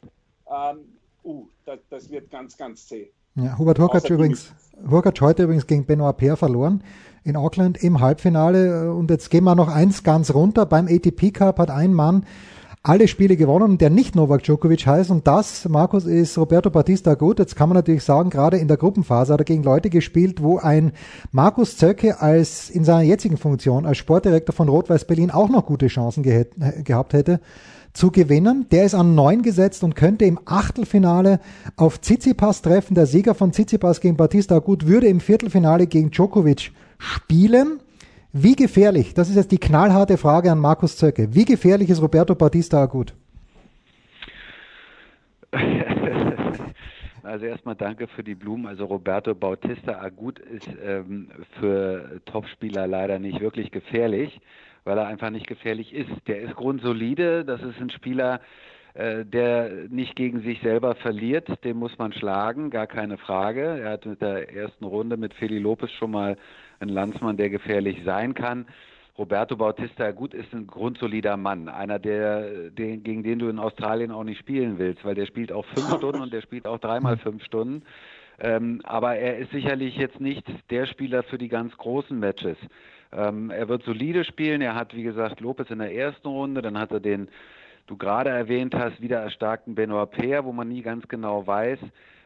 ähm, 0.48 0.80
uh, 1.24 1.46
das, 1.66 1.80
das, 1.90 2.10
wird 2.10 2.30
ganz, 2.30 2.58
ganz 2.58 2.88
zäh. 2.88 3.12
Ja, 3.36 3.58
Hubert 3.58 3.80
Hurkacz 3.80 4.10
übrigens, 4.10 4.54
Hurkacz 4.90 5.22
heute 5.22 5.44
übrigens 5.44 5.68
gegen 5.68 5.86
Benoit 5.86 6.18
Paire 6.18 6.38
verloren 6.38 6.84
in 7.24 7.36
Auckland 7.36 7.82
im 7.84 8.00
Halbfinale. 8.00 8.94
Und 8.94 9.10
jetzt 9.10 9.30
gehen 9.30 9.44
wir 9.44 9.56
noch 9.56 9.68
eins 9.70 10.04
ganz 10.04 10.34
runter. 10.34 10.66
Beim 10.66 10.88
ATP 10.88 11.32
Cup 11.32 11.60
hat 11.60 11.70
ein 11.70 11.94
Mann 11.94 12.26
alle 12.82 13.10
Spiele 13.10 13.36
gewonnen, 13.36 13.78
der 13.78 13.90
nicht 13.90 14.16
Novak 14.16 14.44
Djokovic 14.44 14.86
heißt. 14.86 15.12
Und 15.12 15.28
das, 15.28 15.68
Markus, 15.68 16.06
ist 16.06 16.38
Roberto 16.38 16.70
Batista 16.70 17.16
gut. 17.16 17.40
Jetzt 17.40 17.56
kann 17.56 17.68
man 17.68 17.76
natürlich 17.76 18.04
sagen, 18.04 18.30
gerade 18.30 18.58
in 18.58 18.70
der 18.70 18.78
Gruppenphase 18.78 19.34
hat 19.34 19.42
er 19.42 19.46
gegen 19.46 19.64
Leute 19.64 19.90
gespielt, 19.90 20.42
wo 20.42 20.60
ein 20.60 20.94
Markus 21.32 21.76
Zöcke 21.78 22.22
als 22.22 22.70
in 22.70 22.86
seiner 22.86 23.04
jetzigen 23.04 23.38
Funktion 23.38 23.86
als 23.86 23.98
Sportdirektor 23.98 24.56
von 24.56 24.70
Rot-Weiß 24.70 25.06
Berlin 25.06 25.30
auch 25.30 25.50
noch 25.50 25.66
gute 25.66 25.88
Chancen 25.88 26.24
ge 26.24 26.46
gehabt 26.84 27.14
hätte 27.14 27.42
zu 27.92 28.12
gewinnen. 28.12 28.68
Der 28.72 28.86
ist 28.86 28.96
an 28.96 29.14
neun 29.14 29.42
gesetzt 29.42 29.84
und 29.84 29.96
könnte 29.96 30.24
im 30.24 30.40
Achtelfinale 30.46 31.42
auf 31.76 32.00
Tsitsipas 32.00 32.62
treffen. 32.62 32.96
Der 32.96 33.08
Sieger 33.08 33.36
von 33.36 33.52
Tsitsipas 33.52 34.00
gegen 34.00 34.16
Batista 34.16 34.60
gut 34.60 34.88
würde 34.88 35.08
im 35.08 35.20
Viertelfinale 35.20 35.86
gegen 35.88 36.12
Djokovic 36.12 36.72
spielen. 36.98 37.82
Wie 38.32 38.56
gefährlich, 38.56 39.16
das 39.16 39.30
ist 39.30 39.36
jetzt 39.36 39.52
die 39.52 39.58
knallharte 39.58 40.18
Frage 40.18 40.52
an 40.52 40.60
Markus 40.60 40.98
Zöcke, 40.98 41.34
wie 41.34 41.46
gefährlich 41.46 41.90
ist 41.90 42.02
Roberto 42.02 42.36
Batista 42.36 42.86
gut? 42.86 43.16
Also 47.22 47.46
erstmal 47.46 47.76
danke 47.76 48.08
für 48.08 48.24
die 48.24 48.34
Blumen. 48.34 48.66
Also 48.66 48.86
Roberto 48.86 49.36
Bautista 49.36 50.02
Agut 50.02 50.40
ist 50.40 50.68
ähm, 50.84 51.30
für 51.60 52.22
Topspieler 52.26 52.88
leider 52.88 53.20
nicht 53.20 53.40
wirklich 53.40 53.70
gefährlich, 53.70 54.42
weil 54.84 54.98
er 54.98 55.06
einfach 55.06 55.30
nicht 55.30 55.46
gefährlich 55.46 55.94
ist. 55.94 56.10
Der 56.26 56.42
ist 56.42 56.56
grundsolide, 56.56 57.46
das 57.46 57.62
ist 57.62 57.80
ein 57.80 57.92
Spieler, 57.92 58.42
äh, 58.96 59.26
der 59.26 59.70
nicht 59.90 60.16
gegen 60.16 60.42
sich 60.42 60.60
selber 60.62 60.96
verliert, 60.96 61.64
den 61.64 61.78
muss 61.78 61.96
man 62.00 62.14
schlagen, 62.14 62.72
gar 62.72 62.88
keine 62.88 63.20
Frage. 63.20 63.80
Er 63.80 63.92
hat 63.92 64.08
mit 64.08 64.22
der 64.22 64.52
ersten 64.52 64.86
Runde 64.86 65.16
mit 65.16 65.36
Feli 65.36 65.60
Lopez 65.60 65.92
schon 65.92 66.12
mal 66.12 66.36
einen 66.80 66.92
Landsmann, 66.92 67.38
der 67.38 67.50
gefährlich 67.50 68.02
sein 68.06 68.34
kann. 68.34 68.66
Roberto 69.18 69.58
Bautista, 69.58 70.12
gut, 70.12 70.34
ist 70.34 70.54
ein 70.54 70.66
grundsolider 70.66 71.36
Mann. 71.36 71.68
Einer, 71.68 72.00
der, 72.00 72.70
den, 72.70 73.04
gegen 73.04 73.24
den 73.24 73.40
du 73.40 73.50
in 73.50 73.60
Australien 73.60 74.12
auch 74.12 74.24
nicht 74.24 74.40
spielen 74.40 74.80
willst, 74.80 75.04
weil 75.04 75.16
der 75.16 75.26
spielt 75.26 75.52
auch 75.52 75.66
fünf 75.66 75.90
Stunden 75.98 76.22
und 76.22 76.32
der 76.32 76.42
spielt 76.42 76.66
auch 76.66 76.80
dreimal 76.80 77.18
fünf 77.18 77.44
Stunden. 77.44 77.84
Ähm, 78.40 78.82
aber 78.86 79.18
er 79.18 79.38
ist 79.38 79.52
sicherlich 79.52 79.98
jetzt 79.98 80.22
nicht 80.22 80.46
der 80.70 80.86
Spieler 80.86 81.24
für 81.24 81.38
die 81.38 81.50
ganz 81.50 81.76
großen 81.76 82.18
Matches. 82.18 82.58
Ähm, 83.12 83.50
er 83.50 83.68
wird 83.68 83.84
solide 83.84 84.24
spielen. 84.24 84.62
Er 84.62 84.76
hat, 84.76 84.96
wie 84.96 85.04
gesagt, 85.04 85.42
Lopez 85.42 85.70
in 85.70 85.80
der 85.80 85.94
ersten 85.94 86.28
Runde, 86.28 86.62
dann 86.62 86.78
hat 86.78 86.92
er 86.92 87.02
den 87.02 87.28
du 87.88 87.98
gerade 87.98 88.30
erwähnt 88.30 88.76
hast, 88.76 89.02
wieder 89.02 89.20
erstarkten 89.20 89.76
Benoit 89.76 90.12
Paire, 90.12 90.46
wo 90.46 90.52
man 90.52 90.70
nie 90.70 90.82
ganz 90.82 91.08
genau 91.08 91.46
weiß, 91.46 91.80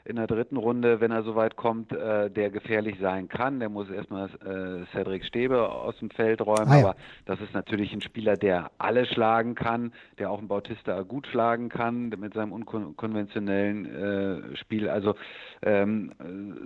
in 0.05 0.17
der 0.17 0.27
dritten 0.27 0.57
Runde, 0.57 0.99
wenn 0.99 1.11
er 1.11 1.23
soweit 1.23 1.55
kommt, 1.55 1.93
äh, 1.93 2.29
der 2.29 2.49
gefährlich 2.49 2.97
sein 2.99 3.29
kann. 3.29 3.59
Der 3.59 3.69
muss 3.69 3.89
erstmal 3.89 4.27
äh, 4.27 4.85
Cedric 4.91 5.23
Stäbe 5.23 5.69
aus 5.69 5.97
dem 5.99 6.09
Feld 6.09 6.41
räumen. 6.41 6.69
Ah, 6.69 6.77
ja. 6.77 6.85
Aber 6.85 6.95
das 7.25 7.39
ist 7.39 7.53
natürlich 7.53 7.93
ein 7.93 8.01
Spieler, 8.01 8.35
der 8.35 8.71
alle 8.77 9.05
schlagen 9.05 9.55
kann, 9.55 9.93
der 10.19 10.29
auch 10.29 10.39
einen 10.39 10.49
Bautista 10.49 11.01
gut 11.03 11.27
schlagen 11.27 11.69
kann 11.69 12.09
mit 12.09 12.33
seinem 12.33 12.51
unkonventionellen 12.51 13.85
äh, 14.53 14.57
Spiel. 14.57 14.89
Also 14.89 15.15
ähm, 15.61 16.11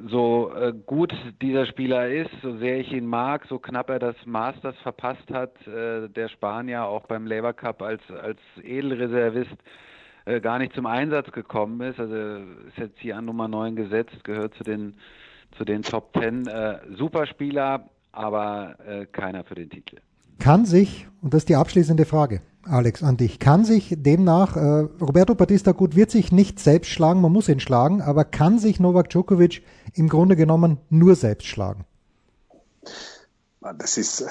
so 0.07 0.51
äh, 0.55 0.73
gut 0.85 1.13
dieser 1.41 1.67
Spieler 1.67 2.09
ist, 2.09 2.31
so 2.41 2.57
sehr 2.57 2.79
ich 2.79 2.91
ihn 2.91 3.05
mag, 3.05 3.45
so 3.47 3.59
knapp 3.59 3.89
er 3.89 3.99
das 3.99 4.15
Masters 4.25 4.75
verpasst 4.81 5.29
hat, 5.31 5.55
äh, 5.67 6.09
der 6.09 6.29
Spanier 6.29 6.85
auch 6.85 7.05
beim 7.05 7.27
Labour 7.27 7.53
Cup 7.53 7.83
als, 7.83 8.01
als 8.09 8.39
Edelreservist, 8.63 9.57
äh, 10.27 10.41
gar 10.41 10.59
nicht 10.59 10.73
zum 10.73 10.85
Einsatz 10.85 11.31
gekommen 11.31 11.79
ist. 11.81 11.99
Also 11.99 12.13
ist 12.67 12.77
jetzt 12.77 12.99
hier 12.99 13.17
an 13.17 13.25
Nummer 13.25 13.47
9 13.47 13.75
gesetzt, 13.75 14.23
gehört 14.23 14.53
zu 14.55 14.63
den, 14.63 14.95
zu 15.57 15.63
den 15.63 15.83
Top 15.83 16.11
10. 16.19 16.47
Äh, 16.47 16.79
Superspieler, 16.97 17.89
aber 18.11 18.75
äh, 18.85 19.05
keiner 19.05 19.45
für 19.45 19.55
den 19.55 19.69
Titel. 19.69 19.97
Kann 20.39 20.65
sich, 20.65 21.07
und 21.21 21.33
das 21.33 21.43
ist 21.43 21.49
die 21.49 21.55
abschließende 21.55 22.05
Frage, 22.05 22.41
Alex, 22.63 23.01
an 23.01 23.15
dich, 23.15 23.39
kann 23.39 23.63
sich 23.63 23.95
demnach, 23.97 24.57
äh, 24.57 24.87
Roberto 25.01 25.33
Batista 25.33 25.71
gut 25.71 25.95
wird 25.95 26.11
sich 26.11 26.33
nicht 26.33 26.59
selbst 26.59 26.91
schlagen, 26.91 27.21
man 27.21 27.31
muss 27.31 27.47
ihn 27.47 27.61
schlagen, 27.61 28.01
aber 28.01 28.25
kann 28.25 28.59
sich 28.59 28.81
Novak 28.81 29.09
Djokovic 29.09 29.63
im 29.93 30.09
Grunde 30.09 30.35
genommen 30.35 30.77
nur 30.89 31.15
selbst 31.15 31.47
schlagen? 31.47 31.85
Das 33.61 33.97
ist 33.97 34.27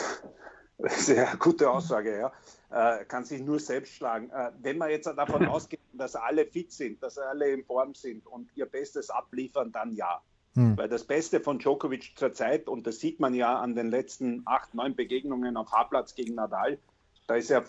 eine 0.79 0.91
sehr 0.91 1.29
gute 1.39 1.71
Aussage, 1.71 2.19
ja 2.19 2.33
äh, 2.71 3.05
kann 3.05 3.25
sich 3.25 3.43
nur 3.43 3.61
selbst 3.61 3.95
schlagen. 3.95 4.31
Äh, 4.31 4.53
wenn 4.61 4.79
man 4.79 4.91
jetzt 4.91 5.07
davon 5.07 5.47
ausgeht, 5.49 5.81
dass 5.93 6.17
alle 6.17 6.47
fit 6.47 6.73
sind, 6.73 7.03
dass 7.03 7.19
alle 7.19 7.51
in 7.51 7.65
Form 7.65 7.95
sind 7.95 8.27
und 8.27 8.51
ihr 8.57 8.67
Bestes 8.67 9.11
abliefern, 9.11 9.73
dann 9.73 9.93
ja. 9.93 10.21
Hm. 10.55 10.77
Weil 10.77 10.89
das 10.89 11.05
Beste 11.05 11.41
von 11.41 11.59
Djokovic 11.59 12.13
zurzeit, 12.17 12.69
und 12.69 12.87
das 12.87 12.99
sieht 12.99 13.21
man 13.21 13.35
ja 13.35 13.59
an 13.59 13.75
den 13.75 13.91
letzten 13.91 14.43
acht, 14.47 14.75
neun 14.75 14.97
Begegnungen 14.97 15.57
auf 15.57 15.71
Haarplatz 15.71 16.15
gegen 16.15 16.35
Nadal, 16.35 16.79
da 17.27 17.35
ist 17.35 17.51
ja 17.51 17.63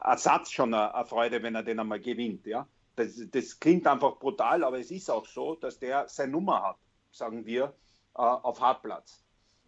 Ersatz 0.00 0.50
schon 0.50 0.74
eine, 0.74 0.94
eine 0.94 1.04
Freude, 1.04 1.42
wenn 1.42 1.54
er 1.54 1.62
den 1.62 1.78
einmal 1.78 2.00
gewinnt. 2.00 2.46
Ja? 2.46 2.66
Das, 2.96 3.20
das, 3.30 3.60
klingt 3.60 3.86
einfach 3.86 4.18
brutal, 4.18 4.64
aber 4.64 4.80
es 4.80 4.90
ist 4.90 5.10
auch 5.10 5.26
so, 5.26 5.54
dass 5.54 5.78
der 5.78 6.08
seine 6.08 6.32
Nummer 6.32 6.62
hat, 6.62 6.76
sagen 7.12 7.44
wir, 7.44 7.74
äh, 8.14 8.22
auf 8.22 8.60
Hartplatz. 8.60 9.22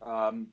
Ähm, 0.05 0.53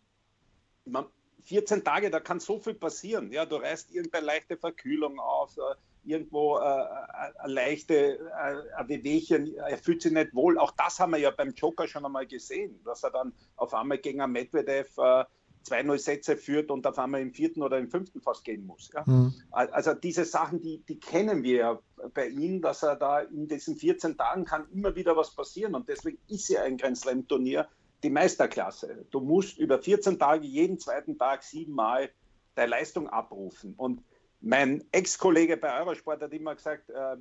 man, 0.86 1.06
14 1.46 1.84
Tage, 1.84 2.10
da 2.10 2.20
kann 2.20 2.40
so 2.40 2.60
viel 2.60 2.74
passieren. 2.74 3.32
Ja, 3.32 3.46
du 3.46 3.56
reißt 3.56 3.92
irgendeine 3.92 4.26
leichte 4.26 4.58
Verkühlung 4.58 5.20
auf, 5.20 5.58
äh, 5.58 5.76
irgendwo 6.04 6.58
äh, 6.58 6.62
äh 6.62 7.40
eine 7.40 7.54
leichte 7.54 8.20
äh, 8.20 8.88
Wehwehchen, 8.88 9.56
er 9.56 9.78
fühlt 9.78 10.02
sich 10.02 10.12
nicht 10.12 10.34
wohl. 10.34 10.58
Auch 10.58 10.72
das 10.72 11.00
haben 11.00 11.12
wir 11.12 11.20
ja 11.20 11.32
beim 11.32 11.54
Joker 11.54 11.88
schon 11.88 12.06
einmal 12.06 12.28
gesehen, 12.28 12.80
dass 12.84 13.04
er 13.04 13.12
dann 13.12 13.34
auf 13.56 13.74
einmal 13.74 13.98
gegen 14.00 14.22
einen 14.22 14.34
Medvedev 14.34 14.98
äh, 14.98 15.26
2-0 15.66 15.98
Sätze 15.98 16.38
führt 16.38 16.70
und 16.70 16.86
auf 16.86 17.00
einmal 17.00 17.22
im 17.22 17.34
vierten 17.34 17.64
oder 17.64 17.80
im 17.80 17.90
fünften 17.90 18.22
fast 18.22 18.44
gehen 18.44 18.66
muss. 18.66 18.92
Ja? 18.94 19.04
Mhm. 19.06 19.34
Also 19.52 19.94
diese 19.94 20.26
Sachen, 20.26 20.62
die, 20.62 20.84
die 20.88 21.00
kennen 21.00 21.44
wir 21.44 21.58
ja 21.58 21.80
bei 22.14 22.28
ihm, 22.28 22.62
dass 22.62 22.84
er 22.84 22.96
da 22.96 23.22
in 23.22 23.48
diesen 23.48 23.76
14 23.76 24.18
Tagen 24.18 24.46
kann 24.46 24.68
immer 24.72 24.96
wieder 24.96 25.18
was 25.18 25.36
passieren 25.36 25.74
und 25.74 25.90
deswegen 25.90 26.20
ist 26.28 26.50
ja 26.50 26.62
ein 26.62 26.78
Grand 26.78 26.98
Slam 26.98 27.28
Turnier 27.28 27.68
die 28.06 28.12
Meisterklasse. 28.12 29.06
Du 29.10 29.20
musst 29.20 29.58
über 29.58 29.82
14 29.82 30.20
Tage 30.20 30.46
jeden 30.46 30.78
zweiten 30.78 31.18
Tag 31.18 31.44
siebenmal 31.44 32.12
deine 32.54 32.70
Leistung 32.70 33.10
abrufen. 33.10 33.74
Und 33.76 34.04
mein 34.41 34.86
Ex-Kollege 34.91 35.58
bei 35.58 35.80
Eurosport 35.80 36.22
hat 36.22 36.32
immer 36.32 36.54
gesagt, 36.56 36.89
äh, 36.91 37.18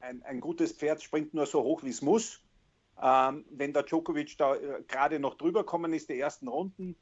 ein, 0.00 0.22
ein, 0.24 0.40
gutes 0.40 0.72
Pferd 0.72 1.00
springt 1.00 1.32
nur 1.32 1.46
so 1.46 1.62
hoch, 1.62 1.84
wie 1.84 1.90
es 1.90 2.02
muss. 2.02 2.42
Ähm, 3.00 3.44
wenn 3.50 3.72
der 3.72 3.84
Djokovic 3.84 4.36
da 4.36 4.56
äh, 4.56 4.82
gerade 4.88 5.20
noch 5.20 5.36
drüber 5.36 5.64
kommen 5.64 5.92
ist, 5.92 6.08
die 6.08 6.18
ersten 6.18 6.48
Runden. 6.48 6.96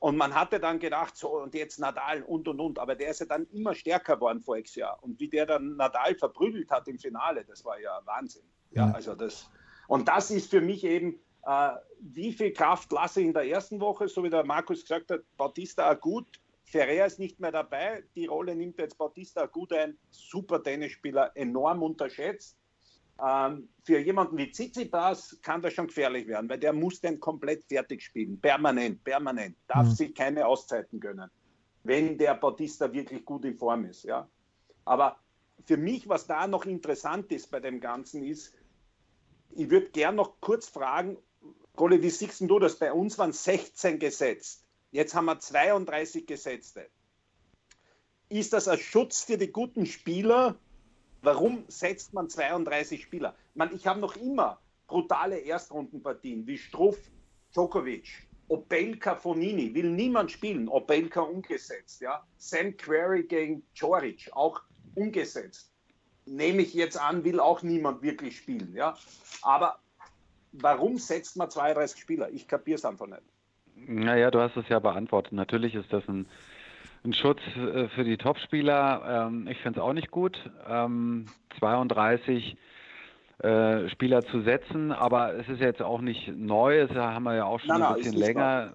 Und 0.00 0.16
man 0.16 0.34
hatte 0.34 0.58
dann 0.58 0.78
gedacht, 0.78 1.16
so 1.16 1.40
und 1.40 1.54
jetzt 1.54 1.78
Nadal 1.78 2.22
und 2.22 2.48
und 2.48 2.60
und. 2.60 2.78
Aber 2.78 2.94
der 2.94 3.10
ist 3.10 3.20
ja 3.20 3.26
dann 3.26 3.46
immer 3.52 3.74
stärker 3.74 4.14
geworden 4.14 4.40
voriges 4.40 4.74
Jahr. 4.74 4.98
Und 5.02 5.20
wie 5.20 5.28
der 5.28 5.44
dann 5.44 5.76
Nadal 5.76 6.14
verprügelt 6.14 6.70
hat 6.70 6.88
im 6.88 6.98
Finale, 6.98 7.44
das 7.44 7.62
war 7.64 7.78
ja 7.78 8.00
Wahnsinn. 8.06 8.44
Ja, 8.70 8.90
also 8.90 9.14
das. 9.14 9.50
Und 9.86 10.08
das 10.08 10.30
ist 10.30 10.50
für 10.50 10.62
mich 10.62 10.82
eben 10.84 11.20
wie 12.00 12.32
viel 12.32 12.52
Kraft 12.52 12.90
lasse 12.92 13.20
ich 13.20 13.26
in 13.26 13.34
der 13.34 13.46
ersten 13.46 13.80
Woche, 13.80 14.08
so 14.08 14.22
wie 14.24 14.30
der 14.30 14.44
Markus 14.44 14.82
gesagt 14.82 15.10
hat, 15.10 15.20
Bautista 15.36 15.92
gut, 15.94 16.40
Ferrer 16.64 17.06
ist 17.06 17.18
nicht 17.18 17.38
mehr 17.38 17.52
dabei, 17.52 18.02
die 18.16 18.26
Rolle 18.26 18.54
nimmt 18.56 18.78
jetzt 18.78 18.96
Bautista 18.96 19.46
gut 19.46 19.72
ein, 19.72 19.96
super 20.10 20.62
Tennisspieler, 20.62 21.30
enorm 21.34 21.82
unterschätzt. 21.82 22.56
Ähm, 23.24 23.68
für 23.84 24.00
jemanden 24.00 24.36
wie 24.36 24.50
Tsitsipas 24.50 25.38
kann 25.42 25.62
das 25.62 25.74
schon 25.74 25.86
gefährlich 25.86 26.26
werden, 26.26 26.48
weil 26.48 26.58
der 26.58 26.72
muss 26.72 27.00
den 27.00 27.20
komplett 27.20 27.64
fertig 27.64 28.02
spielen, 28.02 28.40
permanent, 28.40 29.04
permanent, 29.04 29.56
darf 29.68 29.86
mhm. 29.86 29.92
sich 29.92 30.14
keine 30.14 30.46
Auszeiten 30.46 30.98
gönnen, 30.98 31.30
wenn 31.84 32.18
der 32.18 32.34
Bautista 32.34 32.92
wirklich 32.92 33.24
gut 33.24 33.44
in 33.44 33.56
Form 33.56 33.84
ist. 33.84 34.02
Ja. 34.02 34.28
Aber 34.84 35.16
für 35.64 35.76
mich, 35.76 36.08
was 36.08 36.26
da 36.26 36.48
noch 36.48 36.64
interessant 36.64 37.30
ist 37.30 37.50
bei 37.50 37.60
dem 37.60 37.80
Ganzen, 37.80 38.24
ist, 38.24 38.52
ich 39.50 39.70
würde 39.70 39.90
gern 39.90 40.16
noch 40.16 40.40
kurz 40.40 40.68
fragen, 40.68 41.16
Golli, 41.76 42.00
wie 42.02 42.10
siehst 42.10 42.40
du 42.40 42.58
das? 42.60 42.76
Bei 42.76 42.92
uns 42.92 43.18
waren 43.18 43.32
16 43.32 43.98
gesetzt. 43.98 44.64
Jetzt 44.92 45.14
haben 45.14 45.24
wir 45.24 45.40
32 45.40 46.24
Gesetzte. 46.24 46.88
Ist 48.28 48.52
das 48.52 48.68
ein 48.68 48.78
Schutz 48.78 49.24
für 49.24 49.36
die 49.36 49.50
guten 49.50 49.84
Spieler? 49.84 50.56
Warum 51.22 51.64
setzt 51.66 52.12
man 52.12 52.28
32 52.28 53.02
Spieler? 53.02 53.34
Man, 53.54 53.74
ich 53.74 53.88
habe 53.88 53.98
noch 53.98 54.14
immer 54.14 54.60
brutale 54.86 55.38
Erstrundenpartien 55.38 56.46
wie 56.46 56.58
Struff, 56.58 56.98
Djokovic, 57.52 58.28
Opelka, 58.46 59.16
Fonini, 59.16 59.74
will 59.74 59.90
niemand 59.90 60.30
spielen. 60.30 60.68
Opelka 60.68 61.22
umgesetzt. 61.22 62.00
Ja? 62.00 62.24
Sam 62.36 62.76
Query 62.76 63.24
gegen 63.24 63.64
Joric, 63.74 64.30
auch 64.32 64.62
umgesetzt. 64.94 65.72
Nehme 66.24 66.62
ich 66.62 66.72
jetzt 66.72 66.96
an, 66.96 67.24
will 67.24 67.40
auch 67.40 67.62
niemand 67.62 68.02
wirklich 68.02 68.36
spielen. 68.36 68.72
Ja? 68.76 68.96
Aber 69.42 69.80
warum 70.60 70.98
setzt 70.98 71.36
man 71.36 71.50
32 71.50 72.00
Spieler? 72.00 72.30
Ich 72.30 72.48
kapiere 72.48 72.76
es 72.76 72.84
einfach 72.84 73.06
nicht. 73.06 73.22
Naja, 73.76 74.30
du 74.30 74.40
hast 74.40 74.56
es 74.56 74.68
ja 74.68 74.78
beantwortet. 74.78 75.32
Natürlich 75.32 75.74
ist 75.74 75.92
das 75.92 76.06
ein, 76.08 76.26
ein 77.04 77.12
Schutz 77.12 77.40
äh, 77.56 77.88
für 77.88 78.04
die 78.04 78.16
Topspieler. 78.16 79.26
Ähm, 79.26 79.48
ich 79.48 79.58
finde 79.58 79.80
es 79.80 79.84
auch 79.84 79.92
nicht 79.92 80.10
gut. 80.10 80.38
Ähm, 80.68 81.26
32 81.58 82.56
äh, 83.38 83.88
Spieler 83.88 84.22
zu 84.22 84.42
setzen, 84.42 84.92
aber 84.92 85.34
es 85.34 85.48
ist 85.48 85.60
jetzt 85.60 85.82
auch 85.82 86.00
nicht 86.00 86.28
neu, 86.28 86.86
das 86.86 86.96
haben 86.96 87.24
wir 87.24 87.34
ja 87.34 87.44
auch 87.44 87.58
schon 87.58 87.80
Nein, 87.80 87.82
ein 87.82 87.94
bisschen 87.96 88.16
länger. 88.16 88.72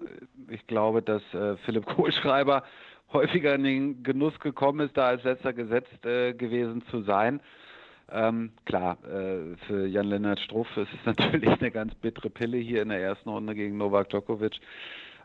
Ich 0.48 0.66
glaube, 0.66 1.02
dass 1.02 1.22
äh, 1.32 1.56
Philipp 1.64 1.86
Kohlschreiber 1.86 2.64
häufiger 3.12 3.54
in 3.54 3.64
den 3.64 4.02
Genuss 4.02 4.38
gekommen 4.38 4.86
ist, 4.86 4.96
da 4.96 5.06
als 5.06 5.24
letzter 5.24 5.54
gesetzt 5.54 6.04
äh, 6.04 6.34
gewesen 6.34 6.82
zu 6.90 7.02
sein. 7.02 7.40
Ähm, 8.12 8.50
klar, 8.64 8.98
äh, 9.04 9.56
für 9.66 9.86
Jan-Lennart 9.86 10.40
Struff 10.40 10.68
ist 10.76 10.88
es 10.92 11.06
natürlich 11.18 11.48
eine 11.60 11.70
ganz 11.70 11.94
bittere 11.94 12.30
Pille 12.30 12.58
hier 12.58 12.82
in 12.82 12.88
der 12.88 13.00
ersten 13.00 13.28
Runde 13.28 13.54
gegen 13.54 13.76
Novak 13.76 14.08
Djokovic. 14.10 14.60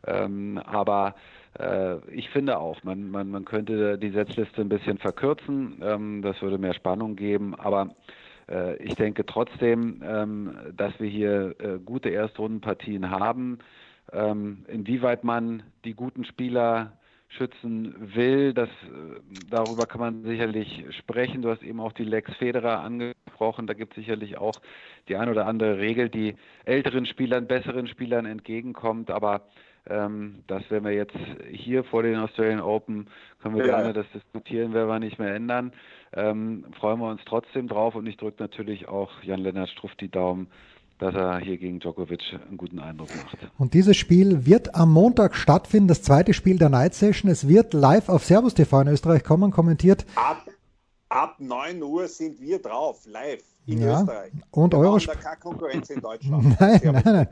Ähm, 0.05 0.59
aber 0.65 1.15
äh, 1.59 1.97
ich 2.09 2.29
finde 2.29 2.59
auch, 2.59 2.83
man, 2.83 3.09
man, 3.09 3.29
man 3.29 3.45
könnte 3.45 3.97
die 3.97 4.11
Setzliste 4.11 4.61
ein 4.61 4.69
bisschen 4.69 4.97
verkürzen. 4.97 5.81
Ähm, 5.81 6.21
das 6.21 6.41
würde 6.41 6.57
mehr 6.57 6.73
Spannung 6.73 7.15
geben. 7.15 7.55
Aber 7.55 7.95
äh, 8.49 8.75
ich 8.77 8.95
denke 8.95 9.25
trotzdem, 9.25 10.01
ähm, 10.05 10.57
dass 10.75 10.99
wir 10.99 11.09
hier 11.09 11.55
äh, 11.59 11.79
gute 11.83 12.09
Erstrundenpartien 12.09 13.09
haben. 13.09 13.59
Ähm, 14.11 14.65
inwieweit 14.67 15.23
man 15.23 15.63
die 15.83 15.93
guten 15.93 16.25
Spieler 16.25 16.93
schützen 17.29 17.95
will. 18.15 18.53
Das, 18.53 18.69
äh, 18.69 19.19
darüber 19.49 19.87
kann 19.87 19.99
man 19.99 20.23
sicherlich 20.23 20.85
sprechen. 20.99 21.41
Du 21.41 21.49
hast 21.49 21.63
eben 21.63 21.79
auch 21.79 21.93
die 21.93 22.03
Lex 22.05 22.33
Federer 22.37 22.79
angesprochen. 22.81 23.67
Da 23.67 23.73
gibt 23.73 23.93
es 23.93 24.03
sicherlich 24.03 24.37
auch 24.37 24.61
die 25.07 25.15
ein 25.15 25.29
oder 25.29 25.45
andere 25.47 25.77
Regel, 25.77 26.09
die 26.09 26.35
älteren 26.65 27.05
Spielern, 27.05 27.47
besseren 27.47 27.87
Spielern 27.87 28.25
entgegenkommt. 28.25 29.11
Aber 29.11 29.41
ähm, 29.87 30.43
das 30.47 30.69
werden 30.71 30.85
wir 30.85 30.93
jetzt 30.93 31.15
hier 31.51 31.83
vor 31.83 32.03
den 32.03 32.15
Australian 32.17 32.61
Open, 32.61 33.07
können 33.41 33.55
wir 33.55 33.65
Ja. 33.65 33.75
gerne 33.77 33.93
das 33.93 34.05
diskutieren, 34.13 34.73
werden 34.73 34.89
wir 34.89 34.99
nicht 34.99 35.19
mehr 35.19 35.35
ändern. 35.35 35.73
Ähm, 36.13 36.65
freuen 36.79 36.99
wir 36.99 37.09
uns 37.09 37.21
trotzdem 37.25 37.67
drauf 37.67 37.95
und 37.95 38.07
ich 38.07 38.17
drücke 38.17 38.41
natürlich 38.41 38.87
auch 38.87 39.11
Jan-Lennart 39.23 39.69
Struff 39.69 39.93
die 39.95 40.09
Daumen, 40.09 40.47
dass 40.97 41.13
er 41.13 41.39
hier 41.39 41.57
gegen 41.57 41.79
Djokovic 41.79 42.21
einen 42.47 42.57
guten 42.57 42.79
Eindruck 42.79 43.09
macht. 43.15 43.37
Und 43.57 43.73
dieses 43.73 43.97
Spiel 43.97 44.45
wird 44.45 44.75
am 44.75 44.93
Montag 44.93 45.35
stattfinden, 45.35 45.87
das 45.87 46.01
zweite 46.01 46.33
Spiel 46.33 46.57
der 46.57 46.69
Night 46.69 46.93
Session. 46.93 47.29
Es 47.29 47.47
wird 47.47 47.73
live 47.73 48.09
auf 48.09 48.23
Servus 48.23 48.53
TV 48.53 48.81
in 48.81 48.87
Österreich 48.87 49.23
kommen, 49.23 49.51
kommentiert 49.51 50.05
Ab, 50.15 50.45
ab 51.15 51.35
9 51.39 51.81
Uhr 51.81 52.07
sind 52.07 52.39
wir 52.41 52.59
drauf, 52.61 52.97
live 53.05 53.41
in 53.67 53.81
Ja, 53.81 54.01
Österreich. 54.01 54.31
und 54.51 54.73
wir 54.73 54.79
Euro- 54.79 54.93
machen 54.97 55.05
da 55.07 55.15
keine 55.15 55.37
Konkurrenz 55.37 55.89
in 55.89 55.99
Deutschland. 56.01 56.59
Nein, 56.59 56.79
nein, 56.83 57.01
nein, 57.03 57.27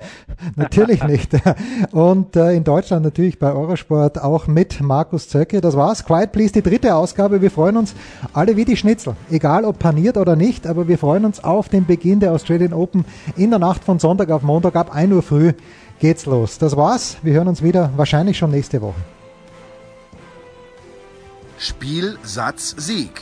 natürlich 0.55 1.03
nicht. 1.03 1.29
Und 1.91 2.35
äh, 2.35 2.53
in 2.55 2.63
Deutschland 2.63 3.03
natürlich 3.05 3.37
bei 3.37 3.51
Eurosport 3.53 4.19
auch 4.19 4.47
mit 4.47 4.81
Markus 4.81 5.29
Zöcke. 5.29 5.61
Das 5.61 5.75
war's. 5.77 6.03
Quiet 6.05 6.31
Please, 6.31 6.51
die 6.53 6.63
dritte 6.63 6.95
Ausgabe. 6.95 7.41
Wir 7.41 7.51
freuen 7.51 7.77
uns 7.77 7.93
alle 8.33 8.55
wie 8.55 8.65
die 8.65 8.77
Schnitzel. 8.77 9.15
Egal 9.29 9.63
ob 9.63 9.77
paniert 9.77 10.17
oder 10.17 10.35
nicht, 10.35 10.65
aber 10.65 10.87
wir 10.87 10.97
freuen 10.97 11.25
uns 11.25 11.43
auf 11.43 11.69
den 11.69 11.85
Beginn 11.85 12.19
der 12.19 12.31
Australian 12.31 12.73
Open 12.73 13.05
in 13.37 13.51
der 13.51 13.59
Nacht 13.59 13.83
von 13.83 13.99
Sonntag 13.99 14.31
auf 14.31 14.41
Montag 14.41 14.75
ab 14.75 14.91
1 14.95 15.13
Uhr 15.13 15.21
früh 15.21 15.53
geht's 15.99 16.25
los. 16.25 16.57
Das 16.57 16.75
war's. 16.75 17.17
Wir 17.21 17.33
hören 17.33 17.47
uns 17.47 17.61
wieder 17.61 17.91
wahrscheinlich 17.95 18.37
schon 18.39 18.49
nächste 18.49 18.81
Woche. 18.81 18.99
Spiel, 21.59 22.17
Satz, 22.23 22.73
Sieg. 22.77 23.21